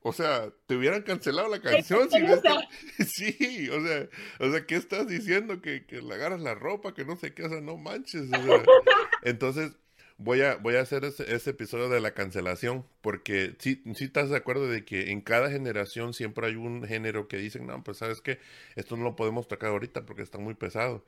o 0.02 0.14
sea, 0.14 0.50
te 0.66 0.76
hubieran 0.76 1.02
cancelado 1.02 1.50
la 1.50 1.62
canción 1.62 2.10
si 2.10 3.06
Sí, 3.06 3.70
o 3.70 3.86
sea, 3.86 4.08
o 4.40 4.52
sea, 4.52 4.66
¿qué 4.66 4.76
estás 4.76 5.08
diciendo? 5.08 5.62
Que, 5.62 5.86
que 5.86 6.02
le 6.02 6.14
agarras 6.16 6.42
la 6.42 6.56
ropa, 6.56 6.94
que 6.94 7.06
no 7.06 7.16
sé 7.16 7.34
qué, 7.34 7.44
o 7.44 7.50
sea, 7.50 7.62
no 7.62 7.78
manches. 7.78 8.30
entonces, 9.24 9.74
voy 10.18 10.42
a, 10.42 10.56
voy 10.56 10.76
a 10.76 10.82
hacer 10.82 11.06
ese, 11.06 11.50
episodio 11.50 11.90
de 11.90 12.02
la 12.02 12.14
cancelación, 12.14 12.86
porque 13.02 13.56
si 13.60 13.76
sí, 13.96 14.06
estás 14.06 14.30
de 14.30 14.38
acuerdo 14.38 14.68
de 14.68 14.86
que 14.86 15.12
en 15.12 15.22
cada 15.22 15.50
generación 15.50 16.14
siempre 16.14 16.48
hay 16.48 16.56
un 16.56 16.84
género 16.84 17.28
que 17.28 17.38
dicen, 17.38 17.68
no, 17.68 17.84
pues 17.84 17.98
sabes 17.98 18.22
que 18.22 18.40
esto 18.76 18.98
no 18.98 19.04
lo 19.04 19.16
podemos 19.16 19.48
tocar 19.48 19.72
ahorita 19.72 20.06
porque 20.06 20.24
está 20.24 20.38
muy 20.38 20.54
pesado. 20.54 21.04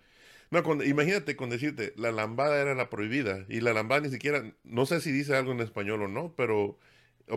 No, 0.51 0.61
imagínate 0.83 1.35
con 1.35 1.49
decirte, 1.49 1.93
la 1.95 2.11
lambada 2.11 2.59
era 2.59 2.73
la 2.75 2.89
prohibida, 2.89 3.45
y 3.49 3.61
la 3.61 3.73
lambada 3.73 4.01
ni 4.01 4.09
siquiera, 4.09 4.43
no 4.63 4.85
sé 4.85 5.01
si 5.01 5.11
dice 5.11 5.35
algo 5.35 5.51
en 5.51 5.59
español 5.61 6.03
o 6.03 6.07
no, 6.07 6.33
pero 6.35 6.77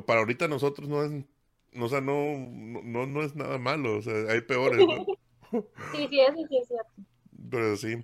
para 0.07 0.21
ahorita 0.21 0.49
nosotros 0.49 0.89
no 0.89 1.05
es, 1.05 1.13
o 1.79 1.89
sea, 1.89 2.01
no, 2.01 2.39
no, 2.39 3.07
no 3.07 3.23
es 3.23 3.35
nada 3.35 3.59
malo, 3.59 3.99
o 3.99 4.03
sea, 4.03 4.15
hay 4.31 4.41
peores, 4.43 4.81
Sí, 5.93 6.09
sí, 6.09 6.21
eso 6.21 6.47
sí 6.49 6.57
es 6.57 6.69
cierto. 6.69 6.91
Pero 7.51 7.77
sí. 7.77 8.03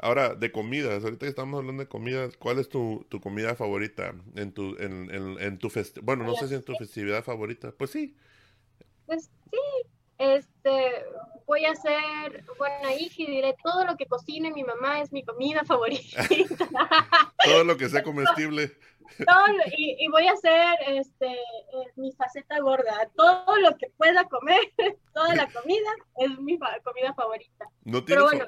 Ahora, 0.00 0.36
de 0.36 0.52
comidas, 0.52 1.02
ahorita 1.02 1.26
que 1.26 1.30
estamos 1.30 1.58
hablando 1.58 1.82
de 1.82 1.88
comidas, 1.88 2.36
¿cuál 2.36 2.60
es 2.60 2.68
tu, 2.68 3.04
tu 3.08 3.20
comida 3.20 3.56
favorita 3.56 4.14
en 4.36 4.52
tu, 4.52 4.76
en, 4.78 5.12
en, 5.12 5.40
en 5.40 5.58
tu 5.58 5.70
festividad? 5.70 6.06
Bueno, 6.06 6.24
no 6.24 6.36
sé 6.36 6.46
si 6.46 6.54
en 6.54 6.62
tu 6.62 6.74
festividad 6.76 7.24
favorita. 7.24 7.72
Pues 7.72 7.90
sí. 7.90 8.16
Pues 9.06 9.28
sí, 9.50 9.58
este, 10.18 11.04
voy 11.46 11.64
a 11.64 11.74
ser 11.74 12.44
buena 12.58 12.94
hija 12.94 13.22
y 13.22 13.26
diré 13.26 13.56
todo 13.64 13.84
lo 13.86 13.96
que 13.96 14.06
cocine 14.06 14.52
mi 14.52 14.62
mamá 14.62 15.00
es 15.00 15.12
mi 15.12 15.24
comida 15.24 15.64
favorita. 15.64 16.22
todo 17.44 17.64
lo 17.64 17.76
que 17.76 17.88
sea 17.88 18.02
comestible. 18.04 18.76
Todo, 19.16 19.46
y, 19.76 19.96
y, 19.98 20.08
voy 20.08 20.28
a 20.28 20.32
hacer 20.32 20.76
este, 20.88 21.32
eh, 21.32 21.92
mi 21.96 22.12
faceta 22.12 22.60
gorda. 22.60 23.10
Todo 23.16 23.56
lo 23.56 23.76
que 23.78 23.88
pueda 23.96 24.28
comer, 24.28 24.60
toda 25.14 25.34
la 25.34 25.50
comida 25.50 25.90
es 26.18 26.38
mi 26.38 26.58
comida 26.84 27.14
favorita. 27.14 27.68
No 27.84 28.04
Pero 28.04 28.24
bueno, 28.24 28.44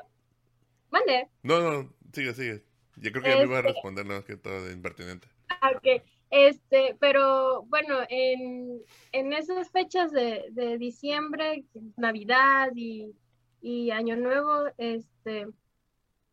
Mande. 0.90 1.29
No, 1.42 1.61
no, 1.61 1.92
sigue, 2.12 2.35
sigue. 2.35 2.64
Yo 2.96 3.12
creo 3.12 3.22
que 3.22 3.31
ya 3.31 3.37
me 3.37 3.44
iba 3.44 3.57
a 3.57 3.61
este 3.61 3.72
responder 3.72 4.05
nada 4.07 4.20
más 4.20 4.26
que 4.26 4.37
todo 4.37 4.64
de 4.64 4.72
impertinente. 4.72 5.29
Ah, 5.48 5.72
ok. 5.74 6.03
Este, 6.31 6.96
pero 7.00 7.62
bueno, 7.64 7.98
en, 8.09 8.83
en 9.12 9.33
esas 9.33 9.70
fechas 9.70 10.12
de, 10.12 10.46
de 10.53 10.79
diciembre, 10.79 11.64
Navidad 11.96 12.70
y, 12.74 13.14
y, 13.61 13.90
Año 13.90 14.16
Nuevo, 14.16 14.66
este, 14.79 15.48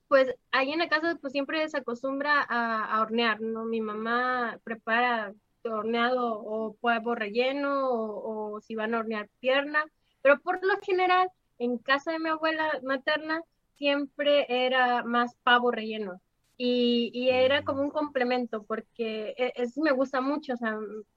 pues 0.07 0.35
ahí 0.51 0.71
en 0.71 0.79
la 0.79 0.89
casa 0.89 1.17
pues 1.19 1.33
siempre 1.33 1.67
se 1.67 1.77
acostumbra 1.77 2.45
a, 2.47 2.85
a 2.85 3.01
hornear, 3.01 3.41
¿no? 3.41 3.65
Mi 3.65 3.81
mamá 3.81 4.59
prepara 4.63 5.33
horneado 5.63 6.39
o 6.39 6.77
huevo 6.81 7.15
relleno 7.15 7.89
o, 7.89 8.55
o 8.55 8.61
si 8.61 8.75
van 8.75 8.93
a 8.93 8.99
hornear 8.99 9.29
pierna, 9.39 9.83
pero 10.21 10.39
por 10.39 10.63
lo 10.65 10.79
general 10.81 11.29
en 11.59 11.77
casa 11.77 12.11
de 12.11 12.19
mi 12.19 12.29
abuela 12.29 12.79
materna 12.83 13.41
siempre 13.77 14.45
era 14.49 15.03
más 15.03 15.35
pavo 15.43 15.71
relleno. 15.71 16.21
Y, 16.59 17.29
era 17.29 17.63
como 17.63 17.81
un 17.81 17.91
complemento 17.91 18.63
porque 18.63 19.35
e, 19.37 19.53
es, 19.55 19.77
me 19.77 19.91
gusta 19.91 20.21
mucho, 20.21 20.53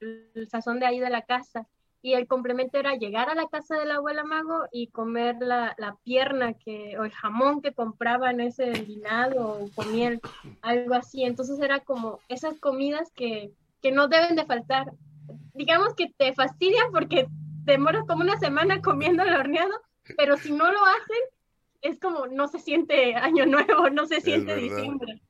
el 0.00 0.48
sazón 0.48 0.80
de 0.80 0.86
ahí 0.86 1.00
de 1.00 1.10
la 1.10 1.22
casa. 1.22 1.66
Y 2.02 2.14
el 2.14 2.26
complemento 2.26 2.78
era 2.78 2.94
llegar 2.94 3.28
a 3.28 3.34
la 3.34 3.48
casa 3.48 3.78
de 3.78 3.84
la 3.84 3.96
abuela 3.96 4.24
Mago 4.24 4.64
y 4.72 4.88
comer 4.88 5.36
la, 5.40 5.74
la 5.76 5.96
pierna 6.02 6.54
que, 6.54 6.98
o 6.98 7.04
el 7.04 7.10
jamón 7.10 7.60
que 7.60 7.74
compraba 7.74 8.30
en 8.30 8.40
ese 8.40 8.70
vinado 8.70 9.48
o 9.48 9.70
con 9.74 9.92
miel, 9.92 10.20
algo 10.62 10.94
así. 10.94 11.24
Entonces 11.24 11.60
era 11.60 11.80
como 11.80 12.20
esas 12.28 12.58
comidas 12.58 13.10
que, 13.14 13.52
que 13.82 13.92
no 13.92 14.08
deben 14.08 14.36
de 14.36 14.46
faltar. 14.46 14.92
Digamos 15.54 15.94
que 15.94 16.12
te 16.16 16.32
fastidian 16.32 16.90
porque 16.90 17.26
demoras 17.64 18.04
como 18.06 18.22
una 18.22 18.38
semana 18.38 18.80
comiendo 18.80 19.22
el 19.22 19.34
horneado, 19.34 19.74
pero 20.16 20.36
si 20.38 20.52
no 20.52 20.70
lo 20.72 20.78
hacen, 20.84 21.18
es 21.82 21.98
como 21.98 22.26
no 22.26 22.48
se 22.48 22.58
siente 22.58 23.14
año 23.14 23.46
nuevo, 23.46 23.90
no 23.90 24.06
se 24.06 24.20
siente 24.20 24.56
diciembre. 24.56 25.20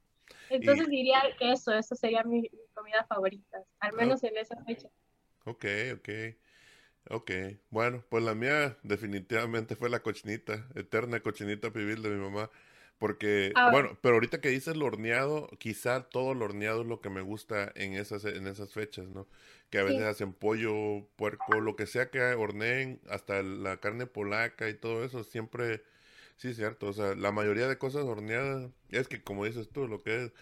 Entonces 0.48 0.88
diría 0.88 1.22
que 1.38 1.52
eso, 1.52 1.72
eso 1.72 1.94
sería 1.94 2.24
mi, 2.24 2.48
comida 2.74 3.04
favorita, 3.08 3.62
al 3.78 3.92
menos 3.94 4.22
en 4.24 4.36
esa 4.36 4.56
fecha. 4.64 4.88
Ok, 5.44 5.64
ok. 5.94 6.08
Ok, 7.08 7.30
bueno, 7.70 8.04
pues 8.08 8.22
la 8.22 8.34
mía 8.34 8.76
definitivamente 8.82 9.74
fue 9.74 9.88
la 9.88 10.02
cochinita, 10.02 10.68
eterna 10.74 11.20
cochinita 11.20 11.72
pibil 11.72 12.02
de 12.02 12.10
mi 12.10 12.20
mamá. 12.20 12.50
Porque, 12.98 13.52
ah, 13.56 13.70
bueno, 13.70 13.98
pero 14.02 14.16
ahorita 14.16 14.42
que 14.42 14.50
dices 14.50 14.76
lo 14.76 14.84
horneado, 14.84 15.48
quizá 15.58 16.02
todo 16.02 16.34
lo 16.34 16.44
horneado 16.44 16.82
es 16.82 16.86
lo 16.86 17.00
que 17.00 17.08
me 17.08 17.22
gusta 17.22 17.72
en 17.74 17.94
esas, 17.94 18.26
en 18.26 18.46
esas 18.46 18.74
fechas, 18.74 19.08
¿no? 19.08 19.26
Que 19.70 19.78
a 19.78 19.82
veces 19.84 20.02
hacen 20.02 20.34
pollo, 20.34 21.08
puerco, 21.16 21.60
lo 21.60 21.76
que 21.76 21.86
sea 21.86 22.10
que 22.10 22.20
horneen, 22.20 23.00
hasta 23.08 23.42
la 23.42 23.78
carne 23.78 24.06
polaca 24.06 24.68
y 24.68 24.74
todo 24.74 25.02
eso, 25.02 25.24
siempre 25.24 25.82
Sí, 26.40 26.54
cierto. 26.54 26.86
O 26.86 26.92
sea, 26.94 27.14
la 27.14 27.32
mayoría 27.32 27.68
de 27.68 27.76
cosas 27.76 28.04
horneadas 28.04 28.70
es 28.88 29.08
que, 29.08 29.22
como 29.22 29.44
dices 29.44 29.68
tú, 29.68 29.86
lo 29.86 30.02
que 30.02 30.24
es. 30.24 30.32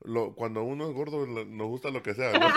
Lo, 0.00 0.34
cuando 0.34 0.62
uno 0.62 0.86
es 0.86 0.94
gordo, 0.94 1.26
nos 1.26 1.68
gusta 1.68 1.90
lo 1.90 2.02
que 2.02 2.14
sea, 2.14 2.38
¿no? 2.38 2.48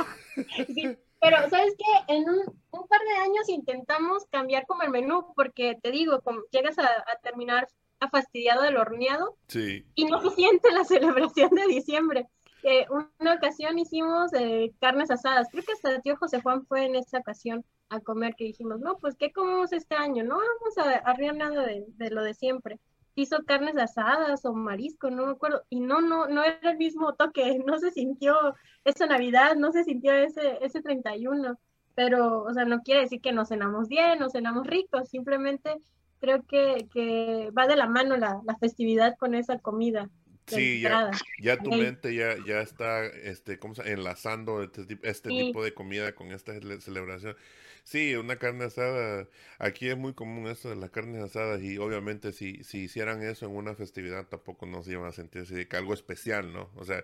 sí, 0.67 0.97
pero 1.21 1.49
¿sabes 1.49 1.73
qué? 1.77 2.13
En 2.13 2.29
un, 2.29 2.87
par 2.89 2.99
de 2.99 3.21
años 3.23 3.47
intentamos 3.47 4.25
cambiar 4.25 4.65
como 4.67 4.83
el 4.83 4.89
menú, 4.89 5.33
porque 5.35 5.77
te 5.81 5.89
digo, 5.89 6.19
como 6.19 6.41
llegas 6.51 6.77
a, 6.79 6.85
terminar 7.23 7.67
fastidiado 8.11 8.61
del 8.63 8.77
horneado 8.77 9.37
sí. 9.47 9.85
y 9.95 10.05
no 10.05 10.21
se 10.21 10.35
siente 10.35 10.71
la 10.71 10.83
celebración 10.83 11.49
de 11.51 11.67
diciembre. 11.67 12.27
Eh, 12.63 12.85
una 13.19 13.35
ocasión 13.35 13.79
hicimos 13.79 14.33
eh, 14.33 14.73
carnes 14.81 15.09
asadas, 15.09 15.47
creo 15.49 15.63
que 15.63 15.73
hasta 15.73 15.91
el 15.91 16.01
tío 16.01 16.17
José 16.17 16.41
Juan 16.41 16.65
fue 16.65 16.85
en 16.85 16.95
esa 16.95 17.19
ocasión 17.19 17.63
a 17.91 17.99
comer 17.99 18.35
que 18.35 18.45
dijimos, 18.45 18.79
no, 18.79 18.97
pues 18.97 19.15
¿qué 19.15 19.31
comemos 19.31 19.73
este 19.73 19.95
año? 19.95 20.23
No 20.23 20.37
vamos 20.37 20.77
a 20.77 21.09
arriar 21.09 21.35
nada 21.35 21.65
de, 21.65 22.09
lo 22.09 22.23
de 22.23 22.33
siempre. 22.33 22.79
hizo 23.15 23.43
carnes 23.43 23.77
asadas 23.77 24.45
o 24.45 24.53
marisco, 24.53 25.11
no 25.11 25.25
me 25.25 25.33
acuerdo, 25.33 25.63
y 25.69 25.81
no, 25.81 25.99
no, 26.01 26.27
no 26.27 26.43
era 26.43 26.71
el 26.71 26.77
mismo 26.77 27.13
toque, 27.13 27.59
no 27.65 27.77
se 27.79 27.91
sintió 27.91 28.55
esa 28.85 29.05
Navidad, 29.05 29.55
no 29.57 29.71
se 29.73 29.83
sintió 29.83 30.13
ese, 30.13 30.57
ese 30.61 30.81
31, 30.81 31.59
pero, 31.93 32.43
o 32.43 32.53
sea, 32.53 32.63
no 32.63 32.81
quiere 32.81 33.01
decir 33.01 33.19
que 33.19 33.33
nos 33.33 33.49
cenamos 33.49 33.89
bien, 33.89 34.19
nos 34.19 34.31
cenamos 34.31 34.65
ricos, 34.65 35.09
simplemente 35.09 35.75
creo 36.21 36.43
que, 36.43 36.87
que 36.93 37.51
va 37.57 37.67
de 37.67 37.75
la 37.75 37.87
mano 37.87 38.15
la, 38.15 38.39
la 38.45 38.55
festividad 38.57 39.17
con 39.17 39.35
esa 39.35 39.59
comida. 39.59 40.09
Sí, 40.47 40.81
ya, 40.81 41.11
ya, 41.39 41.57
tu 41.57 41.71
mente 41.71 42.13
ya, 42.13 42.35
ya 42.45 42.61
está 42.61 43.05
este, 43.05 43.57
¿cómo 43.59 43.75
se, 43.75 43.89
enlazando 43.91 44.63
este, 44.63 44.99
este 45.03 45.29
tipo 45.29 45.63
de 45.63 45.73
comida 45.73 46.13
con 46.13 46.31
esta 46.31 46.53
celebración. 46.79 47.35
Sí, 47.83 48.15
una 48.15 48.37
carne 48.37 48.65
asada. 48.65 49.27
Aquí 49.59 49.89
es 49.89 49.97
muy 49.97 50.13
común 50.13 50.47
eso 50.47 50.69
de 50.69 50.75
las 50.75 50.91
carnes 50.91 51.21
asadas 51.23 51.61
y 51.61 51.77
obviamente 51.77 52.31
si, 52.31 52.63
si 52.63 52.79
hicieran 52.83 53.21
eso 53.23 53.45
en 53.45 53.55
una 53.55 53.75
festividad 53.75 54.27
tampoco 54.27 54.65
nos 54.65 54.87
iban 54.87 55.05
a 55.05 55.11
sentir 55.11 55.41
así 55.43 55.55
de 55.55 55.67
que 55.67 55.77
algo 55.77 55.93
especial, 55.93 56.53
¿no? 56.53 56.69
O 56.75 56.85
sea, 56.85 57.03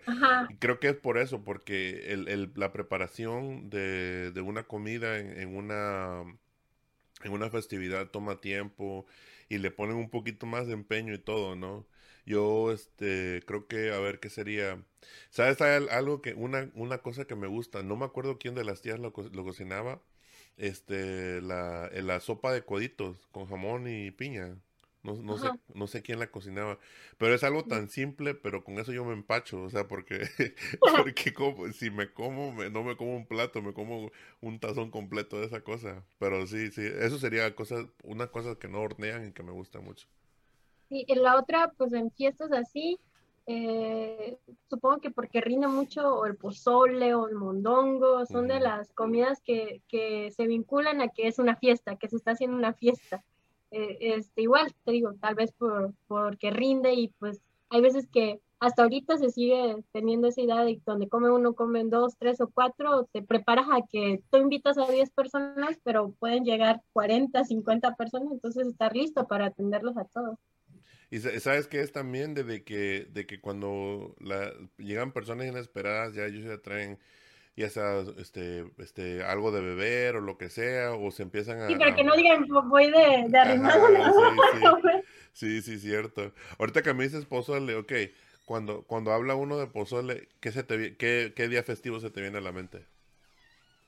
creo 0.60 0.80
que 0.80 0.90
es 0.90 0.96
por 0.96 1.18
eso, 1.18 1.44
porque 1.44 2.14
el, 2.14 2.28
el, 2.30 2.52
la 2.56 2.72
preparación 2.72 3.70
de, 3.70 4.32
de 4.32 4.42
una 4.42 4.64
comida 4.64 5.20
en, 5.20 5.40
en, 5.40 5.56
una, 5.56 6.24
en 7.24 7.32
una 7.32 7.50
festividad 7.50 8.08
toma 8.10 8.42
tiempo 8.42 9.06
y 9.50 9.58
le 9.60 9.72
ponen 9.72 9.98
un 9.98 10.10
poquito 10.10 10.46
más 10.46 10.68
de 10.68 10.74
empeño 10.74 11.14
y 11.14 11.20
todo, 11.20 11.56
¿no? 11.56 11.88
Yo, 12.26 12.72
este, 12.72 13.42
creo 13.46 13.68
que, 13.68 13.92
a 13.92 14.00
ver, 14.00 14.20
¿qué 14.20 14.30
sería? 14.30 14.84
¿Sabes? 15.30 15.62
Hay 15.62 15.88
algo 15.90 16.22
que, 16.22 16.34
una, 16.34 16.70
una 16.76 16.98
cosa 17.00 17.26
que 17.26 17.36
me 17.36 17.48
gusta, 17.48 17.84
no 17.84 17.96
me 17.96 18.06
acuerdo 18.06 18.38
quién 18.38 18.56
de 18.56 18.66
las 18.66 18.82
tías 18.82 19.00
lo, 19.00 19.14
lo 19.32 19.44
cocinaba, 19.46 20.02
este, 20.58 21.41
la, 21.41 21.88
eh, 21.88 22.01
la 22.01 22.20
sopa 22.20 22.51
de 22.53 22.64
coditos 22.66 23.28
con 23.32 23.47
jamón 23.47 23.88
y 23.88 24.12
piña. 24.12 24.58
No, 25.03 25.16
no 25.16 25.38
sé, 25.38 25.47
no 25.74 25.88
sé 25.88 26.01
quién 26.01 26.20
la 26.20 26.32
cocinaba, 26.32 26.80
pero 27.18 27.34
es 27.34 27.43
algo 27.43 27.64
tan 27.64 27.88
simple, 27.88 28.34
pero 28.36 28.64
con 28.66 28.78
eso 28.78 28.91
yo 28.91 29.05
me 29.05 29.14
empacho, 29.14 29.62
o 29.64 29.70
sea, 29.70 29.88
porque, 29.88 30.20
porque 30.97 31.34
como, 31.34 31.72
si 31.72 31.89
me 31.91 32.12
como, 32.12 32.51
no 32.72 32.84
me 32.84 32.97
como 32.97 33.16
un 33.16 33.26
plato, 33.26 33.62
me 33.62 33.74
como 33.74 34.12
un 34.41 34.60
tazón 34.60 34.91
completo 34.91 35.39
de 35.39 35.45
esa 35.45 35.62
cosa, 35.62 36.03
pero 36.20 36.45
sí, 36.47 36.72
sí, 36.72 36.82
eso 36.84 37.20
sería 37.20 37.55
cosa, 37.55 37.88
una 38.03 38.28
cosa 38.28 38.55
que 38.60 38.68
no 38.68 38.82
hornean 38.82 39.30
y 39.30 39.32
que 39.32 39.43
me 39.43 39.51
gusta 39.51 39.80
mucho. 39.80 40.08
Sí, 40.89 41.05
y 41.08 41.16
la 41.16 41.38
otra, 41.38 41.72
pues 41.78 41.93
en 41.93 42.12
fiestas 42.12 42.51
así, 42.51 42.99
eh, 43.50 44.38
supongo 44.70 45.00
que 45.00 45.10
porque 45.10 45.39
rinde 45.39 45.68
mucho 45.68 46.16
o 46.16 46.26
el 46.26 46.36
pozole 46.36 47.16
o 47.16 47.28
el 47.28 47.36
mondongo, 47.36 48.26
son 48.26 48.50
de 48.50 48.60
las 48.60 48.91
comidas 48.91 49.41
que, 49.41 49.82
que, 49.88 50.32
se 50.32 50.48
vinculan 50.48 51.00
a 51.00 51.08
que 51.08 51.28
es 51.28 51.39
una 51.39 51.56
fiesta, 51.56 51.95
que 51.95 52.10
se 52.10 52.18
está 52.18 52.32
haciendo 52.32 52.58
una 52.58 52.74
fiesta. 52.74 53.24
Eh, 53.72 53.98
este, 54.02 54.41
igual, 54.41 54.76
te 54.84 54.91
digo, 54.91 55.14
tal 55.22 55.36
vez 55.36 55.54
por, 55.54 55.93
porque 56.08 56.52
rinde 56.52 56.93
y 56.93 57.08
pues 57.20 57.41
hay 57.70 57.80
veces 57.80 58.08
que 58.08 58.41
hasta 58.60 58.84
ahorita 58.84 59.18
se 59.18 59.30
sigue 59.30 59.78
teniendo 59.93 60.28
esa 60.28 60.41
idea 60.41 60.64
de 60.64 60.82
donde 60.86 61.08
come 61.08 61.32
uno, 61.32 61.54
comen 61.54 61.89
dos, 61.89 62.18
tres 62.18 62.41
o 62.41 62.50
cuatro, 62.50 63.06
te 63.14 63.22
preparas 63.22 63.68
a 63.72 63.86
que 63.88 64.22
tú 64.30 64.38
invitas 64.39 64.78
a 64.78 64.88
10 64.88 65.12
personas, 65.12 65.80
pero 65.84 66.12
pueden 66.20 66.43
llegar 66.43 66.82
40, 66.93 67.45
50 67.45 67.95
personas, 67.95 68.30
entonces 68.32 68.68
estar 68.68 68.93
listo 68.95 69.26
para 69.28 69.45
atenderlos 69.48 69.95
a 69.98 70.06
todos. 70.06 70.38
Y 71.10 71.20
sabes 71.20 71.68
que 71.68 71.82
es 71.82 71.91
también 71.91 72.34
de 72.34 72.64
que, 72.64 73.08
de 73.12 73.26
que 73.26 73.39
cuando 73.39 74.16
la, 74.20 74.51
llegan 74.78 75.14
personas 75.14 75.47
inesperadas, 75.47 76.14
ya 76.14 76.26
ellos 76.26 76.43
ya 76.43 76.58
traen 76.58 76.99
ya 77.58 77.72
sea 77.72 78.03
este, 78.20 78.66
este, 78.78 79.24
algo 79.24 79.51
de 79.51 79.62
beber 79.62 80.16
o 80.16 80.22
lo 80.22 80.38
que 80.38 80.49
sea, 80.49 80.93
o 80.93 81.10
se 81.10 81.24
empiezan 81.24 81.60
a... 81.60 81.68
Sí, 81.68 81.76
pero 81.76 81.95
que 81.95 82.03
no 82.03 82.16
digan, 82.16 82.45
voy 82.70 82.91
de, 82.91 83.26
de 83.28 83.38
arrimado. 83.38 83.88
Sí, 85.34 85.62
sí, 85.62 85.62
sí, 85.64 85.80
cierto. 85.80 86.34
Ahorita 86.60 86.84
que 86.84 86.93
me 86.93 87.03
dices 87.03 87.26
pozole, 87.26 87.74
ok, 87.74 87.91
cuando, 88.45 88.84
cuando 88.84 89.12
habla 89.12 89.34
uno 89.34 89.58
de 89.58 89.66
pozole, 89.66 90.30
¿qué, 90.39 90.51
se 90.51 90.64
te, 90.64 90.97
qué, 90.97 91.34
qué 91.36 91.47
día 91.47 91.64
festivo 91.64 91.99
se 91.99 92.12
te 92.12 92.22
viene 92.22 92.38
a 92.38 92.41
la 92.41 92.51
mente? 92.51 92.86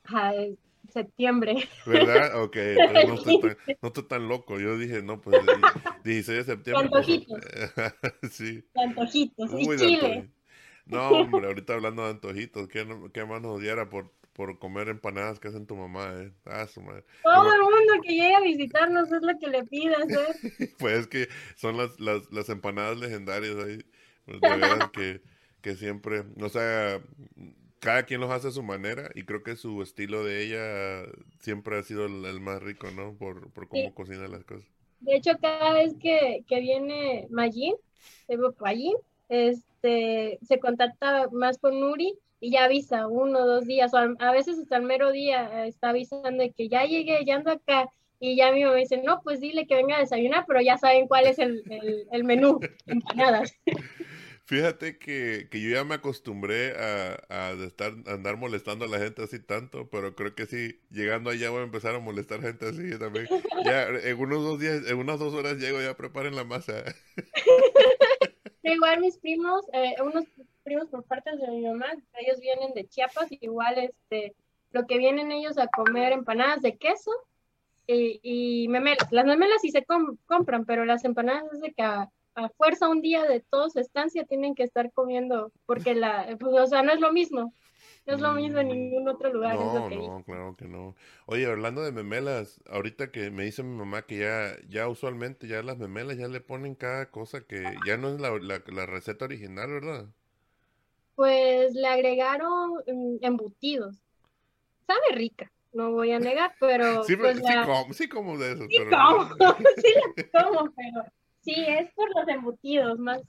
Ay, 0.05 0.57
septiembre. 0.91 1.55
¿Verdad? 1.85 2.41
Ok, 2.41 2.55
no 2.55 3.13
estoy, 3.15 3.41
tan, 3.41 3.57
no 3.81 3.87
estoy, 3.87 4.03
tan, 4.05 4.27
loco. 4.27 4.59
Yo 4.59 4.77
dije, 4.77 5.01
no, 5.01 5.21
pues 5.21 5.41
16 6.03 6.37
de 6.37 6.43
septiembre. 6.43 6.89
Pues, 6.89 7.07
antojitos. 7.07 7.39
sí. 8.31 8.63
antojitos. 8.75 9.51
y 9.57 9.77
Chile. 9.77 10.29
No, 10.85 11.09
hombre, 11.09 11.47
ahorita 11.47 11.73
hablando 11.73 12.03
de 12.03 12.11
antojitos, 12.11 12.67
¿qué, 12.67 12.85
qué 13.13 13.23
más 13.23 13.41
nos 13.41 13.61
diera 13.61 13.89
por, 13.89 14.11
por 14.33 14.57
comer 14.57 14.89
empanadas 14.89 15.39
que 15.39 15.49
hacen 15.49 15.67
tu 15.67 15.75
mamá, 15.75 16.13
eh? 16.15 16.31
Ah, 16.45 16.65
su 16.65 16.81
madre. 16.81 17.03
Todo 17.23 17.53
el 17.53 17.61
mundo 17.61 17.93
que 18.03 18.13
llegue 18.13 18.35
a 18.35 18.41
visitarnos 18.41 19.11
es 19.11 19.21
lo 19.21 19.37
que 19.37 19.47
le 19.47 19.65
pidas, 19.65 20.09
¿eh? 20.09 20.73
pues 20.79 20.99
es 20.99 21.07
que 21.07 21.27
son 21.55 21.77
las, 21.77 21.99
las, 21.99 22.31
las 22.31 22.49
empanadas 22.49 22.97
legendarias 22.97 23.55
ahí. 23.57 23.85
Pues 24.25 24.41
de 24.41 24.49
verdad 24.49 24.91
que, 24.91 25.21
que 25.61 25.75
siempre, 25.75 26.23
o 26.41 26.49
sea, 26.49 26.99
cada 27.79 28.03
quien 28.03 28.21
los 28.21 28.31
hace 28.31 28.49
a 28.49 28.51
su 28.51 28.63
manera 28.63 29.09
y 29.15 29.23
creo 29.23 29.43
que 29.43 29.55
su 29.55 29.81
estilo 29.81 30.23
de 30.23 30.43
ella 30.43 31.11
siempre 31.39 31.77
ha 31.77 31.83
sido 31.83 32.05
el, 32.05 32.39
más 32.39 32.61
rico, 32.61 32.91
¿no? 32.91 33.15
Por, 33.15 33.51
por 33.51 33.67
cómo 33.67 33.93
cocina 33.93 34.27
las 34.27 34.43
cosas. 34.43 34.67
De 34.99 35.15
hecho, 35.15 35.31
cada 35.41 35.73
vez 35.73 35.95
que, 35.99 36.43
que 36.47 36.59
viene 36.59 37.27
Magin, 37.29 37.75
Magin, 38.59 38.95
este, 39.29 40.39
se 40.41 40.59
contacta 40.59 41.29
más 41.31 41.57
con 41.57 41.79
Nuri 41.79 42.15
y 42.41 42.51
ya 42.51 42.65
avisa 42.65 43.07
uno 43.07 43.39
o 43.39 43.47
dos 43.47 43.65
días, 43.65 43.93
o 43.93 43.97
a, 43.97 44.31
veces 44.31 44.59
hasta 44.59 44.77
el 44.77 44.83
mero 44.83 45.11
día 45.11 45.65
está 45.65 45.89
avisando 45.89 46.43
de 46.43 46.51
que 46.51 46.69
ya 46.69 46.85
llegué, 46.85 47.23
ya 47.25 47.35
ando 47.35 47.51
acá. 47.51 47.89
Y 48.21 48.35
ya 48.35 48.51
mi 48.51 48.65
mamá 48.65 48.75
dice, 48.75 49.01
no, 49.01 49.21
pues 49.23 49.39
dile 49.39 49.65
que 49.65 49.75
venga 49.75 49.95
a 49.95 50.01
desayunar, 50.01 50.43
pero 50.45 50.59
ya 50.59 50.77
saben 50.77 51.07
cuál 51.07 51.25
es 51.25 51.39
el, 51.39 51.63
el, 51.69 52.05
el 52.11 52.23
menú, 52.25 52.59
empanadas. 52.85 53.55
Fíjate 54.49 54.97
que, 54.97 55.47
que, 55.51 55.61
yo 55.61 55.69
ya 55.69 55.83
me 55.83 55.93
acostumbré 55.93 56.71
a, 56.75 57.19
a 57.29 57.51
estar, 57.51 57.93
andar 58.07 58.35
molestando 58.35 58.85
a 58.85 58.87
la 58.87 58.97
gente 58.97 59.21
así 59.21 59.37
tanto, 59.37 59.87
pero 59.91 60.15
creo 60.15 60.33
que 60.33 60.47
sí, 60.47 60.81
llegando 60.89 61.29
allá 61.29 61.51
voy 61.51 61.59
a 61.59 61.65
empezar 61.65 61.93
a 61.93 61.99
molestar 61.99 62.41
gente 62.41 62.67
así 62.67 62.97
también. 62.97 63.27
Ya 63.63 63.83
en 63.83 64.19
unos 64.19 64.43
dos 64.43 64.59
días, 64.59 64.89
en 64.89 64.97
unas 64.97 65.19
dos 65.19 65.35
horas 65.35 65.57
llego, 65.57 65.79
ya 65.79 65.95
preparen 65.95 66.35
la 66.35 66.45
masa. 66.45 66.83
Igual 68.63 69.01
mis 69.01 69.19
primos, 69.19 69.67
eh, 69.71 69.93
unos 70.01 70.25
primos 70.63 70.89
por 70.89 71.03
parte 71.03 71.29
de 71.29 71.47
mi 71.51 71.67
mamá, 71.67 71.85
ellos 72.13 72.39
vienen 72.39 72.73
de 72.73 72.87
Chiapas, 72.87 73.27
igual 73.29 73.77
este, 73.77 74.35
lo 74.71 74.87
que 74.87 74.97
vienen 74.97 75.31
ellos 75.31 75.59
a 75.59 75.67
comer 75.67 76.11
empanadas 76.11 76.63
de 76.63 76.75
queso 76.75 77.11
y, 77.85 78.19
y 78.23 78.67
memelas. 78.67 79.11
Las 79.11 79.27
memelas 79.27 79.61
sí 79.61 79.69
se 79.69 79.85
compran, 80.25 80.65
pero 80.65 80.85
las 80.85 81.05
empanadas 81.05 81.43
es 81.53 81.61
de 81.61 81.71
que 81.71 81.83
fuerza 82.47 82.87
un 82.87 83.01
día 83.01 83.25
de 83.25 83.41
toda 83.41 83.69
su 83.69 83.79
estancia 83.79 84.23
tienen 84.23 84.55
que 84.55 84.63
estar 84.63 84.93
comiendo, 84.93 85.51
porque 85.65 85.95
la, 85.95 86.37
pues, 86.39 86.55
o 86.55 86.67
sea, 86.67 86.81
no 86.81 86.93
es 86.93 87.01
lo 87.01 87.11
mismo. 87.11 87.53
No 88.05 88.15
es 88.15 88.21
lo 88.21 88.33
mismo 88.33 88.59
en 88.59 88.67
mm, 88.67 88.71
ningún 88.71 89.07
otro 89.07 89.31
lugar. 89.31 89.55
No, 89.55 89.89
no, 89.89 90.23
claro 90.23 90.55
que 90.55 90.65
no. 90.65 90.95
Oye, 91.25 91.45
hablando 91.45 91.83
de 91.83 91.91
memelas, 91.91 92.59
ahorita 92.67 93.11
que 93.11 93.29
me 93.29 93.43
dice 93.43 93.61
mi 93.61 93.77
mamá 93.77 94.03
que 94.03 94.17
ya, 94.17 94.55
ya 94.67 94.87
usualmente 94.87 95.47
ya 95.47 95.61
las 95.61 95.77
memelas 95.77 96.17
ya 96.17 96.27
le 96.27 96.41
ponen 96.41 96.75
cada 96.75 97.11
cosa 97.11 97.41
que 97.41 97.63
ya 97.85 97.97
no 97.97 98.09
es 98.09 98.19
la, 98.19 98.31
la, 98.39 98.85
receta 98.85 99.25
original, 99.25 99.69
¿verdad? 99.69 100.07
Pues 101.15 101.73
le 101.73 101.87
agregaron 101.87 102.75
mm, 102.87 103.17
embutidos. 103.21 103.97
Sabe 104.87 105.15
rica, 105.15 105.51
no 105.73 105.91
voy 105.91 106.11
a 106.11 106.19
negar, 106.19 106.55
pero... 106.59 107.03
Sí, 107.03 107.15
pues 107.15 107.37
sí, 107.37 107.43
como, 107.65 107.93
sí 107.93 108.09
como 108.09 108.37
de 108.37 108.53
eso. 108.53 108.65
Sí 108.69 108.77
pero... 108.79 108.97
como, 109.37 109.55
sí 109.77 109.93
como, 110.33 110.71
pero 110.71 111.03
Sí, 111.49 111.65
es 111.67 111.91
por 111.93 112.09
los 112.15 112.27
embutidos, 112.27 112.99
más, 112.99 113.21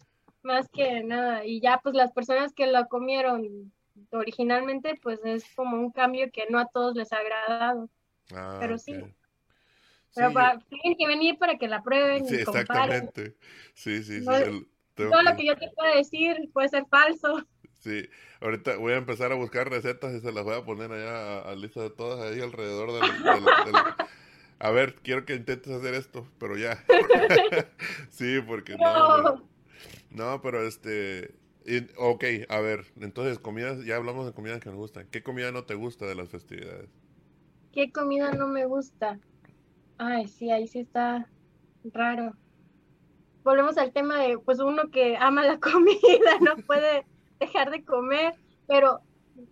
más 0.43 0.68
que 0.68 1.03
nada. 1.03 1.45
Y 1.45 1.61
ya, 1.61 1.81
pues 1.83 1.95
las 1.95 2.12
personas 2.12 2.53
que 2.53 2.66
lo 2.66 2.87
comieron 2.89 3.73
originalmente, 4.11 4.99
pues 5.03 5.21
es 5.25 5.45
como 5.55 5.77
un 5.79 5.91
cambio 5.91 6.31
que 6.31 6.47
no 6.51 6.59
a 6.59 6.66
todos 6.66 6.95
les 6.97 7.12
ha 7.12 7.18
agradado. 7.18 7.89
Ah, 8.35 8.59
Pero 8.61 8.77
sí. 8.77 8.95
Pero 10.14 10.33
tienen 10.68 10.99
que 10.99 11.07
venir 11.07 11.39
para 11.39 11.57
que 11.57 11.68
la 11.68 11.83
prueben. 11.83 12.27
Sí, 12.27 12.37
exactamente. 12.37 13.37
Sí, 13.75 14.03
sí, 14.03 14.21
sí. 14.21 14.66
todo 14.95 15.23
lo 15.23 15.37
que 15.37 15.47
yo 15.47 15.57
te 15.57 15.71
puedo 15.71 15.95
decir 15.95 16.51
puede 16.53 16.68
ser 16.68 16.85
falso. 16.91 17.47
Sí, 17.79 18.07
ahorita 18.43 18.77
voy 18.77 18.93
a 18.93 18.97
empezar 18.97 19.33
a 19.33 19.37
buscar 19.37 19.71
recetas 19.71 20.12
y 20.12 20.21
se 20.21 20.33
las 20.33 20.45
voy 20.45 20.55
a 20.55 20.64
poner 20.64 20.93
allá 20.93 21.41
a, 21.41 21.55
lista 21.55 21.81
de 21.81 21.89
todas 21.89 22.21
ahí 22.21 22.39
alrededor 22.39 22.93
del, 22.93 23.11
a 24.61 24.71
ver, 24.71 24.95
quiero 24.97 25.25
que 25.25 25.35
intentes 25.35 25.73
hacer 25.73 25.95
esto, 25.95 26.27
pero 26.39 26.57
ya. 26.59 26.85
sí, 28.11 28.41
porque 28.47 28.77
no. 28.77 29.43
No, 30.11 30.43
pero 30.43 30.67
este. 30.67 31.35
ok, 31.97 32.25
a 32.49 32.61
ver, 32.61 32.85
entonces, 33.01 33.39
comidas, 33.39 33.83
ya 33.87 33.97
hablamos 33.97 34.27
de 34.27 34.35
comidas 34.35 34.61
que 34.61 34.69
nos 34.69 34.77
gustan. 34.77 35.09
¿Qué 35.11 35.23
comida 35.23 35.51
no 35.51 35.65
te 35.65 35.75
gusta 35.75 36.05
de 36.05 36.15
las 36.15 36.29
festividades? 36.29 36.91
¿Qué 37.73 37.91
comida 37.91 38.33
no 38.33 38.49
me 38.49 38.67
gusta? 38.67 39.19
Ay, 39.97 40.29
sí, 40.29 40.51
ahí 40.51 40.69
sí 40.69 40.81
está 40.81 41.27
raro. 41.85 42.35
Volvemos 43.43 43.79
al 43.79 43.93
tema 43.93 44.21
de, 44.21 44.39
pues, 44.39 44.59
uno 44.59 44.91
que 44.91 45.17
ama 45.17 45.43
la 45.43 45.59
comida, 45.61 46.39
no 46.43 46.57
puede 46.67 47.07
dejar 47.39 47.71
de 47.71 47.83
comer, 47.83 48.35
pero 48.67 49.01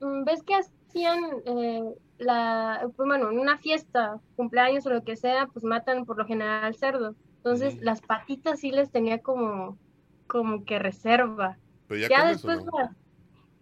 mm, 0.02 0.24
ves 0.24 0.42
que 0.42 0.54
hacían 0.54 1.18
eh, 1.46 1.94
la, 2.18 2.88
pues 2.96 3.06
bueno, 3.06 3.30
en 3.30 3.38
una 3.38 3.58
fiesta, 3.58 4.20
cumpleaños 4.36 4.86
o 4.86 4.90
lo 4.90 5.04
que 5.04 5.16
sea, 5.16 5.46
pues 5.46 5.64
matan 5.64 6.04
por 6.04 6.18
lo 6.18 6.26
general 6.26 6.74
cerdo. 6.74 7.14
Entonces 7.36 7.80
las 7.80 8.00
patitas 8.00 8.60
sí 8.60 8.70
les 8.70 8.90
tenía 8.90 9.18
como, 9.18 9.78
como 10.26 10.64
que 10.64 10.78
reserva. 10.78 11.56
Pero 11.86 12.00
ya, 12.00 12.08
Ya 12.08 12.20
comes, 12.20 12.44
¿o 12.44 12.48
después 12.48 12.64
no? 12.66 12.96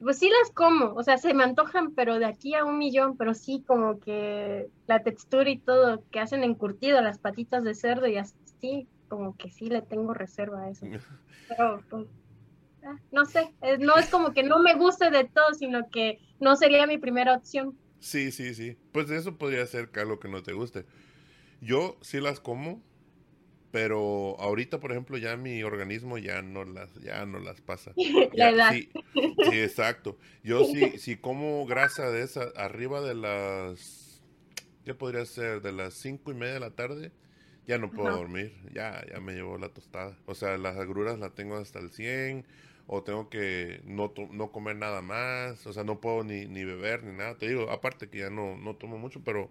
pues 0.01 0.19
sí 0.19 0.29
las 0.29 0.51
como, 0.53 0.93
o 0.95 1.03
sea, 1.03 1.17
se 1.19 1.33
me 1.33 1.45
antojan, 1.45 1.93
pero 1.93 2.19
de 2.19 2.27
aquí 2.27 2.55
a 2.55 2.65
un 2.65 2.79
millón, 2.79 3.17
pero 3.17 3.35
sí 3.35 3.65
como 3.67 3.99
que 3.99 4.69
la 4.87 5.03
textura 5.03 5.49
y 5.49 5.59
todo 5.59 6.03
que 6.11 6.21
hacen 6.21 6.45
encurtido 6.45 7.01
las 7.01 7.19
patitas 7.19 7.65
de 7.65 7.75
cerdo 7.75 8.07
y 8.07 8.17
así, 8.17 8.89
como 9.09 9.37
que 9.37 9.51
sí 9.51 9.69
le 9.69 9.83
tengo 9.83 10.13
reserva 10.13 10.63
a 10.63 10.71
eso. 10.71 10.87
Pero 11.49 11.81
pues, 11.89 12.07
ah, 12.85 12.97
no 13.13 13.25
sé, 13.25 13.55
eh, 13.63 13.79
no 13.79 13.97
es 13.97 14.09
como 14.11 14.33
que 14.33 14.43
no 14.43 14.59
me 14.59 14.75
guste 14.75 15.11
de 15.11 15.25
todo, 15.25 15.55
sino 15.55 15.89
que 15.91 16.19
no 16.41 16.57
sería 16.57 16.87
mi 16.87 16.99
primera 16.99 17.35
opción. 17.37 17.79
Sí, 18.01 18.31
sí, 18.31 18.55
sí. 18.55 18.77
Pues 18.93 19.11
eso 19.11 19.37
podría 19.37 19.67
ser 19.67 19.91
algo 19.95 20.21
que 20.21 20.29
no 20.29 20.43
te 20.43 20.53
guste. 20.53 20.85
Yo 21.61 21.97
sí 22.03 22.21
las 22.21 22.41
como, 22.41 22.83
pero 23.71 24.37
ahorita, 24.39 24.81
por 24.81 24.93
ejemplo, 24.93 25.19
ya 25.19 25.37
mi 25.37 25.63
organismo 25.63 26.19
ya 26.19 26.43
no 26.43 26.65
las, 26.65 26.95
ya 27.03 27.27
no 27.27 27.39
las 27.39 27.61
pasa. 27.61 27.93
Ya. 28.35 28.71
Sí, 28.71 28.91
sí, 29.43 29.61
exacto. 29.61 30.19
Yo 30.43 30.65
sí, 30.65 30.93
si 30.99 31.17
como 31.17 31.67
grasa 31.67 32.11
de 32.11 32.23
esa 32.23 32.45
arriba 32.57 33.01
de 33.01 33.15
las, 33.15 34.23
¿qué 34.85 34.95
podría 34.95 35.25
ser? 35.25 35.63
De 35.63 35.73
las 35.73 35.95
cinco 35.95 36.31
y 36.31 36.35
media 36.35 36.55
de 36.55 36.61
la 36.61 36.71
tarde, 36.71 37.13
ya 37.67 37.79
no 37.79 37.91
puedo 37.91 38.09
Ajá. 38.09 38.19
dormir. 38.19 38.55
Ya, 38.73 39.05
ya 39.11 39.21
me 39.21 39.33
llevó 39.33 39.59
la 39.59 39.71
tostada. 39.71 40.17
O 40.27 40.35
sea, 40.35 40.59
las 40.59 40.77
agruras 40.77 41.19
las 41.19 41.35
tengo 41.35 41.57
hasta 41.57 41.79
el 41.79 41.91
100 41.91 42.47
o 42.87 43.03
tengo 43.03 43.29
que 43.29 43.81
no, 43.85 44.13
no 44.31 44.53
comer 44.53 44.77
nada 44.77 45.03
más. 45.03 45.67
O 45.67 45.73
sea, 45.73 45.85
no 45.85 46.01
puedo 46.01 46.25
ni, 46.25 46.47
ni 46.47 46.65
beber 46.65 47.05
ni 47.05 47.17
nada. 47.17 47.37
Te 47.39 47.49
digo, 47.49 47.71
aparte 47.71 48.09
que 48.09 48.19
ya 48.19 48.31
no, 48.31 48.57
no 48.57 48.77
tomo 48.77 48.99
mucho, 48.99 49.23
pero 49.25 49.51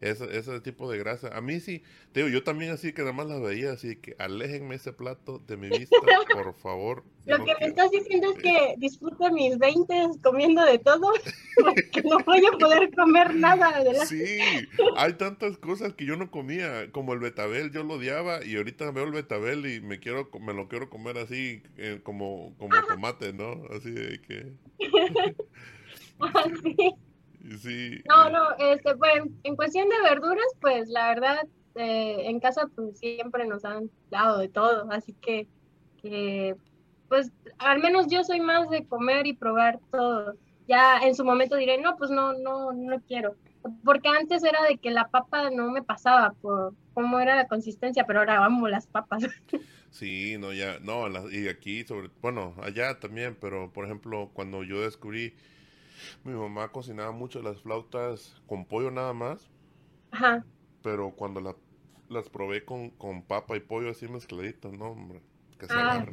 ese, 0.00 0.36
ese 0.36 0.60
tipo 0.60 0.90
de 0.90 0.98
grasa. 0.98 1.36
A 1.36 1.40
mí 1.40 1.60
sí, 1.60 1.82
te 2.12 2.20
digo, 2.20 2.28
yo 2.28 2.42
también 2.44 2.70
así 2.72 2.92
que 2.92 3.02
nada 3.02 3.12
más 3.12 3.26
las 3.26 3.40
veía, 3.40 3.72
así 3.72 3.96
que 3.96 4.16
aléjenme 4.18 4.74
ese 4.74 4.92
plato 4.92 5.38
de 5.46 5.56
mi 5.56 5.68
vista, 5.68 5.96
por 6.32 6.54
favor. 6.54 7.04
Lo 7.24 7.38
No 7.38 7.44
que 7.44 7.54
me 7.60 7.66
estás 7.66 7.90
diciendo 7.90 8.30
es 8.30 8.42
que 8.42 8.74
disfruto 8.78 9.32
mis 9.32 9.58
20 9.58 9.94
comiendo 10.22 10.64
de 10.64 10.78
todo, 10.78 11.12
porque 11.56 12.02
no 12.02 12.18
voy 12.20 12.42
a 12.46 12.56
poder 12.58 12.94
comer 12.94 13.34
nada 13.34 13.68
adelante. 13.68 14.06
Sí, 14.06 14.38
hay 14.96 15.12
tantas 15.14 15.58
cosas 15.58 15.94
que 15.94 16.04
yo 16.04 16.16
no 16.16 16.30
comía, 16.30 16.90
como 16.92 17.12
el 17.14 17.18
betabel, 17.18 17.72
yo 17.72 17.82
lo 17.82 17.94
odiaba 17.94 18.44
y 18.44 18.56
ahorita 18.56 18.90
veo 18.92 19.04
el 19.04 19.12
betabel 19.12 19.66
y 19.66 19.80
me 19.80 19.98
quiero, 19.98 20.30
me 20.40 20.54
lo 20.54 20.68
quiero 20.68 20.88
comer 20.88 21.18
así, 21.18 21.62
eh, 21.76 22.00
como, 22.02 22.54
como 22.58 22.74
tomate, 22.86 23.32
¿no? 23.32 23.62
Así 23.74 23.90
de 23.90 24.20
que, 24.20 24.52
Así. 26.18 26.76
Sí. 27.62 28.02
No, 28.08 28.30
no, 28.30 28.56
este, 28.58 28.96
pues, 28.96 29.12
en 29.42 29.56
cuestión 29.56 29.88
de 29.88 30.00
verduras, 30.02 30.46
pues 30.60 30.88
la 30.88 31.08
verdad, 31.08 31.38
eh, 31.74 32.22
en 32.28 32.40
casa 32.40 32.68
pues 32.74 32.98
siempre 32.98 33.46
nos 33.46 33.64
han 33.64 33.90
dado 34.10 34.38
de 34.38 34.48
todo, 34.48 34.86
así 34.90 35.14
que, 35.20 35.48
que, 36.02 36.54
pues 37.08 37.30
al 37.58 37.80
menos 37.80 38.06
yo 38.08 38.22
soy 38.24 38.40
más 38.40 38.68
de 38.70 38.86
comer 38.86 39.26
y 39.26 39.34
probar 39.34 39.78
todo. 39.90 40.34
Ya 40.68 40.98
en 40.98 41.14
su 41.14 41.24
momento 41.24 41.56
diré, 41.56 41.80
no, 41.80 41.96
pues 41.96 42.10
no, 42.10 42.32
no, 42.32 42.72
no 42.72 43.00
quiero. 43.06 43.36
Porque 43.84 44.08
antes 44.08 44.42
era 44.44 44.62
de 44.68 44.78
que 44.78 44.90
la 44.90 45.08
papa 45.08 45.50
no 45.50 45.70
me 45.70 45.82
pasaba 45.82 46.32
por 46.40 46.74
cómo 46.94 47.20
era 47.20 47.36
la 47.36 47.46
consistencia, 47.48 48.04
pero 48.06 48.20
ahora 48.20 48.44
amo 48.44 48.68
las 48.68 48.86
papas. 48.86 49.24
Sí, 49.90 50.36
no, 50.38 50.52
ya, 50.52 50.78
no, 50.80 51.08
la- 51.08 51.24
y 51.30 51.48
aquí 51.48 51.84
sobre, 51.84 52.10
bueno, 52.20 52.54
allá 52.62 52.98
también, 53.00 53.36
pero 53.40 53.72
por 53.72 53.84
ejemplo, 53.84 54.30
cuando 54.34 54.62
yo 54.62 54.82
descubrí, 54.82 55.34
mi 56.24 56.32
mamá 56.32 56.68
cocinaba 56.68 57.12
mucho 57.12 57.42
las 57.42 57.60
flautas 57.62 58.40
con 58.46 58.64
pollo 58.64 58.90
nada 58.90 59.12
más, 59.12 59.50
Ajá. 60.10 60.44
pero 60.82 61.10
cuando 61.12 61.40
la- 61.40 61.56
las 62.08 62.28
probé 62.28 62.64
con, 62.64 62.90
con 62.90 63.22
papa 63.22 63.56
y 63.56 63.60
pollo 63.60 63.90
así 63.90 64.06
mezcladitos, 64.08 64.72
no, 64.72 64.86
hombre, 64.92 65.20
que 65.58 65.66
se 65.66 65.72
Ah. 65.74 66.04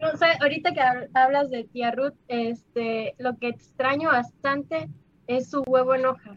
No 0.00 0.08
ahorita 0.40 0.72
que 0.72 0.80
hab- 0.80 1.08
hablas 1.14 1.50
de 1.50 1.64
tía 1.64 1.90
Ruth, 1.90 2.14
este, 2.28 3.14
lo 3.18 3.36
que 3.38 3.48
extraño 3.48 4.08
bastante 4.10 4.88
es 5.26 5.50
su 5.50 5.62
huevo 5.66 5.94
en 5.94 6.06
hoja. 6.06 6.36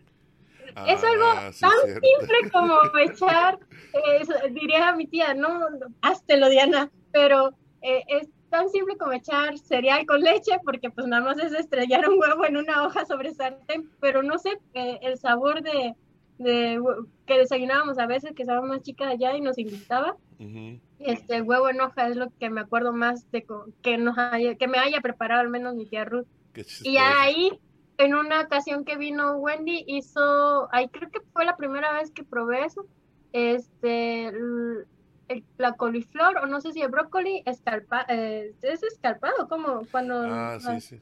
Es 0.87 1.03
algo 1.03 1.23
Ah, 1.35 1.51
sí, 1.53 1.61
tan 1.61 1.71
cierto. 1.83 2.01
simple 2.07 2.51
como 2.51 2.79
echar, 2.99 3.59
eh, 3.93 4.25
diría 4.51 4.93
mi 4.95 5.05
tía, 5.07 5.33
no, 5.33 5.69
no, 5.69 5.87
háztelo 6.01 6.49
Diana, 6.49 6.89
pero 7.11 7.53
eh, 7.81 8.03
es 8.07 8.27
tan 8.53 8.69
simple 8.69 8.95
como 8.97 9.13
echar 9.13 9.57
cereal 9.57 10.05
con 10.05 10.21
leche, 10.21 10.51
porque 10.63 10.91
pues 10.91 11.07
nada 11.07 11.23
más 11.23 11.39
es 11.39 11.53
estrellar 11.53 12.07
un 12.07 12.19
huevo 12.19 12.45
en 12.45 12.57
una 12.57 12.85
hoja 12.85 13.03
sobre 13.03 13.33
sartén, 13.33 13.89
pero 13.99 14.21
no 14.21 14.37
sé, 14.37 14.51
eh, 14.75 14.99
el 15.01 15.17
sabor 15.17 15.63
de, 15.63 15.95
de 16.37 16.79
que 17.25 17.39
desayunábamos 17.39 17.97
a 17.97 18.05
veces, 18.05 18.33
que 18.35 18.43
estaba 18.43 18.61
más 18.61 18.83
chica 18.83 19.09
allá 19.09 19.35
y 19.35 19.41
nos 19.41 19.57
invitaba, 19.57 20.15
Ujú. 20.37 20.79
este 20.99 21.41
huevo 21.41 21.67
en 21.67 21.81
hoja 21.81 22.07
es 22.09 22.15
lo 22.15 22.31
que 22.39 22.51
me 22.51 22.61
acuerdo 22.61 22.93
más 22.93 23.25
de 23.31 23.43
que 23.81 23.97
nos 23.97 24.15
haya, 24.19 24.53
que 24.53 24.67
me 24.67 24.77
haya 24.77 25.01
preparado 25.01 25.41
al 25.41 25.49
menos 25.49 25.73
mi 25.73 25.87
tía 25.87 26.05
Ruth. 26.05 26.27
Y 26.83 26.97
ahí, 26.97 27.59
en 27.97 28.13
una 28.13 28.41
ocasión 28.41 28.85
que 28.85 28.97
vino 28.97 29.37
Wendy, 29.37 29.83
hizo, 29.87 30.67
ahí 30.71 30.89
creo 30.89 31.09
que 31.09 31.21
fue 31.33 31.43
la 31.43 31.57
primera 31.57 31.91
vez 31.93 32.11
que 32.11 32.23
probé 32.23 32.65
eso, 32.65 32.85
este, 33.31 34.31
el- 35.33 35.45
la 35.57 35.73
coliflor, 35.73 36.37
o 36.37 36.45
no 36.47 36.61
sé 36.61 36.71
si 36.71 36.81
el 36.81 36.89
brócoli, 36.89 37.43
escalpa, 37.45 38.05
eh, 38.07 38.53
es 38.61 38.83
escalpado, 38.83 39.47
como 39.47 39.81
cuando 39.91 40.21
Ah, 40.25 40.57
sí, 40.59 40.79
sí. 40.81 41.01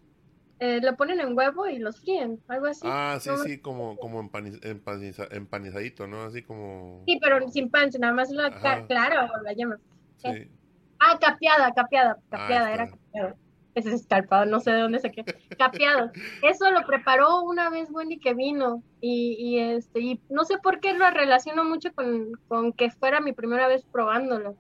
eh, 0.60 0.80
lo 0.82 0.96
ponen 0.96 1.20
en 1.20 1.36
huevo 1.38 1.68
y 1.68 1.80
los 1.80 2.00
fríen, 2.00 2.40
algo 2.48 2.68
así. 2.68 2.82
Ah, 2.86 3.18
sí, 3.20 3.30
No, 3.30 3.38
sí, 3.38 3.60
como, 3.60 3.98
como 3.98 4.22
empaniz- 4.22 4.62
empaniza- 4.64 5.28
empanizadito, 5.32 6.08
¿no? 6.08 6.24
Así 6.24 6.44
como... 6.44 7.04
Sí, 7.08 7.20
pero 7.22 7.48
sin 7.50 7.70
pancho, 7.70 7.98
nada 8.00 8.14
más 8.14 8.30
la 8.32 8.50
ca- 8.52 8.74
Ajá. 8.74 8.88
clara 8.88 9.32
o 9.34 9.42
la 9.42 9.54
llama. 9.54 9.78
Sí. 10.18 10.52
Ah, 11.00 11.18
capeada, 11.20 11.72
capeada, 11.74 12.18
Ah, 12.20 12.28
capeada, 12.30 12.74
era 12.74 12.90
capeada. 12.90 13.36
Ese 13.74 13.90
es 13.90 14.02
escalpado, 14.02 14.46
no 14.46 14.60
sé 14.60 14.72
de 14.72 14.82
dónde 14.82 15.00
saqué. 15.00 15.24
Capeado. 15.58 16.12
Eso 16.42 16.70
lo 16.72 16.86
preparó 16.86 17.42
una 17.44 17.70
vez 17.70 17.90
Wendy 17.90 18.20
que 18.20 18.34
vino 18.34 18.84
y, 19.00 19.36
y 19.40 19.60
este 19.60 20.00
y 20.02 20.20
no 20.30 20.44
sé 20.44 20.58
por 20.58 20.80
qué 20.80 20.94
lo 20.94 21.10
relaciono 21.10 21.64
mucho 21.64 21.94
con, 21.94 22.32
con 22.48 22.74
que 22.74 22.90
fuera 22.92 23.22
mi 23.22 23.32
primera 23.34 23.68
vez 23.68 23.86
probándolo 23.92 24.56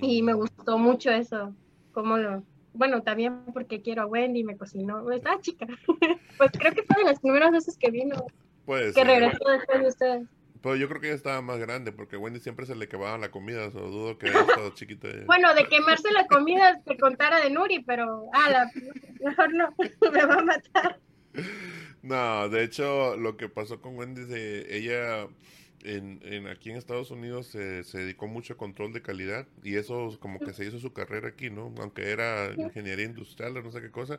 y 0.00 0.22
me 0.22 0.34
Mm. 0.34 0.36
gustó 0.36 0.78
mucho 0.78 1.10
eso, 1.10 1.54
como 1.92 2.16
lo, 2.16 2.42
bueno, 2.72 3.02
también 3.02 3.44
porque 3.52 3.82
quiero 3.82 4.02
a 4.02 4.06
Wendy, 4.06 4.42
me 4.42 4.56
cocinó, 4.56 5.10
estaba 5.12 5.40
chica. 5.40 5.66
Pues 6.38 6.50
creo 6.58 6.72
que 6.72 6.82
fue 6.82 6.96
de 7.04 7.10
las 7.10 7.20
primeras 7.20 7.52
veces 7.52 7.78
que 7.78 7.92
vino, 7.92 8.16
que 8.66 9.04
regresó 9.04 9.48
después 9.48 9.80
de 9.82 9.88
ustedes. 9.88 10.28
Pero 10.64 10.76
yo 10.76 10.88
creo 10.88 11.00
que 11.00 11.08
ella 11.08 11.16
estaba 11.16 11.42
más 11.42 11.58
grande 11.58 11.92
porque 11.92 12.16
Wendy 12.16 12.40
siempre 12.40 12.64
se 12.64 12.74
le 12.74 12.88
quemaba 12.88 13.18
la 13.18 13.30
comida, 13.30 13.66
o 13.66 13.70
sea, 13.70 13.82
dudo 13.82 14.16
que 14.16 14.30
haya 14.30 14.40
estado 14.40 14.70
chiquita 14.74 15.08
ella. 15.08 15.24
Bueno, 15.26 15.54
de 15.54 15.68
quemarse 15.68 16.10
la 16.10 16.26
comida 16.26 16.80
te 16.86 16.96
contara 16.96 17.38
de 17.40 17.50
Nuri, 17.50 17.84
pero 17.84 18.30
ah, 18.32 18.48
la, 18.50 18.70
mejor 19.20 19.52
no, 19.52 19.74
me 20.12 20.24
va 20.24 20.34
a 20.34 20.42
matar. 20.42 20.98
No, 22.02 22.48
de 22.48 22.64
hecho, 22.64 23.16
lo 23.18 23.36
que 23.36 23.50
pasó 23.50 23.82
con 23.82 23.96
Wendy 23.96 24.22
ella 24.70 25.28
en, 25.84 26.20
en- 26.22 26.48
aquí 26.48 26.70
en 26.70 26.76
Estados 26.76 27.10
Unidos 27.10 27.48
se, 27.48 27.84
se 27.84 27.98
dedicó 27.98 28.26
mucho 28.26 28.54
a 28.54 28.56
control 28.56 28.94
de 28.94 29.02
calidad 29.02 29.46
y 29.62 29.76
eso 29.76 30.16
como 30.18 30.40
que 30.40 30.54
se 30.54 30.64
hizo 30.64 30.78
su 30.78 30.94
carrera 30.94 31.28
aquí, 31.28 31.50
¿no? 31.50 31.74
Aunque 31.78 32.10
era 32.10 32.52
ingeniería 32.56 33.04
industrial 33.04 33.56
o 33.58 33.62
no 33.62 33.70
sé 33.70 33.82
qué 33.82 33.90
cosa, 33.90 34.18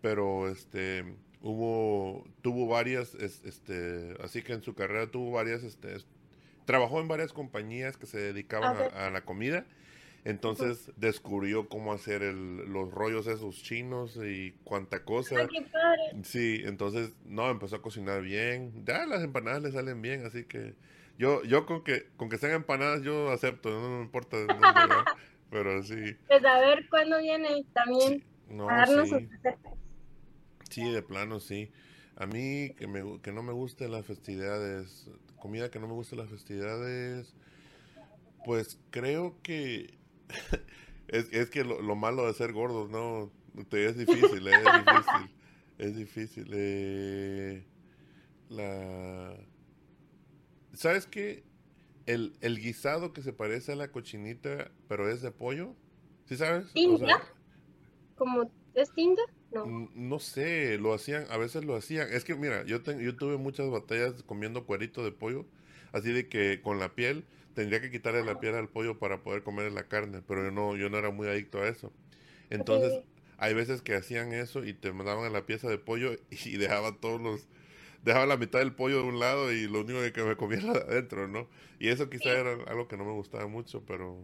pero 0.00 0.48
este 0.48 1.04
hubo 1.42 2.24
tuvo 2.42 2.66
varias 2.66 3.14
es- 3.14 3.44
este 3.44 4.14
así 4.22 4.42
que 4.42 4.52
en 4.54 4.62
su 4.62 4.74
carrera 4.74 5.06
tuvo 5.10 5.32
varias 5.32 5.62
este 5.62 5.96
es- 5.96 6.06
trabajó 6.64 7.00
en 7.00 7.08
varias 7.08 7.32
compañías 7.32 7.96
que 7.96 8.06
se 8.06 8.18
dedicaban 8.18 8.76
a, 8.76 9.06
a 9.06 9.10
la 9.10 9.20
comida. 9.24 9.64
Entonces 10.24 10.90
descubrió 10.96 11.68
cómo 11.68 11.92
hacer 11.92 12.22
el- 12.24 12.64
los 12.72 12.90
rollos 12.90 13.28
esos 13.28 13.62
chinos 13.62 14.16
y 14.16 14.54
cuánta 14.64 15.04
cosa. 15.04 15.36
Ay, 15.38 15.46
qué 15.48 15.62
padre. 15.62 16.24
Sí, 16.24 16.62
entonces, 16.64 17.12
no, 17.26 17.48
empezó 17.48 17.76
a 17.76 17.82
cocinar 17.82 18.22
bien. 18.22 18.84
Ya 18.84 19.06
las 19.06 19.22
empanadas 19.22 19.62
le 19.62 19.70
salen 19.70 20.02
bien, 20.02 20.26
así 20.26 20.42
que 20.42 20.74
yo, 21.16 21.44
yo 21.44 21.64
con 21.64 21.84
que, 21.84 22.08
con 22.16 22.28
que 22.28 22.38
sean 22.38 22.54
empanadas 22.54 23.02
yo 23.02 23.30
acepto, 23.30 23.70
no 23.70 23.98
me 23.98 24.02
importa. 24.02 24.36
Pero 25.48 25.80
sí, 25.84 26.16
Pues 26.26 26.44
a 26.44 26.58
ver 26.58 26.88
cuándo 26.90 27.18
viene 27.20 27.64
también 27.72 28.24
no, 28.50 28.68
a 28.68 28.78
darnos 28.78 29.08
sus 29.08 29.18
sí, 29.20 29.28
recetas. 29.30 29.72
Sí, 30.70 30.90
de 30.90 31.02
plano, 31.02 31.40
sí. 31.40 31.70
A 32.16 32.26
mí 32.26 32.70
que, 32.78 32.86
me, 32.86 33.20
que 33.20 33.32
no 33.32 33.42
me 33.42 33.52
gusten 33.52 33.90
las 33.92 34.06
festividades, 34.06 35.10
comida 35.38 35.70
que 35.70 35.78
no 35.78 35.86
me 35.86 35.94
gusten 35.94 36.18
las 36.18 36.30
festividades, 36.30 37.34
pues 38.44 38.78
creo 38.90 39.36
que 39.42 39.98
es, 41.08 41.32
es 41.32 41.50
que 41.50 41.64
lo, 41.64 41.80
lo 41.82 41.96
malo 41.96 42.26
de 42.26 42.34
ser 42.34 42.52
gordos, 42.52 42.90
¿no? 42.90 43.30
Te- 43.68 43.86
Es 43.86 43.96
difícil, 43.96 44.46
¿eh? 44.46 44.52
es 44.68 44.74
difícil. 44.74 45.30
Es 45.78 45.94
difícil. 45.94 46.50
eh, 46.54 47.62
la... 48.48 49.36
¿Sabes 50.72 51.06
qué? 51.06 51.44
El, 52.06 52.36
el 52.40 52.58
guisado 52.60 53.12
que 53.12 53.22
se 53.22 53.32
parece 53.32 53.72
a 53.72 53.76
la 53.76 53.88
cochinita, 53.92 54.70
pero 54.88 55.10
es 55.10 55.22
de 55.22 55.32
pollo. 55.32 55.74
¿Sí 56.26 56.36
sabes? 56.36 56.66
Sea, 56.72 57.20
¿Como 58.16 58.50
es 58.74 58.92
tinga? 58.94 59.22
No. 59.64 59.90
No 59.94 60.18
sé, 60.18 60.78
lo 60.78 60.92
hacían, 60.94 61.26
a 61.30 61.36
veces 61.36 61.64
lo 61.64 61.76
hacían. 61.76 62.08
Es 62.12 62.24
que 62.24 62.34
mira, 62.34 62.64
yo, 62.64 62.82
ten- 62.82 63.00
yo 63.00 63.16
tuve 63.16 63.36
muchas 63.36 63.70
batallas 63.70 64.22
comiendo 64.24 64.64
cuerito 64.66 65.04
de 65.04 65.12
pollo, 65.12 65.46
así 65.92 66.12
de 66.12 66.28
que 66.28 66.60
con 66.62 66.78
la 66.78 66.94
piel 66.94 67.24
tendría 67.54 67.80
que 67.80 67.90
quitarle 67.90 68.22
la 68.24 68.38
piel 68.40 68.54
al 68.54 68.68
pollo 68.68 68.98
para 68.98 69.22
poder 69.22 69.42
comer 69.42 69.72
la 69.72 69.84
carne, 69.88 70.22
pero 70.26 70.44
yo 70.44 70.50
no, 70.50 70.76
yo 70.76 70.90
no 70.90 70.98
era 70.98 71.10
muy 71.10 71.28
adicto 71.28 71.60
a 71.62 71.68
eso. 71.68 71.92
Entonces, 72.50 73.00
hay 73.38 73.54
veces 73.54 73.82
que 73.82 73.94
hacían 73.94 74.32
eso 74.32 74.64
y 74.64 74.74
te 74.74 74.92
mandaban 74.92 75.32
la 75.32 75.46
pieza 75.46 75.68
de 75.68 75.78
pollo 75.78 76.12
y 76.30 76.56
dejaba 76.58 76.96
todos 77.00 77.20
los, 77.20 77.48
dejaba 78.04 78.26
la 78.26 78.36
mitad 78.36 78.60
del 78.60 78.74
pollo 78.74 78.98
de 79.02 79.08
un 79.08 79.20
lado 79.20 79.52
y 79.52 79.68
lo 79.68 79.80
único 79.82 80.00
que 80.12 80.22
me 80.24 80.36
comía 80.36 80.58
era 80.60 80.72
de 80.74 80.80
adentro, 80.80 81.28
¿no? 81.28 81.48
Y 81.80 81.88
eso 81.88 82.10
quizá 82.10 82.30
era 82.38 82.52
algo 82.68 82.88
que 82.88 82.96
no 82.96 83.04
me 83.04 83.12
gustaba 83.12 83.46
mucho, 83.48 83.84
pero... 83.86 84.18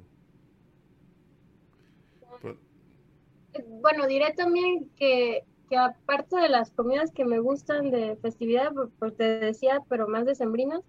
Bueno, 3.81 4.07
diré 4.07 4.33
también 4.35 4.91
que, 4.97 5.45
que, 5.69 5.77
aparte 5.77 6.37
de 6.37 6.49
las 6.49 6.71
comidas 6.71 7.13
que 7.13 7.25
me 7.25 7.39
gustan 7.39 7.91
de 7.91 8.17
festividad, 8.17 8.73
porque 8.99 9.17
te 9.17 9.39
decía, 9.41 9.81
pero 9.89 10.09
más 10.09 10.25
de 10.25 10.35
sembrinas, 10.35 10.81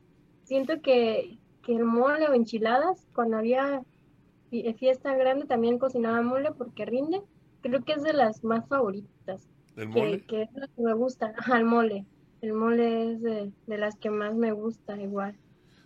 siento 0.43 0.81
que, 0.81 1.37
que 1.63 1.75
el 1.75 1.85
mole 1.85 2.27
o 2.27 2.33
enchiladas, 2.33 3.07
cuando 3.13 3.37
había 3.37 3.81
fiesta 4.77 5.15
grande 5.15 5.45
también 5.45 5.79
cocinaba 5.79 6.21
mole 6.21 6.51
porque 6.51 6.85
rinde. 6.85 7.21
Creo 7.61 7.83
que 7.83 7.93
es 7.93 8.03
de 8.03 8.13
las 8.13 8.43
más 8.43 8.67
favoritas. 8.67 9.49
¿El 9.75 9.87
mole? 9.87 10.21
Que, 10.25 10.43
es 10.43 10.49
lo 10.53 10.67
que 10.67 10.81
me 10.81 10.93
gusta. 10.93 11.33
Ajá, 11.37 11.57
el 11.57 11.65
mole. 11.65 12.05
El 12.41 12.53
mole 12.53 13.13
es 13.13 13.21
de, 13.21 13.51
de 13.67 13.77
las 13.77 13.95
que 13.95 14.09
más 14.09 14.35
me 14.35 14.51
gusta 14.51 14.99
igual. 15.01 15.35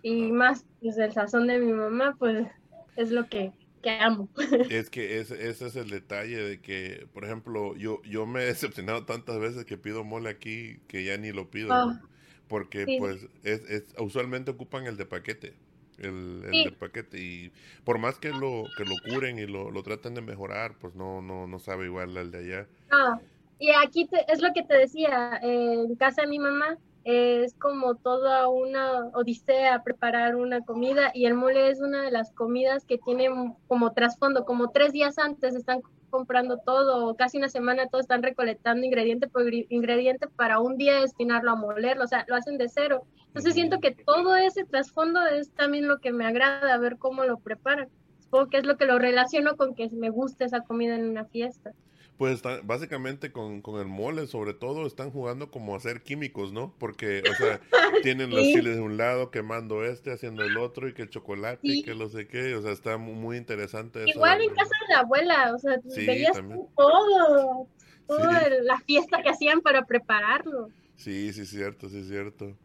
Y 0.02 0.30
ah. 0.30 0.34
más, 0.34 0.66
pues 0.82 0.98
el 0.98 1.14
sazón 1.14 1.48
de 1.48 1.60
mi 1.60 1.72
mamá, 1.72 2.16
pues 2.18 2.48
es 2.96 3.12
lo 3.12 3.28
que, 3.28 3.54
que 3.88 4.04
amo. 4.04 4.30
Es 4.70 4.90
que 4.90 5.20
ese, 5.20 5.48
ese 5.48 5.68
es 5.68 5.76
el 5.76 5.90
detalle 5.90 6.38
de 6.38 6.62
que, 6.62 7.08
por 7.14 7.24
ejemplo, 7.24 7.76
yo, 7.76 8.02
yo 8.04 8.26
me 8.26 8.42
he 8.42 8.46
decepcionado 8.46 9.06
tantas 9.06 9.40
veces 9.40 9.66
que 9.66 9.78
pido 9.78 10.04
mole 10.04 10.30
aquí 10.30 10.80
que 10.88 11.04
ya 11.04 11.18
ni 11.18 11.32
lo 11.32 11.50
pido. 11.50 11.74
Ah, 11.74 12.02
porque 12.48 12.86
pues 12.98 13.28
es, 13.44 13.62
es, 13.70 13.94
usualmente 14.00 14.52
ocupan 14.52 14.86
el 14.88 14.96
de 14.96 15.06
paquete 15.06 15.54
el, 15.98 16.44
el 16.54 16.74
paquete 16.76 17.20
y 17.20 17.52
por 17.84 17.98
más 17.98 18.20
que 18.20 18.30
lo 18.30 18.64
que 18.78 18.86
lo 18.86 18.96
curen 19.10 19.38
y 19.38 19.48
lo, 19.48 19.70
lo 19.70 19.84
traten 19.84 20.14
de 20.14 20.22
mejorar 20.22 20.76
pues 20.80 20.96
no 20.96 21.22
no 21.22 21.46
no 21.46 21.60
sabe 21.60 21.88
igual 21.88 22.16
al 22.16 22.32
de 22.32 22.38
allá 22.38 22.68
ah, 22.92 23.20
y 23.60 23.72
aquí 23.72 24.08
es 24.30 24.42
lo 24.42 24.54
que 24.54 24.64
te 24.64 24.78
decía 24.78 25.40
en 25.42 25.94
casa 25.96 26.22
de 26.22 26.30
mi 26.30 26.40
mamá 26.40 26.78
es 27.08 27.54
como 27.54 27.96
toda 27.96 28.50
una 28.50 29.06
odisea 29.14 29.82
preparar 29.82 30.36
una 30.36 30.60
comida 30.60 31.10
y 31.14 31.26
el 31.26 31.36
mole 31.36 31.70
es 31.70 31.80
una 31.80 32.02
de 32.02 32.12
las 32.12 32.34
comidas 32.34 32.84
que 32.84 32.98
tiene 32.98 33.30
como 33.70 33.94
trasfondo 33.94 34.44
como 34.44 34.72
tres 34.72 34.92
días 34.92 35.18
antes 35.18 35.56
están 35.56 35.80
comprando 36.10 36.58
todo, 36.58 37.16
casi 37.16 37.38
una 37.38 37.48
semana 37.48 37.88
todos 37.88 38.04
están 38.04 38.24
recolectando 38.24 38.86
ingrediente 38.86 39.30
por 39.30 39.44
ingrediente 39.54 40.28
para 40.28 40.60
un 40.60 40.76
día 40.76 41.00
destinarlo 41.00 41.52
a 41.52 41.56
molerlo, 41.56 42.04
o 42.04 42.08
sea, 42.08 42.26
lo 42.28 42.36
hacen 42.36 42.58
de 42.58 42.68
cero. 42.68 43.04
Entonces 43.28 43.54
siento 43.54 43.80
que 43.80 43.92
todo 43.92 44.36
ese 44.36 44.66
trasfondo 44.66 45.26
es 45.28 45.50
también 45.54 45.88
lo 45.88 46.00
que 46.00 46.12
me 46.12 46.26
agrada, 46.26 46.78
ver 46.78 46.98
cómo 46.98 47.24
lo 47.24 47.40
preparan. 47.40 47.88
Supongo 48.20 48.50
que 48.50 48.58
es 48.58 48.66
lo 48.66 48.76
que 48.76 48.86
lo 48.86 49.00
relaciono 49.00 49.56
con 49.56 49.76
que 49.76 49.90
me 49.92 50.10
gusta 50.10 50.44
esa 50.44 50.60
comida 50.60 50.96
en 50.96 51.10
una 51.10 51.24
fiesta. 51.24 51.72
Pues 52.18 52.42
básicamente 52.64 53.32
con, 53.32 53.62
con, 53.62 53.80
el 53.80 53.86
mole, 53.86 54.26
sobre 54.26 54.56
todo, 54.56 54.88
están 54.88 55.12
jugando 55.12 55.52
como 55.52 55.76
a 55.76 55.80
ser 55.80 56.02
químicos, 56.02 56.52
¿no? 56.52 56.74
Porque, 56.80 57.22
o 57.30 57.34
sea, 57.36 57.62
tienen 58.04 58.32
los 58.32 58.42
chiles 58.42 58.76
de 58.76 58.82
un 58.82 58.98
lado, 58.98 59.30
quemando 59.30 59.86
este, 59.86 60.12
haciendo 60.12 60.44
el 60.44 60.58
otro, 60.58 60.88
y 60.88 60.94
que 60.94 61.04
el 61.04 61.10
chocolate, 61.12 61.60
y 61.62 61.84
que 61.84 61.94
no 61.94 62.10
sé 62.10 62.28
qué, 62.28 62.56
o 62.56 62.62
sea, 62.64 62.72
está 62.72 62.98
muy 62.98 63.38
interesante. 63.38 64.04
Igual 64.08 64.42
en 64.42 64.50
casa 64.50 64.72
de 64.88 64.94
la 64.96 65.00
abuela, 65.02 65.54
o 65.54 65.60
sea, 65.60 65.78
veías 65.96 66.36
todo, 66.76 67.68
toda 68.08 68.50
la 68.64 68.80
fiesta 68.80 69.22
que 69.22 69.30
hacían 69.30 69.62
para 69.62 69.86
prepararlo. 69.86 70.70
Sí, 70.96 71.32
sí, 71.34 71.46
cierto, 71.46 71.88
sí, 71.88 72.04
cierto. 72.04 72.56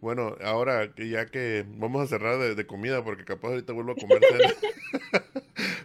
Bueno, 0.00 0.36
ahora 0.44 0.94
ya 0.96 1.26
que 1.26 1.64
vamos 1.66 2.02
a 2.02 2.06
cerrar 2.06 2.38
de, 2.38 2.66
comida 2.66 3.02
porque 3.02 3.24
capaz 3.24 3.48
ahorita 3.48 3.72
vuelvo 3.72 3.92
a 3.92 3.96
comer 3.96 4.20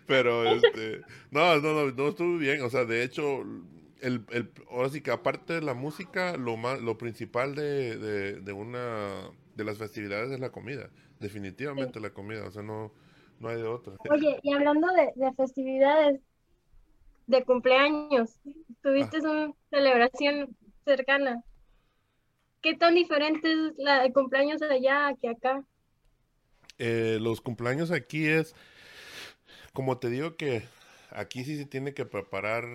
Pero 0.10 0.43
este, 0.43 1.01
no, 1.30 1.57
no, 1.57 1.74
no, 1.74 1.91
no 1.91 2.07
estuvo 2.07 2.38
bien. 2.39 2.64
O 2.64 2.70
sea, 2.72 2.84
de 2.84 3.03
hecho, 3.03 3.41
el, 4.01 4.26
el, 4.32 4.51
ahora 4.72 4.89
sí 4.89 5.01
que 5.01 5.12
aparte 5.12 5.53
de 5.53 5.62
la 5.62 5.76
música, 5.76 6.36
lo 6.36 6.57
más, 6.57 6.82
lo 6.82 6.97
principal 6.97 7.53
de, 7.53 7.95
de, 8.41 8.51
una 8.51 9.30
de 9.53 9.64
las 9.64 9.78
festividades 9.78 10.32
es 10.32 10.39
la 10.39 10.51
comida. 10.51 10.89
Definitivamente 11.20 11.99
la 11.99 12.10
comida, 12.10 12.47
o 12.47 12.51
sea, 12.51 12.64
no, 12.64 12.91
no 13.39 13.49
hay 13.49 13.57
de 13.57 13.66
otra. 13.68 13.93
Oye, 14.10 14.39
y 14.41 14.51
hablando 14.51 14.88
de, 14.93 15.12
de 15.16 15.32
festividades, 15.34 16.20
de 17.28 17.43
cumpleaños, 17.43 18.39
¿tuviste 18.82 19.18
ah. 19.18 19.30
una 19.30 19.53
celebración 19.70 20.57
cercana? 20.86 21.43
¿Qué 22.62 22.74
tan 22.74 22.95
diferente 22.95 23.51
es 23.51 23.78
la 23.78 24.01
de 24.01 24.12
cumpleaños 24.12 24.60
allá 24.64 25.16
que 25.22 25.30
acá? 25.30 25.64
Eh, 26.80 27.20
los 27.22 27.41
cumpleaños 27.41 27.91
aquí 27.91 28.26
es, 28.26 28.55
como 29.74 29.98
te 29.98 30.10
digo 30.10 30.36
que 30.36 30.64
aquí 31.12 31.44
sí 31.44 31.58
se 31.58 31.66
tiene 31.66 31.94
que 31.94 32.06
preparar 32.06 32.66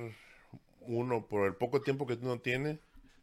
uno 0.86 1.26
por 1.26 1.46
el 1.46 1.54
poco 1.54 1.80
tiempo 1.80 2.06
que 2.06 2.14
uno 2.14 2.38
tiene, 2.38 2.78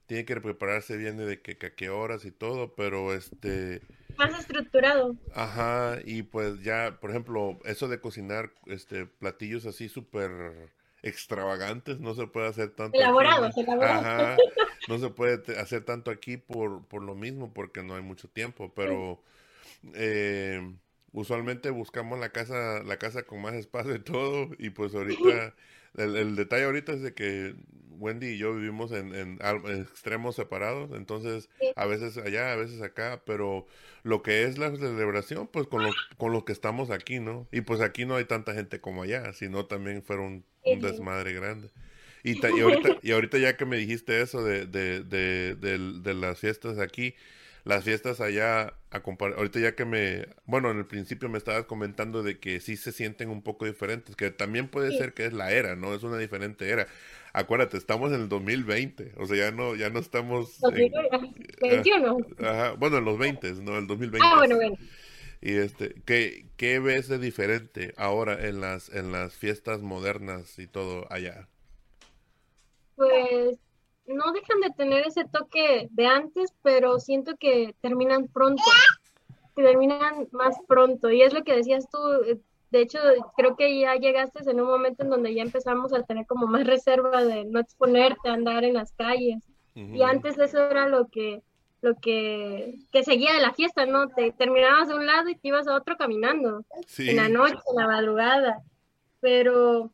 tiene 0.07 0.25
que 0.25 0.39
prepararse 0.41 0.97
bien 0.97 1.17
de 1.17 1.41
que, 1.41 1.65
a 1.65 1.69
qué 1.75 1.89
horas 1.89 2.25
y 2.25 2.31
todo, 2.31 2.73
pero 2.75 3.13
este... 3.13 3.81
Más 4.17 4.37
estructurado. 4.39 5.15
Ajá, 5.33 5.99
y 6.03 6.23
pues 6.23 6.61
ya, 6.63 6.97
por 6.99 7.11
ejemplo, 7.11 7.59
eso 7.63 7.87
de 7.87 7.99
cocinar 7.99 8.51
este 8.65 9.05
platillos 9.05 9.65
así 9.65 9.87
súper 9.89 10.69
extravagantes, 11.01 11.99
no 11.99 12.13
se 12.13 12.27
puede 12.27 12.47
hacer 12.47 12.71
tanto. 12.71 12.97
Elaborados, 12.97 13.55
no 14.87 14.99
se 14.99 15.09
puede 15.09 15.59
hacer 15.59 15.83
tanto 15.83 16.11
aquí 16.11 16.37
por, 16.37 16.85
por 16.85 17.01
lo 17.01 17.15
mismo, 17.15 17.53
porque 17.53 17.81
no 17.81 17.95
hay 17.95 18.01
mucho 18.01 18.27
tiempo, 18.27 18.71
pero 18.75 19.19
eh, 19.93 20.61
usualmente 21.13 21.69
buscamos 21.69 22.19
la 22.19 22.29
casa, 22.29 22.83
la 22.83 22.97
casa 22.97 23.23
con 23.23 23.41
más 23.41 23.53
espacio 23.53 23.95
y 23.95 23.99
todo, 23.99 24.49
y 24.57 24.69
pues 24.69 24.95
ahorita, 24.95 25.53
el, 25.97 26.35
detalle 26.35 26.65
ahorita 26.65 26.93
es 26.93 27.01
de 27.01 27.13
que 27.13 27.55
Wendy 28.01 28.29
y 28.29 28.37
yo 28.37 28.55
vivimos 28.55 28.91
en, 28.91 29.13
en, 29.13 29.39
extremos 29.79 30.35
separados, 30.35 30.91
entonces 30.93 31.49
a 31.75 31.85
veces 31.85 32.17
allá, 32.17 32.53
a 32.53 32.55
veces 32.55 32.81
acá, 32.81 33.21
pero 33.25 33.67
lo 34.03 34.23
que 34.23 34.43
es 34.43 34.57
la 34.57 34.75
celebración, 34.75 35.47
pues 35.47 35.67
con 35.67 35.83
lo, 35.83 35.91
con 36.17 36.31
lo 36.31 36.45
que 36.45 36.51
estamos 36.51 36.89
aquí, 36.89 37.19
¿no? 37.19 37.47
Y 37.51 37.61
pues 37.61 37.81
aquí 37.81 38.05
no 38.05 38.15
hay 38.15 38.25
tanta 38.25 38.53
gente 38.53 38.81
como 38.81 39.03
allá, 39.03 39.33
sino 39.33 39.65
también 39.67 40.01
fueron 40.01 40.43
un 40.63 40.79
desmadre 40.79 41.33
grande. 41.33 41.69
Y, 42.23 42.31
y, 42.57 42.61
ahorita, 42.61 42.97
y 43.01 43.11
ahorita 43.11 43.37
ya 43.37 43.57
que 43.57 43.65
me 43.65 43.77
dijiste 43.77 44.21
eso 44.21 44.43
de, 44.43 44.65
de, 44.65 45.03
de, 45.03 45.55
de, 45.55 46.13
las 46.13 46.39
fiestas 46.39 46.79
aquí, 46.79 47.15
las 47.63 47.83
fiestas 47.83 48.21
allá, 48.21 48.73
a 48.89 49.01
ahorita 49.03 49.59
ya 49.59 49.75
que 49.75 49.85
me, 49.85 50.27
bueno, 50.45 50.71
en 50.71 50.77
el 50.77 50.85
principio 50.85 51.29
me 51.29 51.37
estabas 51.37 51.65
comentando 51.65 52.23
de 52.23 52.39
que 52.39 52.59
sí 52.59 52.75
se 52.77 52.91
sienten 52.91 53.29
un 53.29 53.41
poco 53.41 53.65
diferentes, 53.65 54.15
que 54.15 54.31
también 54.31 54.67
puede 54.67 54.97
ser 54.97 55.13
que 55.13 55.25
es 55.25 55.33
la 55.33 55.51
era, 55.51 55.75
¿no? 55.75 55.93
Es 55.93 56.03
una 56.03 56.17
diferente 56.17 56.69
era. 56.69 56.87
Acuérdate, 57.33 57.77
estamos 57.77 58.11
en 58.11 58.21
el 58.21 58.29
2020, 58.29 59.13
o 59.17 59.25
sea, 59.25 59.37
ya 59.37 59.51
no, 59.51 59.75
ya 59.75 59.89
no 59.89 59.99
estamos... 59.99 60.59
En, 61.61 62.45
ajá, 62.45 62.71
bueno, 62.73 62.97
en 62.97 63.05
los 63.05 63.17
20, 63.17 63.53
¿no? 63.61 63.77
El 63.77 63.87
2020. 63.87 64.27
Ah, 64.27 64.37
bueno, 64.37 64.55
bueno. 64.55 64.77
Y 65.41 65.53
este, 65.53 65.95
¿qué, 66.05 66.45
¿qué 66.55 66.79
ves 66.79 67.07
de 67.07 67.17
diferente 67.17 67.93
ahora 67.97 68.47
en 68.47 68.61
las, 68.61 68.89
en 68.89 69.11
las 69.11 69.33
fiestas 69.33 69.81
modernas 69.81 70.59
y 70.59 70.67
todo 70.67 71.11
allá? 71.11 71.47
Pues 72.95 73.57
no 74.05 74.31
dejan 74.31 74.59
de 74.61 74.71
tener 74.71 75.07
ese 75.07 75.25
toque 75.25 75.87
de 75.91 76.07
antes, 76.07 76.53
pero 76.61 76.99
siento 76.99 77.35
que 77.37 77.75
terminan 77.81 78.27
pronto, 78.27 78.63
que 79.55 79.63
terminan 79.63 80.27
más 80.31 80.55
pronto. 80.67 81.09
Y 81.11 81.21
es 81.21 81.33
lo 81.33 81.43
que 81.43 81.55
decías 81.55 81.89
tú, 81.89 81.97
eh, 82.25 82.39
de 82.71 82.81
hecho, 82.81 82.99
creo 83.35 83.55
que 83.55 83.79
ya 83.79 83.95
llegaste 83.95 84.49
en 84.49 84.61
un 84.61 84.67
momento 84.67 85.03
en 85.03 85.09
donde 85.09 85.33
ya 85.33 85.43
empezamos 85.43 85.93
a 85.93 86.03
tener 86.03 86.25
como 86.25 86.47
más 86.47 86.65
reserva 86.65 87.23
de 87.23 87.43
no 87.45 87.59
exponerte 87.59 88.29
a 88.29 88.33
andar 88.33 88.63
en 88.63 88.75
las 88.75 88.93
calles. 88.93 89.43
Y 89.73 90.01
antes 90.01 90.37
eso 90.37 90.69
era 90.69 90.87
lo 90.87 91.07
que 91.07 91.41
lo 91.81 91.95
que, 91.95 92.75
que 92.91 93.03
seguía 93.03 93.33
de 93.33 93.41
la 93.41 93.53
fiesta, 93.53 93.85
¿no? 93.85 94.09
Te 94.09 94.31
terminabas 94.31 94.87
de 94.87 94.93
un 94.93 95.05
lado 95.05 95.29
y 95.29 95.35
te 95.35 95.47
ibas 95.47 95.67
a 95.67 95.75
otro 95.75 95.97
caminando, 95.97 96.63
en 96.97 97.15
la 97.15 97.27
noche, 97.27 97.57
en 97.69 97.75
la 97.75 97.87
madrugada. 97.87 98.61
Pero, 99.19 99.91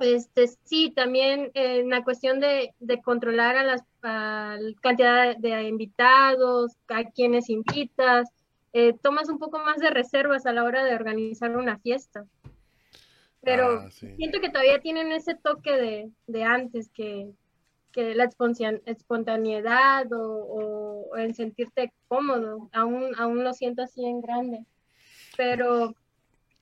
este, 0.00 0.48
sí, 0.64 0.92
también 0.94 1.50
en 1.54 1.90
la 1.90 2.02
cuestión 2.04 2.40
de, 2.40 2.74
de 2.80 3.00
controlar 3.00 3.56
a 3.56 3.64
las 3.64 3.82
a 4.02 4.56
la 4.58 4.72
cantidad 4.80 5.36
de 5.36 5.62
invitados, 5.64 6.72
a 6.88 7.04
quienes 7.04 7.50
invitas, 7.50 8.28
eh, 8.72 8.94
tomas 9.02 9.28
un 9.28 9.38
poco 9.38 9.58
más 9.58 9.78
de 9.78 9.90
reservas 9.90 10.46
a 10.46 10.52
la 10.52 10.64
hora 10.64 10.84
de 10.84 10.94
organizar 10.94 11.56
una 11.56 11.78
fiesta. 11.78 12.24
Pero 13.42 13.80
ah, 13.80 13.90
siento 13.90 14.40
que 14.40 14.50
todavía 14.50 14.80
tienen 14.80 15.12
ese 15.12 15.34
toque 15.34 15.72
de, 15.72 16.10
de 16.26 16.44
antes 16.44 16.90
que, 16.90 17.30
que 17.92 18.14
la 18.14 18.28
espontaneidad 18.84 20.12
o, 20.12 21.08
o, 21.10 21.16
el 21.16 21.34
sentirte 21.34 21.92
cómodo, 22.06 22.68
aún, 22.72 23.12
aún 23.16 23.42
lo 23.42 23.52
siento 23.54 23.82
así 23.82 24.04
en 24.04 24.20
grande. 24.20 24.64
Pero, 25.36 25.94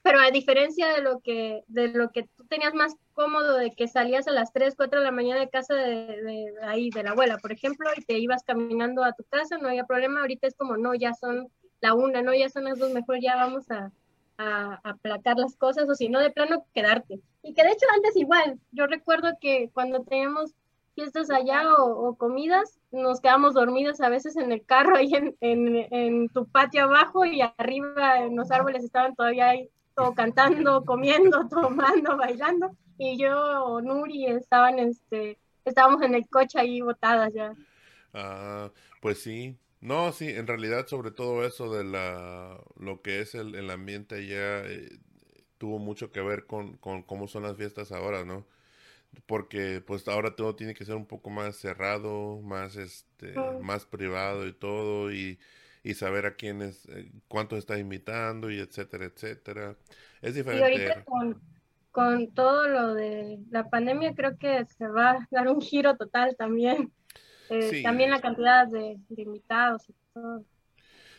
pero 0.03 0.21
a 0.21 0.31
diferencia 0.31 0.89
de 0.89 1.03
lo 1.03 1.19
que, 1.21 1.63
de 1.67 1.89
lo 1.89 2.11
que 2.11 2.23
tú 2.37 2.45
tenías 2.45 2.75
más 2.75 2.95
cómodo 3.19 3.57
de 3.57 3.73
que 3.73 3.89
salías 3.89 4.29
a 4.29 4.31
las 4.31 4.53
3, 4.53 4.77
4 4.77 5.01
de 5.01 5.05
la 5.05 5.11
mañana 5.11 5.41
de 5.41 5.51
casa 5.51 5.75
de, 5.75 6.23
de, 6.23 6.55
ahí, 6.63 6.91
de 6.91 7.03
la 7.03 7.11
abuela, 7.11 7.37
por 7.39 7.51
ejemplo, 7.51 7.91
y 7.97 8.05
te 8.05 8.17
ibas 8.17 8.45
caminando 8.45 9.03
a 9.03 9.13
tu 9.13 9.25
casa, 9.25 9.59
no 9.59 9.67
había 9.67 9.85
problema, 9.87 10.21
ahorita 10.21 10.47
es 10.47 10.55
como, 10.55 10.77
no, 10.77 10.95
ya 10.95 11.13
son 11.15 11.49
la 11.81 11.95
una, 11.95 12.23
no, 12.23 12.33
ya 12.33 12.49
son 12.49 12.65
las 12.65 12.79
dos, 12.79 12.93
mejor 12.93 13.19
ya 13.21 13.35
vamos 13.35 13.69
a, 13.73 13.91
a 14.39 14.81
aplacar 14.85 15.37
las 15.37 15.57
cosas 15.57 15.89
o 15.91 15.97
si 15.97 16.09
no, 16.09 16.21
de 16.21 16.31
plano 16.31 16.65
quedarte. 16.73 17.21
Y 17.43 17.55
que 17.55 17.65
de 17.65 17.71
hecho 17.71 17.87
antes 17.93 18.15
igual, 18.15 18.61
yo 18.71 18.87
recuerdo 18.87 19.33
que 19.41 19.69
cuando 19.75 20.05
teníamos 20.05 20.55
fiestas 20.95 21.29
allá 21.31 21.75
o, 21.75 22.15
comidas, 22.15 22.79
nos 22.93 23.21
quedamos 23.21 23.55
dormidos 23.55 24.01
a 24.01 24.11
veces 24.11 24.37
en 24.37 24.53
el 24.53 24.65
carro 24.65 24.97
ahí 24.97 25.13
en, 25.13 25.35
en, 25.41 26.29
tu 26.29 26.47
patio 26.47 26.85
abajo 26.85 27.25
y 27.25 27.41
arriba 27.41 28.21
en 28.21 28.37
los 28.37 28.53
árboles 28.53 28.85
estaban 28.85 29.17
todavía 29.17 29.49
ahí 29.49 29.71
cantando, 30.15 30.85
comiendo, 30.85 31.47
tomando, 31.51 32.17
bailando 32.17 32.71
y 32.97 33.17
yo 33.19 33.81
Nuri 33.81 34.27
estaban 34.27 34.79
este 34.79 35.39
estábamos 35.65 36.03
en 36.03 36.15
el 36.15 36.29
coche 36.29 36.59
ahí 36.59 36.81
botadas 36.81 37.33
ya. 37.33 37.53
Ah, 38.15 38.71
pues 39.01 39.21
sí. 39.21 39.57
No, 39.81 40.11
sí, 40.13 40.29
en 40.29 40.47
realidad 40.47 40.89
sobre 40.89 41.13
todo 41.13 41.45
eso 41.45 41.73
de 41.73 41.85
la 41.85 42.59
lo 42.77 43.01
que 43.01 43.21
es 43.21 43.35
el, 43.35 43.55
el 43.55 43.71
ambiente 43.71 44.17
allá 44.17 44.67
eh, 44.67 44.99
tuvo 45.59 45.79
mucho 45.79 46.11
que 46.11 46.21
ver 46.21 46.47
con, 46.47 46.77
con 46.79 47.03
cómo 47.03 47.29
son 47.29 47.45
las 47.45 47.57
fiestas 47.57 47.93
ahora, 47.93 48.25
¿no? 48.25 48.45
porque 49.27 49.83
pues 49.87 50.07
ahora 50.09 50.35
todo 50.37 50.55
tiene 50.55 50.75
que 50.75 50.85
ser 50.85 50.95
un 50.95 51.07
poco 51.07 51.31
más 51.31 51.57
cerrado, 51.57 52.41
más 52.43 52.77
este, 52.77 53.35
más 53.61 53.87
privado 53.87 54.47
y 54.47 54.53
todo 54.53 55.13
y, 55.13 55.39
y 55.89 55.95
saber 55.95 56.27
a 56.27 56.35
quién 56.35 56.61
es, 56.61 56.85
eh, 56.91 57.11
cuántos 57.29 57.59
está 57.59 57.79
invitando 57.79 58.51
y 58.51 58.59
etcétera, 58.59 59.07
etcétera. 59.07 59.75
Es 60.21 60.35
diferente. 60.35 60.69
Y 60.69 60.83
ahorita 60.83 61.05
con, 61.05 61.41
con 61.91 62.35
todo 62.35 62.69
lo 62.69 62.93
de 62.93 63.39
la 63.51 63.71
pandemia 63.71 64.15
creo 64.15 64.37
que 64.37 64.67
se 64.67 64.87
va 64.87 65.13
a 65.13 65.29
dar 65.31 65.49
un 65.49 65.63
giro 65.63 65.97
total 65.97 66.37
también. 66.37 66.93
Eh, 67.49 67.83
también 67.83 68.11
la 68.11 68.21
cantidad 68.21 68.67
de, 68.67 68.99
de 69.09 69.23
invitados 69.23 69.89
y 69.89 69.95
todo. 70.13 70.45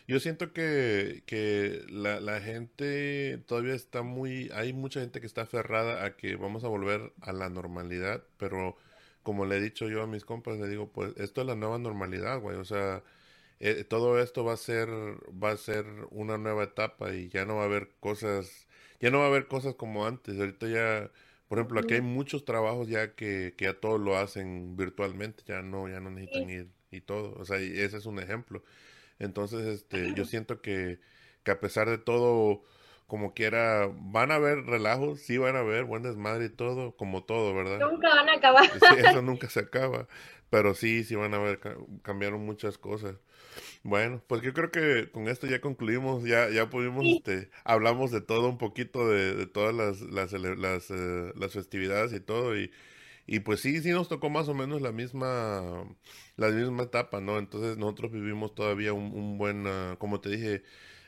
Yo 0.06 0.20
siento 0.20 0.52
que, 0.52 1.24
que 1.26 1.82
la, 1.88 2.20
la, 2.20 2.40
gente 2.40 3.42
todavía 3.48 3.74
está 3.74 4.02
muy, 4.02 4.48
hay 4.54 4.72
mucha 4.72 5.00
gente 5.00 5.20
que 5.20 5.26
está 5.26 5.42
aferrada 5.42 6.04
a 6.04 6.16
que 6.16 6.36
vamos 6.36 6.62
a 6.62 6.68
volver 6.68 7.12
a 7.22 7.32
la 7.32 7.48
normalidad, 7.48 8.22
pero 8.36 8.76
como 9.24 9.46
le 9.46 9.56
he 9.56 9.60
dicho 9.60 9.88
yo 9.88 10.04
a 10.04 10.06
mis 10.06 10.24
compas, 10.24 10.60
le 10.60 10.68
digo, 10.68 10.92
pues 10.92 11.16
esto 11.16 11.40
es 11.40 11.48
la 11.48 11.56
nueva 11.56 11.78
normalidad, 11.78 12.40
güey, 12.40 12.56
o 12.56 12.64
sea, 12.64 13.02
eh, 13.60 13.84
todo 13.84 14.20
esto 14.20 14.44
va 14.44 14.54
a 14.54 14.56
ser, 14.56 14.88
va 14.90 15.52
a 15.52 15.56
ser 15.56 15.86
una 16.10 16.38
nueva 16.38 16.64
etapa 16.64 17.14
y 17.14 17.28
ya 17.28 17.44
no 17.44 17.56
va 17.56 17.62
a 17.62 17.66
haber 17.66 17.90
cosas, 18.00 18.68
ya 19.00 19.10
no 19.10 19.18
va 19.18 19.24
a 19.26 19.28
haber 19.28 19.48
cosas 19.48 19.74
como 19.74 20.06
antes, 20.06 20.38
ahorita 20.38 20.68
ya, 20.68 21.10
por 21.48 21.58
ejemplo, 21.58 21.80
aquí 21.80 21.94
hay 21.94 22.00
muchos 22.00 22.44
trabajos 22.44 22.88
ya 22.88 23.14
que, 23.14 23.54
que 23.56 23.66
ya 23.66 23.74
todos 23.80 24.00
lo 24.00 24.16
hacen 24.16 24.76
virtualmente, 24.76 25.42
ya 25.46 25.62
no, 25.62 25.88
ya 25.88 26.00
no 26.00 26.10
necesitan 26.10 26.50
ir 26.50 26.68
y 26.90 27.00
todo, 27.02 27.34
o 27.38 27.44
sea, 27.44 27.58
ese 27.58 27.96
es 27.98 28.06
un 28.06 28.18
ejemplo. 28.20 28.62
Entonces, 29.18 29.66
este, 29.66 30.14
yo 30.14 30.24
siento 30.24 30.60
que, 30.62 31.00
que 31.44 31.50
a 31.52 31.60
pesar 31.60 31.88
de 31.88 31.98
todo, 31.98 32.62
como 33.10 33.34
quiera, 33.34 33.90
van 33.92 34.30
a 34.30 34.36
haber 34.36 34.64
relajos, 34.66 35.18
sí 35.18 35.36
van 35.36 35.56
a 35.56 35.58
haber 35.58 35.84
buen 35.84 36.04
desmadre 36.04 36.44
y 36.44 36.48
todo, 36.48 36.96
como 36.96 37.24
todo, 37.24 37.52
¿verdad? 37.52 37.80
Nunca 37.80 38.08
van 38.08 38.28
a 38.28 38.34
acabar. 38.34 38.70
Sí, 38.70 38.96
eso 39.04 39.20
nunca 39.20 39.50
se 39.50 39.58
acaba, 39.58 40.06
pero 40.48 40.74
sí, 40.74 41.02
sí 41.02 41.16
van 41.16 41.34
a 41.34 41.38
haber, 41.38 41.58
cambiaron 42.02 42.46
muchas 42.46 42.78
cosas. 42.78 43.16
Bueno, 43.82 44.22
pues 44.28 44.42
yo 44.42 44.54
creo 44.54 44.70
que 44.70 45.10
con 45.10 45.26
esto 45.26 45.48
ya 45.48 45.60
concluimos, 45.60 46.22
ya, 46.22 46.50
ya 46.50 46.70
pudimos, 46.70 47.04
este, 47.04 47.50
hablamos 47.64 48.12
de 48.12 48.20
todo 48.20 48.48
un 48.48 48.58
poquito, 48.58 49.08
de, 49.08 49.34
de 49.34 49.46
todas 49.46 49.74
las, 49.74 50.02
las, 50.02 50.32
las, 50.32 50.90
eh, 50.92 51.32
las 51.34 51.52
festividades 51.52 52.12
y 52.12 52.20
todo, 52.20 52.56
y, 52.56 52.70
y 53.26 53.40
pues 53.40 53.58
sí, 53.58 53.82
sí 53.82 53.90
nos 53.90 54.08
tocó 54.08 54.30
más 54.30 54.48
o 54.48 54.54
menos 54.54 54.80
la 54.82 54.92
misma, 54.92 55.84
la 56.36 56.48
misma 56.48 56.84
etapa, 56.84 57.20
¿no? 57.20 57.38
Entonces 57.38 57.76
nosotros 57.76 58.12
vivimos 58.12 58.54
todavía 58.54 58.92
un, 58.92 59.12
un 59.12 59.36
buen, 59.36 59.66
ah, 59.66 59.96
como 59.98 60.20
te 60.20 60.28
dije, 60.30 60.62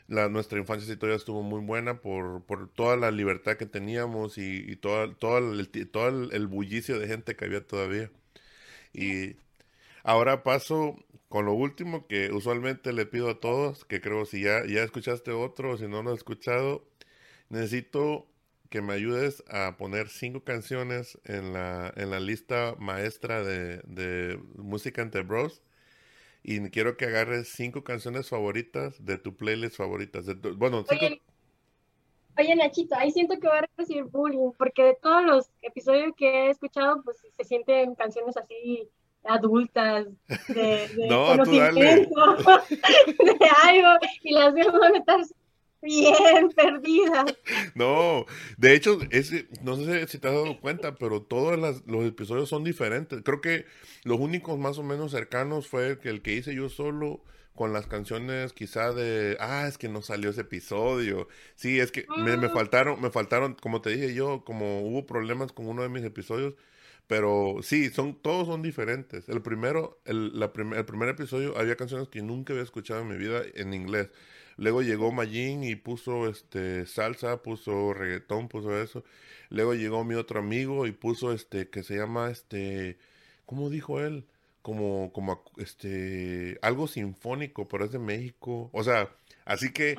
la, 0.08 0.28
nuestra 0.28 0.58
infancia 0.58 0.96
todavía 0.98 1.16
estuvo 1.16 1.42
muy 1.42 1.60
buena 1.60 2.00
por, 2.00 2.42
por 2.44 2.68
toda 2.68 2.96
la 2.96 3.10
libertad 3.10 3.56
que 3.56 3.66
teníamos 3.66 4.38
y, 4.38 4.64
y 4.70 4.76
todo, 4.76 5.04
el, 5.04 5.16
todo 5.16 6.08
el, 6.30 6.46
bullicio 6.46 6.98
de 6.98 7.08
gente 7.08 7.36
que 7.36 7.44
había 7.44 7.66
todavía. 7.66 8.10
Y 8.92 9.36
ahora 10.04 10.42
paso 10.42 10.96
con 11.28 11.46
lo 11.46 11.54
último 11.54 12.06
que 12.08 12.32
usualmente 12.32 12.92
le 12.92 13.06
pido 13.06 13.30
a 13.30 13.40
todos, 13.40 13.84
que 13.84 14.00
creo 14.00 14.26
si 14.26 14.42
ya, 14.42 14.64
ya 14.66 14.82
escuchaste 14.82 15.32
otro 15.32 15.72
o 15.72 15.78
si 15.78 15.88
no 15.88 16.02
lo 16.02 16.10
has 16.12 16.18
escuchado, 16.18 16.84
necesito 17.48 18.26
que 18.70 18.82
me 18.82 18.94
ayudes 18.94 19.44
a 19.48 19.76
poner 19.76 20.08
cinco 20.08 20.44
canciones 20.44 21.18
en 21.24 21.52
la, 21.52 21.92
en 21.96 22.10
la 22.10 22.20
lista 22.20 22.74
maestra 22.78 23.42
de, 23.42 23.78
de 23.86 24.38
música 24.56 25.02
entre 25.02 25.22
bros. 25.22 25.62
Y 26.42 26.70
quiero 26.70 26.96
que 26.96 27.06
agarres 27.06 27.48
cinco 27.48 27.84
canciones 27.84 28.28
favoritas 28.28 29.04
de 29.04 29.18
tu 29.18 29.36
playlist 29.36 29.76
favoritas. 29.76 30.26
De 30.26 30.34
bueno, 30.34 30.84
cinco... 30.88 31.06
Oye, 32.38 32.56
Nachito, 32.56 32.94
ahí 32.96 33.10
siento 33.10 33.38
que 33.38 33.46
voy 33.46 33.58
a 33.58 33.68
recibir 33.76 34.04
bullying, 34.04 34.52
porque 34.56 34.82
de 34.82 34.94
todos 35.00 35.22
los 35.24 35.50
episodios 35.60 36.14
que 36.16 36.46
he 36.46 36.50
escuchado, 36.50 37.02
pues 37.04 37.18
se 37.36 37.44
sienten 37.44 37.94
canciones 37.94 38.36
así 38.36 38.88
adultas, 39.24 40.06
de, 40.48 40.88
de 40.88 41.08
conocimiento, 41.08 42.36
de 42.36 43.48
algo, 43.64 44.06
y 44.22 44.32
las 44.32 44.54
veo 44.54 44.72
estar 44.94 45.20
bien 45.82 46.50
perdida. 46.56 47.26
No, 47.74 48.26
de 48.56 48.74
hecho, 48.74 48.98
no 49.62 49.76
sé 49.76 50.06
si 50.08 50.18
te 50.18 50.28
has 50.28 50.34
dado 50.34 50.60
cuenta, 50.60 50.94
pero 50.94 51.22
todos 51.22 51.58
los 51.86 52.04
episodios 52.06 52.48
son 52.48 52.64
diferentes. 52.64 53.20
Creo 53.22 53.40
que 53.40 53.66
los 54.04 54.18
únicos 54.18 54.58
más 54.58 54.78
o 54.78 54.82
menos 54.82 55.10
cercanos 55.10 55.68
fue 55.68 55.98
que 55.98 56.08
el 56.08 56.22
que 56.22 56.34
hice 56.34 56.54
yo 56.54 56.68
solo 56.68 57.22
con 57.54 57.72
las 57.72 57.86
canciones 57.86 58.52
quizá 58.52 58.92
de, 58.92 59.36
ah, 59.40 59.66
es 59.68 59.76
que 59.78 59.88
no 59.88 60.02
salió 60.02 60.30
ese 60.30 60.42
episodio. 60.42 61.28
Sí, 61.54 61.80
es 61.80 61.92
que 61.92 62.06
me, 62.16 62.36
me, 62.36 62.46
ah. 62.46 62.50
faltaron, 62.50 63.00
me 63.00 63.10
faltaron, 63.10 63.54
como 63.54 63.82
te 63.82 63.90
dije 63.90 64.14
yo, 64.14 64.44
como 64.44 64.80
hubo 64.82 65.06
problemas 65.06 65.52
con 65.52 65.66
uno 65.68 65.82
de 65.82 65.88
mis 65.88 66.04
episodios, 66.04 66.54
pero 67.06 67.56
sí, 67.62 67.90
son, 67.90 68.14
todos 68.20 68.46
son 68.46 68.62
diferentes. 68.62 69.28
El 69.28 69.42
primero, 69.42 70.00
el, 70.06 70.38
la 70.38 70.46
el 70.56 70.84
primer 70.84 71.08
episodio 71.10 71.58
había 71.58 71.76
canciones 71.76 72.08
que 72.08 72.22
nunca 72.22 72.52
había 72.52 72.62
escuchado 72.62 73.02
en 73.02 73.08
mi 73.08 73.16
vida 73.16 73.42
en 73.54 73.74
inglés. 73.74 74.08
Luego 74.56 74.82
llegó 74.82 75.12
Majin 75.12 75.64
y 75.64 75.76
puso 75.76 76.28
este 76.28 76.86
salsa, 76.86 77.42
puso 77.42 77.94
reggaetón, 77.94 78.48
puso 78.48 78.80
eso. 78.80 79.04
Luego 79.50 79.74
llegó 79.74 80.04
mi 80.04 80.14
otro 80.14 80.40
amigo 80.40 80.86
y 80.86 80.92
puso 80.92 81.32
este 81.32 81.68
que 81.70 81.82
se 81.82 81.96
llama 81.96 82.30
este 82.30 82.98
¿cómo 83.46 83.70
dijo 83.70 84.00
él? 84.00 84.26
Como 84.62 85.12
como 85.12 85.42
este 85.56 86.58
algo 86.62 86.86
sinfónico, 86.86 87.68
pero 87.68 87.84
es 87.84 87.92
de 87.92 87.98
México. 87.98 88.70
O 88.72 88.84
sea, 88.84 89.10
así 89.44 89.72
que 89.72 89.98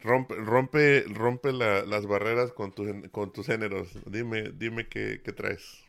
rompe 0.00 0.34
rompe 0.36 1.04
rompe 1.08 1.52
las 1.52 2.06
barreras 2.06 2.52
con 2.52 2.72
con 3.10 3.32
tus 3.32 3.46
géneros. 3.46 3.88
Dime 4.06 4.50
dime 4.52 4.88
qué, 4.88 5.20
qué 5.24 5.32
traes. 5.32 5.84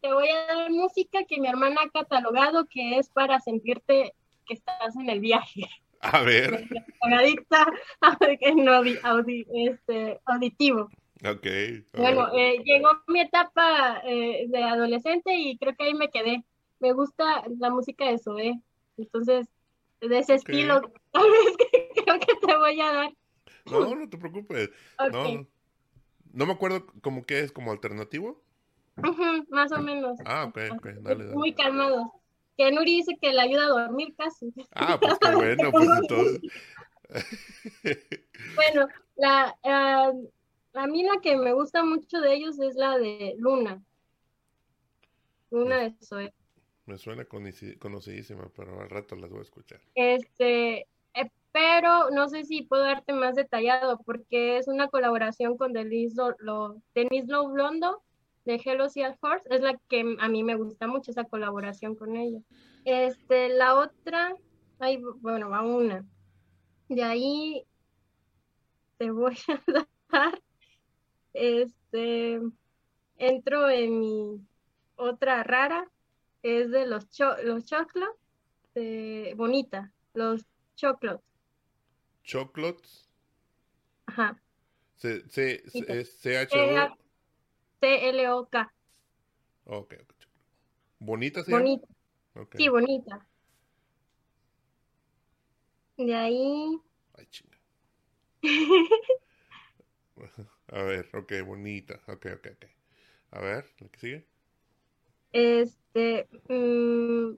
Te 0.00 0.12
voy 0.12 0.28
a 0.28 0.54
dar 0.54 0.70
música 0.70 1.24
que 1.28 1.40
mi 1.40 1.48
hermana 1.48 1.80
ha 1.84 1.90
catalogado 1.90 2.66
que 2.66 2.98
es 2.98 3.08
para 3.10 3.40
sentirte 3.40 4.14
que 4.46 4.54
estás 4.54 4.96
en 4.96 5.10
el 5.10 5.20
viaje. 5.20 5.62
A 6.00 6.20
ver. 6.22 6.68
Adicta 7.02 7.66
este, 9.54 10.20
auditivo. 10.24 10.90
Ok. 11.24 11.46
Bueno, 11.94 12.28
eh, 12.34 12.62
llegó 12.64 12.90
mi 13.06 13.20
etapa 13.20 14.02
eh, 14.04 14.46
de 14.48 14.62
adolescente 14.62 15.34
y 15.34 15.56
creo 15.58 15.74
que 15.76 15.84
ahí 15.84 15.94
me 15.94 16.10
quedé. 16.10 16.44
Me 16.78 16.92
gusta 16.92 17.44
la 17.58 17.70
música 17.70 18.06
de 18.06 18.18
Zoe. 18.18 18.60
Entonces, 18.98 19.46
de 20.00 20.18
ese 20.18 20.34
estilo, 20.34 20.80
tal 21.12 21.30
vez 21.30 21.56
creo 22.04 22.20
que 22.20 22.46
te 22.46 22.56
voy 22.56 22.80
a 22.80 22.92
dar. 22.92 23.12
No, 23.70 23.94
no 23.94 24.08
te 24.08 24.18
preocupes. 24.18 24.70
No, 25.12 25.46
no 26.32 26.46
me 26.46 26.52
acuerdo 26.52 26.86
cómo 27.00 27.24
que 27.24 27.40
es, 27.40 27.50
como 27.50 27.72
alternativo. 27.72 28.42
más 29.48 29.72
o 29.72 29.78
menos. 29.78 30.18
Ah, 30.24 30.44
ok, 30.44 30.58
ok, 30.76 30.86
dale, 31.00 31.24
dale. 31.24 31.34
Muy 31.34 31.54
calmado 31.54 32.12
que 32.56 32.72
Nuri 32.72 32.96
dice 32.96 33.16
que 33.20 33.32
le 33.32 33.40
ayuda 33.40 33.66
a 33.66 33.82
dormir 33.82 34.14
casi. 34.16 34.52
Ah, 34.72 34.98
pues 35.00 35.18
qué 35.20 35.30
bueno, 35.34 35.70
pues 35.70 35.88
entonces. 36.00 36.40
bueno, 38.56 38.88
la, 39.16 39.54
uh, 39.62 40.30
a 40.74 40.86
mí 40.86 41.02
la 41.02 41.20
que 41.22 41.36
me 41.36 41.52
gusta 41.52 41.84
mucho 41.84 42.20
de 42.20 42.34
ellos 42.34 42.58
es 42.58 42.76
la 42.76 42.98
de 42.98 43.34
Luna. 43.38 43.82
Luna 45.50 45.76
de 45.78 45.94
Zoe. 46.02 46.32
Me 46.86 46.98
suena 46.98 47.24
conocidísima, 47.24 48.48
pero 48.56 48.80
al 48.80 48.90
rato 48.90 49.16
las 49.16 49.30
voy 49.30 49.40
a 49.40 49.42
escuchar. 49.42 49.80
Este, 49.94 50.86
eh, 51.14 51.30
pero 51.50 52.10
no 52.10 52.28
sé 52.28 52.44
si 52.44 52.62
puedo 52.62 52.84
darte 52.84 53.12
más 53.12 53.34
detallado 53.34 53.98
porque 54.04 54.58
es 54.58 54.68
una 54.68 54.88
colaboración 54.88 55.56
con 55.56 55.72
Denise 55.72 56.16
Lo, 56.38 56.80
Denise 56.94 57.26
Blondo 57.26 58.02
de 58.46 58.62
Hello 58.64 58.88
Sea 58.88 59.14
Force 59.16 59.46
es 59.50 59.60
la 59.60 59.76
que 59.88 60.16
a 60.18 60.28
mí 60.28 60.42
me 60.42 60.54
gusta 60.54 60.86
mucho, 60.86 61.10
esa 61.10 61.24
colaboración 61.24 61.96
con 61.96 62.16
ella. 62.16 62.40
Este, 62.84 63.48
la 63.48 63.74
otra, 63.74 64.34
ahí, 64.78 65.02
bueno, 65.20 65.50
va 65.50 65.62
una. 65.62 66.06
De 66.88 67.02
ahí 67.02 67.66
te 68.98 69.10
voy 69.10 69.36
a 69.48 69.62
dar, 70.10 70.42
este, 71.34 72.40
entro 73.18 73.68
en 73.68 73.98
mi 73.98 74.40
otra 74.94 75.42
rara, 75.42 75.90
es 76.42 76.70
de 76.70 76.86
los, 76.86 77.08
los 77.42 77.66
choclos, 77.66 78.10
de 78.74 79.34
Bonita, 79.36 79.92
los 80.14 80.46
choclos. 80.76 81.20
¿Choclots? 82.22 83.08
Ajá. 84.06 84.40
C, 84.94 85.28
C, 85.28 85.62
C, 85.68 86.38
H 86.38 86.48
C 86.48 86.80
O 86.80 87.05
K. 87.80 88.72
Ok. 89.66 89.94
Bonita 90.98 91.44
sí. 91.44 91.52
Bonita. 91.52 91.86
Sí, 92.56 92.68
bonita. 92.68 93.26
De 95.96 96.14
ahí. 96.14 96.78
Ay, 97.16 97.26
chinga. 97.30 97.56
A 100.68 100.82
ver, 100.82 101.08
ok, 101.14 101.32
bonita. 101.46 102.00
Ok, 102.08 102.26
ok, 102.36 102.46
ok. 102.52 102.66
A 103.32 103.40
ver, 103.40 103.66
¿qué 103.76 103.98
sigue? 103.98 104.26
Este, 105.32 106.28
mm, 106.48 107.36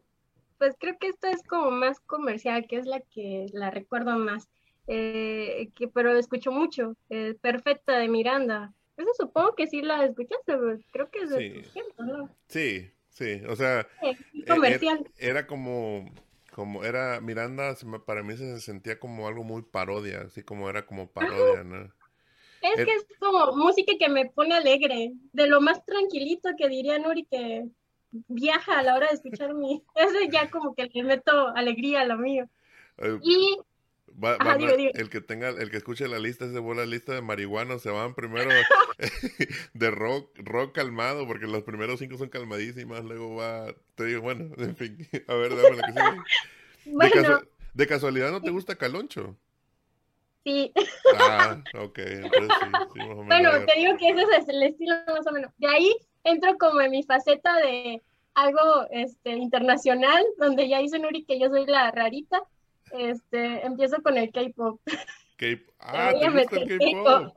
pues 0.59 0.76
creo 0.78 0.97
que 0.99 1.09
esta 1.09 1.30
es 1.30 1.43
como 1.43 1.70
más 1.70 2.01
comercial, 2.01 2.66
que 2.68 2.76
es 2.76 2.86
la 2.86 3.01
que 3.01 3.47
la 3.53 3.70
recuerdo 3.70 4.16
más. 4.18 4.49
Eh, 4.86 5.70
que, 5.74 5.89
pero 5.89 6.16
escucho 6.16 6.53
mucho. 6.53 6.97
Eh, 7.11 7.34
Perfecta 7.41 7.99
de 7.99 8.09
Miranda. 8.09 8.74
Eso 8.99 9.11
supongo 9.17 9.55
que 9.55 9.69
sí 9.69 9.81
la 9.81 10.05
escuchaste, 10.05 10.59
creo 10.91 11.09
que 11.09 11.21
es 11.21 11.31
de 11.31 11.65
sí. 11.73 11.81
¿no? 11.99 12.29
Sí, 12.49 12.91
sí, 13.11 13.41
o 13.49 13.55
sea, 13.55 13.87
e, 14.03 14.17
comercial. 14.45 15.09
Era, 15.17 15.47
como, 15.47 16.13
como 16.53 16.85
era 16.85 17.21
Miranda, 17.21 17.77
para 18.05 18.25
mí 18.25 18.37
se 18.37 18.61
sentía 18.61 18.99
como 18.99 19.29
algo 19.29 19.45
muy 19.45 19.63
parodia, 19.63 20.23
así 20.23 20.43
como 20.43 20.69
era 20.69 20.85
como 20.85 21.09
parodia, 21.09 21.63
¿no? 21.63 21.93
Es 22.61 22.85
que 22.85 22.93
es 22.93 23.07
como 23.21 23.57
música 23.57 23.93
que 23.97 24.09
me 24.09 24.27
pone 24.31 24.57
alegre, 24.57 25.13
de 25.33 25.47
lo 25.47 25.61
más 25.61 25.85
tranquilito 25.85 26.51
que 26.59 26.69
diría 26.69 26.99
Nuri 26.99 27.25
que 27.25 27.69
viaja 28.27 28.81
a 28.81 28.83
la 28.83 28.97
hora 28.97 29.07
de 29.07 29.15
escuchar 29.15 29.55
mi, 29.55 29.81
ese 29.95 30.29
ya 30.29 30.51
como 30.51 30.75
que 30.75 30.87
le 30.87 31.05
meto 31.05 31.49
alegría 31.55 32.01
a 32.01 32.07
lo 32.07 32.19
mío. 32.19 32.49
Y 34.21 34.99
el 34.99 35.11
que 35.11 35.21
tenga, 35.21 35.51
el 35.51 35.71
que 35.71 35.77
escuche 35.77 36.09
la 36.09 36.19
lista, 36.19 36.51
se 36.51 36.61
la 36.61 36.87
lista 36.87 37.12
de 37.12 37.23
marihuana, 37.23 37.79
se 37.79 37.91
van 37.91 38.14
primero 38.14 38.51
de 39.75 39.91
rock, 39.91 40.37
rock 40.39 40.75
calmado, 40.75 41.27
porque 41.27 41.47
los 41.47 41.62
primeros 41.62 42.01
cinco 42.01 42.19
son 42.19 42.29
calmadísimas, 42.29 43.05
luego 43.05 43.37
va, 43.37 43.73
te 43.95 44.07
digo, 44.07 44.23
bueno, 44.23 44.53
en 44.59 44.77
fin, 44.77 44.99
a 45.29 45.35
ver, 45.35 45.57
dame 45.57 45.77
la 45.77 45.87
que 45.87 45.93
sigue. 45.93 47.49
De, 47.75 47.87
casualidad 47.87 48.33
no 48.33 48.43
te 48.43 48.51
gusta 48.51 48.75
Caloncho? 48.75 49.37
Sí. 50.45 50.73
Ah, 51.16 51.62
ok, 51.79 51.99
entonces 51.99 52.57
sí, 52.95 53.01
Bueno, 53.27 53.51
te 53.66 53.79
digo 53.79 53.97
que 53.99 54.09
ese 54.09 54.23
es 54.37 54.49
el 54.49 54.62
estilo 54.62 54.95
más 55.07 55.27
o 55.27 55.33
menos. 55.33 55.53
De 55.59 55.69
ahí 55.69 55.95
entro 56.25 56.57
como 56.59 56.81
en 56.81 56.91
mi 56.91 57.03
faceta 57.05 57.57
de 57.59 58.03
algo 58.35 58.87
este, 58.91 59.31
internacional, 59.33 60.25
donde 60.39 60.69
ya 60.69 60.81
dice 60.81 60.99
Nuri 60.99 61.25
que 61.25 61.39
yo 61.39 61.49
soy 61.51 61.66
la 61.66 61.91
rarita 61.91 62.43
este, 62.93 63.66
empiezo 63.66 64.03
con 64.03 64.16
el 64.16 64.30
K-pop. 64.32 64.80
Ah, 65.78 66.12
¿te 66.18 66.28
gusta 66.30 66.57
el 66.57 66.78
K-pop? 66.80 67.32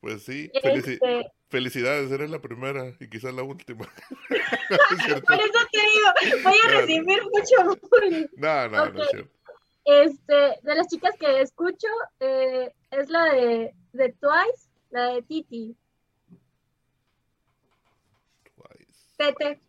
Pues 0.00 0.22
sí, 0.22 0.48
este 0.62 1.00
felicidades, 1.48 2.10
eres 2.10 2.30
la 2.30 2.40
primera 2.40 2.94
y 3.00 3.08
quizás 3.08 3.34
la 3.34 3.42
última. 3.42 3.84
Por 4.28 5.40
eso 5.40 5.60
te 5.72 5.80
digo, 5.80 6.42
voy 6.44 6.54
a 6.64 6.80
recibir 6.80 7.22
mucho 7.24 7.78
bullying. 7.90 8.26
No, 8.36 8.68
no, 8.68 8.90
no 8.90 9.02
es 9.02 9.10
cierto. 9.10 9.30
Este, 9.84 10.34
de 10.62 10.74
las 10.74 10.88
chicas 10.88 11.14
que 11.18 11.40
escucho, 11.40 11.86
eh, 12.20 12.72
es 12.90 13.08
la 13.08 13.32
de, 13.32 13.74
de 13.92 14.12
Twice, 14.14 14.68
la 14.90 15.14
de 15.14 15.22
Titi. 15.22 15.76
Twice. 18.54 19.14
Tete. 19.16 19.60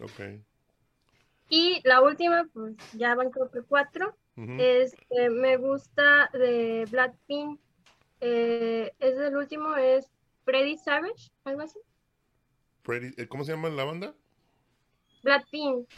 Ok. 0.00 0.49
Y 1.50 1.80
la 1.84 2.00
última, 2.00 2.48
pues 2.52 2.76
ya 2.92 3.14
van 3.16 3.30
creo 3.30 3.50
que 3.50 3.62
cuatro, 3.62 4.16
es 4.36 4.94
me 5.30 5.56
gusta 5.56 6.30
de 6.32 6.86
Blackpink. 6.90 7.60
Eh, 8.20 8.92
es 9.00 9.18
el 9.18 9.36
último, 9.36 9.74
es 9.76 10.08
Freddy 10.44 10.76
Savage, 10.78 11.32
algo 11.44 11.62
así. 11.62 11.78
Freddy, 12.82 13.12
eh, 13.16 13.26
¿Cómo 13.26 13.44
se 13.44 13.52
llama 13.52 13.68
la 13.68 13.84
banda? 13.84 14.14
Blackpink. 15.24 15.88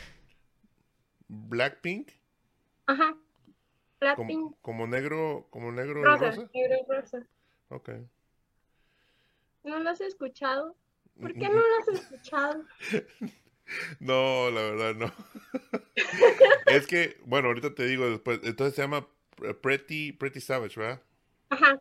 Blackpink. 1.28 2.10
Ajá. 2.86 3.14
Blackpink. 4.00 4.56
Como, 4.62 4.86
negro, 4.86 5.46
como 5.50 5.70
negro 5.70 6.02
rosa. 6.02 6.48
Negro 6.54 6.76
rosa. 6.88 7.26
Ok. 7.68 7.90
¿No 9.64 9.78
lo 9.80 9.90
has 9.90 10.00
escuchado? 10.00 10.76
¿Por 11.20 11.34
qué 11.34 11.40
no 11.48 11.60
lo 11.60 11.76
has 11.78 11.88
escuchado? 11.88 12.64
No, 14.00 14.50
la 14.50 14.62
verdad 14.62 14.94
no. 14.94 15.12
es 16.66 16.86
que, 16.86 17.18
bueno, 17.24 17.48
ahorita 17.48 17.74
te 17.74 17.86
digo 17.86 18.08
después. 18.08 18.40
Entonces 18.44 18.74
se 18.74 18.82
llama 18.82 19.06
Pretty, 19.60 20.12
Pretty 20.12 20.40
Savage, 20.40 20.78
¿verdad? 20.78 21.02
Ajá. 21.50 21.80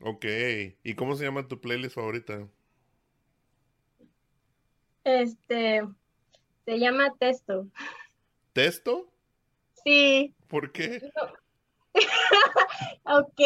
Ok. 0.00 0.24
¿Y 0.82 0.94
cómo 0.94 1.16
se 1.16 1.24
llama 1.24 1.48
tu 1.48 1.60
playlist 1.60 1.94
favorita? 1.94 2.48
Este. 5.04 5.82
Se 6.64 6.78
llama 6.78 7.14
Testo. 7.18 7.68
¿Testo? 8.52 9.08
Sí. 9.84 10.34
¿Por 10.48 10.72
qué? 10.72 11.12
ok. 13.04 13.40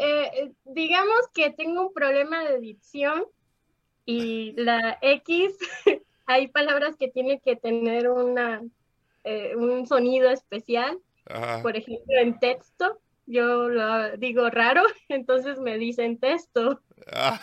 Eh, 0.00 0.52
digamos 0.64 1.28
que 1.34 1.50
tengo 1.50 1.88
un 1.88 1.92
problema 1.92 2.44
de 2.44 2.58
dicción 2.60 3.24
y 4.08 4.52
la 4.52 4.96
X, 5.02 5.58
hay 6.26 6.48
palabras 6.48 6.96
que 6.96 7.08
tienen 7.08 7.40
que 7.40 7.56
tener 7.56 8.08
una, 8.08 8.62
eh, 9.22 9.54
un 9.54 9.86
sonido 9.86 10.30
especial. 10.30 10.98
Por 11.60 11.76
ejemplo, 11.76 12.18
en 12.18 12.38
texto, 12.38 12.98
yo 13.26 13.68
lo 13.68 14.16
digo 14.16 14.48
raro, 14.48 14.82
entonces 15.10 15.60
me 15.60 15.76
dicen 15.76 16.18
texto. 16.18 16.80
Ah. 17.12 17.38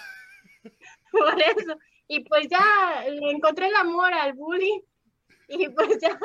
Por 1.12 1.40
eso. 1.40 1.78
Y 2.08 2.22
pues 2.22 2.48
ya 2.50 3.06
le 3.12 3.30
encontré 3.30 3.68
el 3.68 3.76
amor 3.76 4.12
al 4.12 4.34
bully 4.34 4.84
y 5.48 5.70
pues 5.70 6.00
ya 6.02 6.18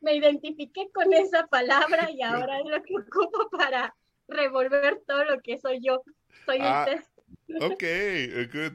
me 0.00 0.14
identifiqué 0.14 0.90
con 0.92 1.10
esa 1.14 1.46
palabra 1.46 2.10
y 2.10 2.20
ahora 2.20 2.58
es 2.58 2.66
lo 2.66 2.82
que 2.82 2.96
ocupo 2.96 3.48
para 3.50 3.94
revolver 4.28 5.00
todo 5.06 5.24
lo 5.24 5.40
que 5.40 5.56
soy 5.56 5.80
yo. 5.82 6.02
Soy 6.44 6.56
el 6.56 6.66
ah, 6.66 6.84
texto. 6.84 7.09
Ok, 7.60 7.82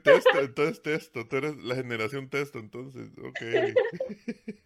testo, 0.04 0.40
entonces 0.40 0.82
testo, 0.82 1.28
tú 1.28 1.38
eres 1.38 1.56
la 1.58 1.76
generación 1.76 2.30
testo, 2.30 2.60
entonces, 2.60 3.10
ok. 3.18 3.42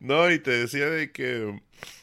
no, 0.00 0.30
y 0.30 0.38
te 0.38 0.50
decía 0.50 0.88
de 0.88 1.12
que 1.12 1.60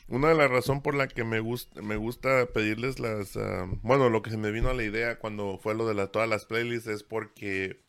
una 0.08 0.30
de 0.30 0.36
las 0.36 0.52
razones 0.52 0.84
por 0.84 0.94
la 0.94 1.08
que 1.08 1.24
me 1.24 1.40
gusta, 1.40 1.82
me 1.82 1.96
gusta 1.96 2.48
pedirles 2.48 3.00
las, 3.00 3.38
ah, 3.38 3.68
bueno, 3.82 4.10
lo 4.10 4.22
que 4.22 4.30
se 4.30 4.38
me 4.38 4.52
vino 4.52 4.70
a 4.70 4.74
la 4.74 4.84
idea 4.84 5.20
cuando 5.20 5.58
fue 5.58 5.74
lo 5.74 5.88
de 5.88 5.96
la, 5.96 6.08
todas 6.08 6.30
las 6.30 6.46
playlists 6.46 6.88
es 6.88 7.04
porque 7.04 7.80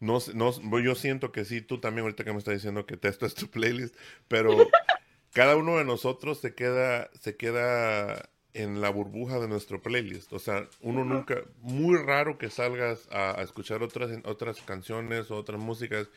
no, 0.00 0.18
no, 0.34 0.78
yo 0.80 0.94
siento 0.94 1.32
que 1.32 1.44
sí, 1.44 1.60
tú 1.60 1.80
también 1.80 2.04
ahorita 2.04 2.24
que 2.24 2.32
me 2.32 2.38
estás 2.38 2.54
diciendo 2.54 2.86
que 2.86 2.96
testo 2.96 3.26
es 3.26 3.34
tu 3.34 3.48
playlist, 3.50 3.94
pero 4.28 4.50
cada 5.32 5.56
uno 5.56 5.76
de 5.78 5.84
nosotros 5.84 6.40
se 6.40 6.54
queda, 6.54 7.10
se 7.20 7.36
queda 7.36 8.30
en 8.58 8.80
la 8.80 8.90
burbuja 8.90 9.38
de 9.38 9.48
nuestro 9.48 9.80
playlist. 9.80 10.32
O 10.32 10.38
sea, 10.38 10.68
uno 10.82 11.04
nunca, 11.04 11.42
muy 11.62 11.96
raro 11.96 12.38
que 12.38 12.50
salgas 12.50 13.08
a, 13.10 13.40
escuchar 13.42 13.82
otras, 13.82 14.10
otras 14.24 14.60
canciones 14.62 15.30
o 15.30 15.36
otras 15.36 15.60
músicas 15.60 16.08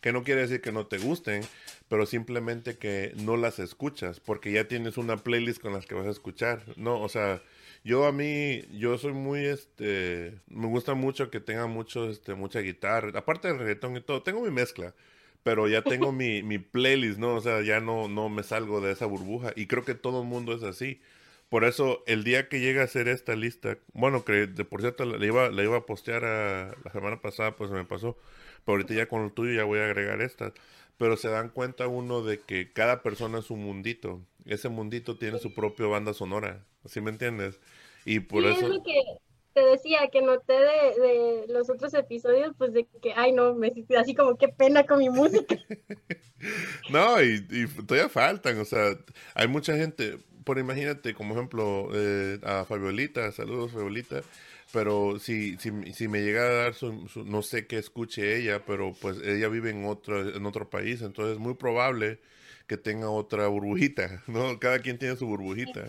que 0.00 0.12
no 0.12 0.22
quiere 0.22 0.42
decir 0.42 0.60
que 0.60 0.70
no 0.70 0.86
te 0.86 0.98
gusten, 0.98 1.42
pero 1.88 2.06
simplemente 2.06 2.78
que 2.78 3.12
no 3.16 3.36
las 3.36 3.58
escuchas, 3.58 4.20
porque 4.20 4.52
ya 4.52 4.68
tienes 4.68 4.96
una 4.96 5.16
playlist 5.16 5.60
con 5.60 5.72
las 5.72 5.86
que 5.86 5.96
vas 5.96 6.06
a 6.06 6.10
escuchar, 6.10 6.62
¿no? 6.76 7.00
O 7.00 7.08
sea, 7.08 7.42
yo 7.82 8.06
a 8.06 8.12
mí, 8.12 8.62
yo 8.72 8.96
soy 8.96 9.12
muy, 9.12 9.44
este, 9.46 10.38
me 10.46 10.68
gusta 10.68 10.94
mucho 10.94 11.30
que 11.30 11.40
tenga 11.40 11.66
mucho, 11.66 12.08
este, 12.08 12.34
mucha 12.34 12.60
guitarra, 12.60 13.18
aparte 13.18 13.48
del 13.48 13.58
reggaetón 13.58 13.96
y 13.96 14.00
todo, 14.00 14.22
tengo 14.22 14.40
mi 14.40 14.52
mezcla, 14.52 14.94
pero 15.42 15.66
ya 15.66 15.82
tengo 15.82 16.12
mi, 16.12 16.44
mi 16.44 16.58
playlist, 16.58 17.18
¿no? 17.18 17.34
O 17.34 17.40
sea, 17.40 17.60
ya 17.62 17.80
no, 17.80 18.06
no 18.06 18.28
me 18.28 18.44
salgo 18.44 18.80
de 18.80 18.92
esa 18.92 19.06
burbuja, 19.06 19.52
y 19.56 19.66
creo 19.66 19.84
que 19.84 19.94
todo 19.96 20.22
el 20.22 20.28
mundo 20.28 20.54
es 20.54 20.62
así. 20.62 21.00
Por 21.48 21.64
eso, 21.64 22.02
el 22.06 22.24
día 22.24 22.48
que 22.48 22.60
llega 22.60 22.82
a 22.82 22.84
hacer 22.84 23.08
esta 23.08 23.34
lista, 23.34 23.78
bueno, 23.94 24.24
que 24.24 24.46
de, 24.46 24.64
por 24.64 24.82
cierto 24.82 25.06
la 25.06 25.24
iba, 25.24 25.48
la 25.50 25.62
iba 25.62 25.78
a 25.78 25.86
postear 25.86 26.24
a, 26.24 26.76
la 26.84 26.92
semana 26.92 27.22
pasada, 27.22 27.56
pues 27.56 27.70
me 27.70 27.84
pasó. 27.84 28.16
Pero 28.64 28.76
ahorita 28.76 28.94
ya 28.94 29.08
con 29.08 29.24
el 29.24 29.32
tuyo 29.32 29.54
ya 29.54 29.64
voy 29.64 29.78
a 29.78 29.86
agregar 29.86 30.20
esta. 30.20 30.52
Pero 30.98 31.16
se 31.16 31.28
dan 31.28 31.48
cuenta 31.48 31.86
uno 31.86 32.22
de 32.22 32.40
que 32.40 32.72
cada 32.72 33.02
persona 33.02 33.38
es 33.38 33.50
un 33.50 33.64
mundito. 33.64 34.20
Ese 34.44 34.68
mundito 34.68 35.16
tiene 35.16 35.38
su 35.38 35.54
propia 35.54 35.86
banda 35.86 36.12
sonora. 36.12 36.66
¿Sí 36.84 37.00
me 37.00 37.10
entiendes? 37.10 37.60
Y 38.04 38.20
por 38.20 38.44
eso. 38.44 38.66
Es 38.66 38.68
lo 38.68 38.82
que 38.82 39.00
te 39.54 39.62
decía, 39.64 40.08
que 40.12 40.20
noté 40.20 40.52
de, 40.52 41.46
los 41.48 41.70
otros 41.70 41.94
episodios, 41.94 42.52
pues 42.58 42.74
de 42.74 42.86
que, 43.00 43.12
ay, 43.16 43.32
no, 43.32 43.54
me 43.54 43.72
así 43.98 44.14
como 44.14 44.36
qué 44.36 44.48
pena 44.48 44.84
con 44.84 44.98
mi 44.98 45.08
música. 45.08 45.56
no, 46.90 47.22
y, 47.22 47.46
y 47.50 47.66
todavía 47.86 48.10
faltan. 48.10 48.58
O 48.60 48.64
sea, 48.66 48.98
hay 49.34 49.48
mucha 49.48 49.76
gente 49.76 50.18
por 50.48 50.58
imagínate, 50.58 51.12
como 51.12 51.34
ejemplo, 51.34 51.90
eh, 51.92 52.38
a 52.42 52.64
Fabiolita, 52.64 53.30
saludos 53.32 53.72
Fabiolita, 53.72 54.22
pero 54.72 55.18
si, 55.18 55.58
si, 55.58 55.70
si 55.92 56.08
me 56.08 56.22
llega 56.22 56.40
a 56.40 56.52
dar 56.54 56.74
su, 56.74 57.06
no 57.26 57.42
sé 57.42 57.66
qué 57.66 57.76
escuche 57.76 58.34
ella, 58.34 58.64
pero 58.64 58.94
pues 58.98 59.18
ella 59.22 59.48
vive 59.48 59.68
en 59.68 59.84
otro, 59.84 60.34
en 60.34 60.46
otro 60.46 60.70
país, 60.70 61.02
entonces 61.02 61.34
es 61.34 61.38
muy 61.38 61.52
probable 61.52 62.18
que 62.66 62.78
tenga 62.78 63.10
otra 63.10 63.46
burbujita, 63.48 64.22
¿no? 64.26 64.58
Cada 64.58 64.78
quien 64.78 64.96
tiene 64.96 65.16
su 65.16 65.26
burbujita. 65.26 65.84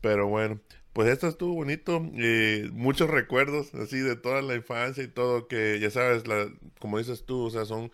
Pero 0.00 0.28
bueno, 0.28 0.60
pues 0.92 1.08
esto 1.08 1.26
estuvo 1.26 1.54
bonito, 1.54 2.08
eh, 2.14 2.70
muchos 2.72 3.10
recuerdos 3.10 3.74
así 3.74 3.98
de 3.98 4.14
toda 4.14 4.42
la 4.42 4.54
infancia 4.54 5.02
y 5.02 5.08
todo 5.08 5.48
que 5.48 5.80
ya 5.80 5.90
sabes, 5.90 6.28
la, 6.28 6.48
como 6.78 6.98
dices 6.98 7.24
tú, 7.26 7.46
o 7.46 7.50
sea, 7.50 7.64
son 7.64 7.90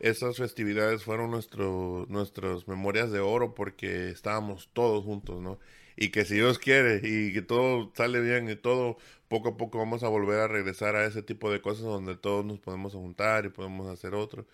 esas 0.00 0.36
festividades 0.36 1.04
fueron 1.04 1.30
nuestro, 1.30 2.06
nuestras 2.08 2.68
memorias 2.68 3.10
de 3.10 3.20
oro 3.20 3.54
porque 3.54 4.10
estábamos 4.10 4.70
todos 4.72 5.04
juntos, 5.04 5.40
¿no? 5.40 5.58
Y 5.96 6.10
que 6.10 6.24
si 6.24 6.34
Dios 6.34 6.58
quiere 6.58 7.00
y 7.02 7.32
que 7.32 7.42
todo 7.42 7.90
sale 7.94 8.20
bien 8.20 8.50
y 8.50 8.56
todo, 8.56 8.98
poco 9.28 9.50
a 9.50 9.56
poco 9.56 9.78
vamos 9.78 10.02
a 10.02 10.08
volver 10.08 10.40
a 10.40 10.48
regresar 10.48 10.96
a 10.96 11.06
ese 11.06 11.22
tipo 11.22 11.50
de 11.50 11.60
cosas 11.62 11.84
donde 11.84 12.16
todos 12.16 12.44
nos 12.44 12.58
podemos 12.60 12.92
juntar 12.92 13.46
y 13.46 13.50
podemos 13.50 13.88
hacer 13.88 14.14
otro. 14.14 14.46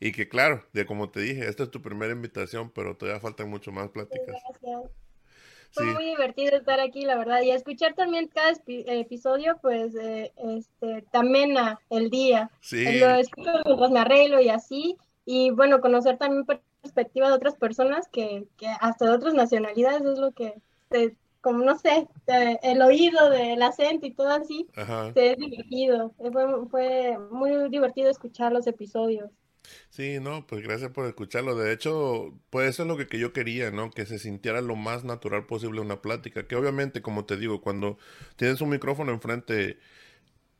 Y 0.00 0.12
que 0.12 0.28
claro, 0.28 0.64
de 0.72 0.86
como 0.86 1.10
te 1.10 1.20
dije, 1.20 1.48
esta 1.48 1.64
es 1.64 1.70
tu 1.70 1.82
primera 1.82 2.12
invitación, 2.12 2.70
pero 2.70 2.96
todavía 2.96 3.20
faltan 3.20 3.50
mucho 3.50 3.72
más 3.72 3.90
pláticas. 3.90 4.36
Fue 5.78 5.94
muy 5.94 6.04
divertido 6.06 6.56
estar 6.56 6.80
aquí, 6.80 7.02
la 7.02 7.16
verdad, 7.16 7.42
y 7.42 7.50
escuchar 7.50 7.94
también 7.94 8.28
cada 8.28 8.52
episodio, 8.66 9.58
pues, 9.62 9.94
eh, 9.94 10.32
este, 10.36 11.02
también 11.10 11.54
el 11.90 12.10
día. 12.10 12.50
Sí. 12.60 12.98
Lo 12.98 13.10
escucho 13.14 13.50
mientras 13.64 13.90
me 13.90 14.00
arreglo 14.00 14.40
y 14.40 14.48
así, 14.48 14.96
y 15.24 15.50
bueno, 15.50 15.80
conocer 15.80 16.18
también 16.18 16.44
perspectiva 16.82 17.28
de 17.28 17.34
otras 17.34 17.54
personas 17.54 18.08
que, 18.08 18.46
que 18.56 18.66
hasta 18.80 19.06
de 19.06 19.12
otras 19.12 19.34
nacionalidades 19.34 20.02
es 20.02 20.18
lo 20.18 20.32
que, 20.32 20.54
como 21.40 21.64
no 21.64 21.78
sé, 21.78 22.08
el 22.62 22.82
oído 22.82 23.30
del 23.30 23.62
acento 23.62 24.06
y 24.06 24.12
todo 24.12 24.28
así, 24.28 24.66
se 25.14 25.32
es 25.32 25.36
divertido. 25.36 26.12
Fue, 26.32 26.66
fue 26.70 27.18
muy 27.30 27.68
divertido 27.68 28.10
escuchar 28.10 28.52
los 28.52 28.66
episodios. 28.66 29.30
Sí, 29.90 30.18
no, 30.20 30.46
pues 30.46 30.62
gracias 30.62 30.90
por 30.92 31.06
escucharlo. 31.06 31.56
De 31.56 31.72
hecho, 31.72 32.34
pues 32.50 32.70
eso 32.70 32.82
es 32.82 32.88
lo 32.88 32.96
que, 32.96 33.06
que, 33.06 33.18
yo 33.18 33.32
quería, 33.32 33.70
¿no? 33.70 33.90
Que 33.90 34.06
se 34.06 34.18
sintiera 34.18 34.60
lo 34.60 34.76
más 34.76 35.04
natural 35.04 35.46
posible 35.46 35.80
una 35.80 36.02
plática. 36.02 36.46
Que 36.46 36.56
obviamente, 36.56 37.02
como 37.02 37.24
te 37.24 37.36
digo, 37.36 37.60
cuando 37.60 37.98
tienes 38.36 38.60
un 38.60 38.70
micrófono 38.70 39.12
enfrente, 39.12 39.78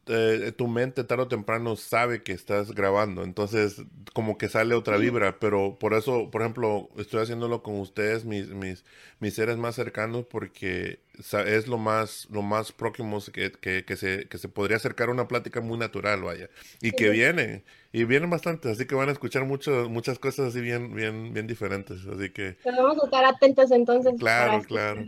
eh, 0.09 0.53
tu 0.57 0.69
mente 0.69 1.05
tarde 1.05 1.25
o 1.25 1.29
temprano 1.29 1.77
sabe 1.77 2.23
que 2.23 2.33
estás 2.33 2.73
grabando, 2.73 3.23
entonces 3.23 3.83
como 4.13 4.39
que 4.39 4.49
sale 4.49 4.75
otra 4.75 4.97
vibra, 4.97 5.39
pero 5.39 5.79
por 5.79 5.95
eso, 5.95 6.31
por 6.31 6.43
ejemplo, 6.43 6.89
estoy 6.97 7.23
haciéndolo 7.23 7.63
con 7.63 7.79
ustedes, 7.79 8.25
mis, 8.25 8.49
mis, 8.49 8.85
mis 9.21 9.35
seres 9.35 9.57
más 9.57 9.75
cercanos, 9.75 10.25
porque 10.25 11.01
es 11.47 11.67
lo 11.69 11.79
más, 11.79 12.27
lo 12.31 12.43
más 12.43 12.73
próximo 12.73 13.19
que, 13.33 13.53
que, 13.53 13.85
que, 13.85 13.97
se, 13.97 14.29
que 14.29 14.39
se 14.39 14.49
podría 14.49 14.77
acercar 14.77 15.09
a 15.09 15.13
una 15.13 15.29
plática 15.29 15.61
muy 15.61 15.79
natural, 15.79 16.23
vaya, 16.23 16.49
y 16.81 16.93
que 16.93 17.11
vienen, 17.11 17.65
y 17.93 18.05
vienen 18.05 18.31
bastante, 18.31 18.71
así 18.71 18.87
que 18.87 18.95
van 18.95 19.09
a 19.09 19.13
escuchar 19.13 19.45
mucho, 19.45 19.89
muchas 19.89 20.19
cosas 20.19 20.49
así 20.49 20.61
bien, 20.61 20.95
bien, 20.95 21.33
bien 21.33 21.47
diferentes, 21.47 22.07
así 22.07 22.31
que... 22.31 22.57
Pero 22.65 22.83
vamos 22.83 23.03
a 23.03 23.07
estar 23.07 23.25
atentos 23.25 23.71
entonces. 23.71 24.15
Claro, 24.19 24.63
claro. 24.65 25.05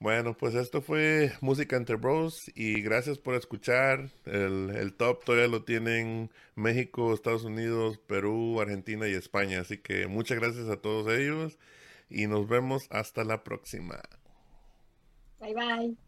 Bueno, 0.00 0.36
pues 0.36 0.54
esto 0.54 0.80
fue 0.80 1.32
Música 1.40 1.76
Entre 1.76 1.96
Bros 1.96 2.50
y 2.54 2.82
gracias 2.82 3.18
por 3.18 3.34
escuchar. 3.34 4.10
El, 4.26 4.70
el, 4.70 4.94
top 4.94 5.24
todavía 5.24 5.48
lo 5.48 5.64
tienen 5.64 6.30
México, 6.54 7.12
Estados 7.12 7.42
Unidos, 7.42 7.98
Perú, 7.98 8.60
Argentina 8.60 9.08
y 9.08 9.14
España. 9.14 9.60
Así 9.60 9.78
que 9.78 10.06
muchas 10.06 10.38
gracias 10.38 10.68
a 10.68 10.80
todos 10.80 11.12
ellos 11.12 11.58
y 12.08 12.28
nos 12.28 12.48
vemos 12.48 12.86
hasta 12.90 13.24
la 13.24 13.42
próxima. 13.42 14.00
Bye 15.40 15.54
bye. 15.54 16.07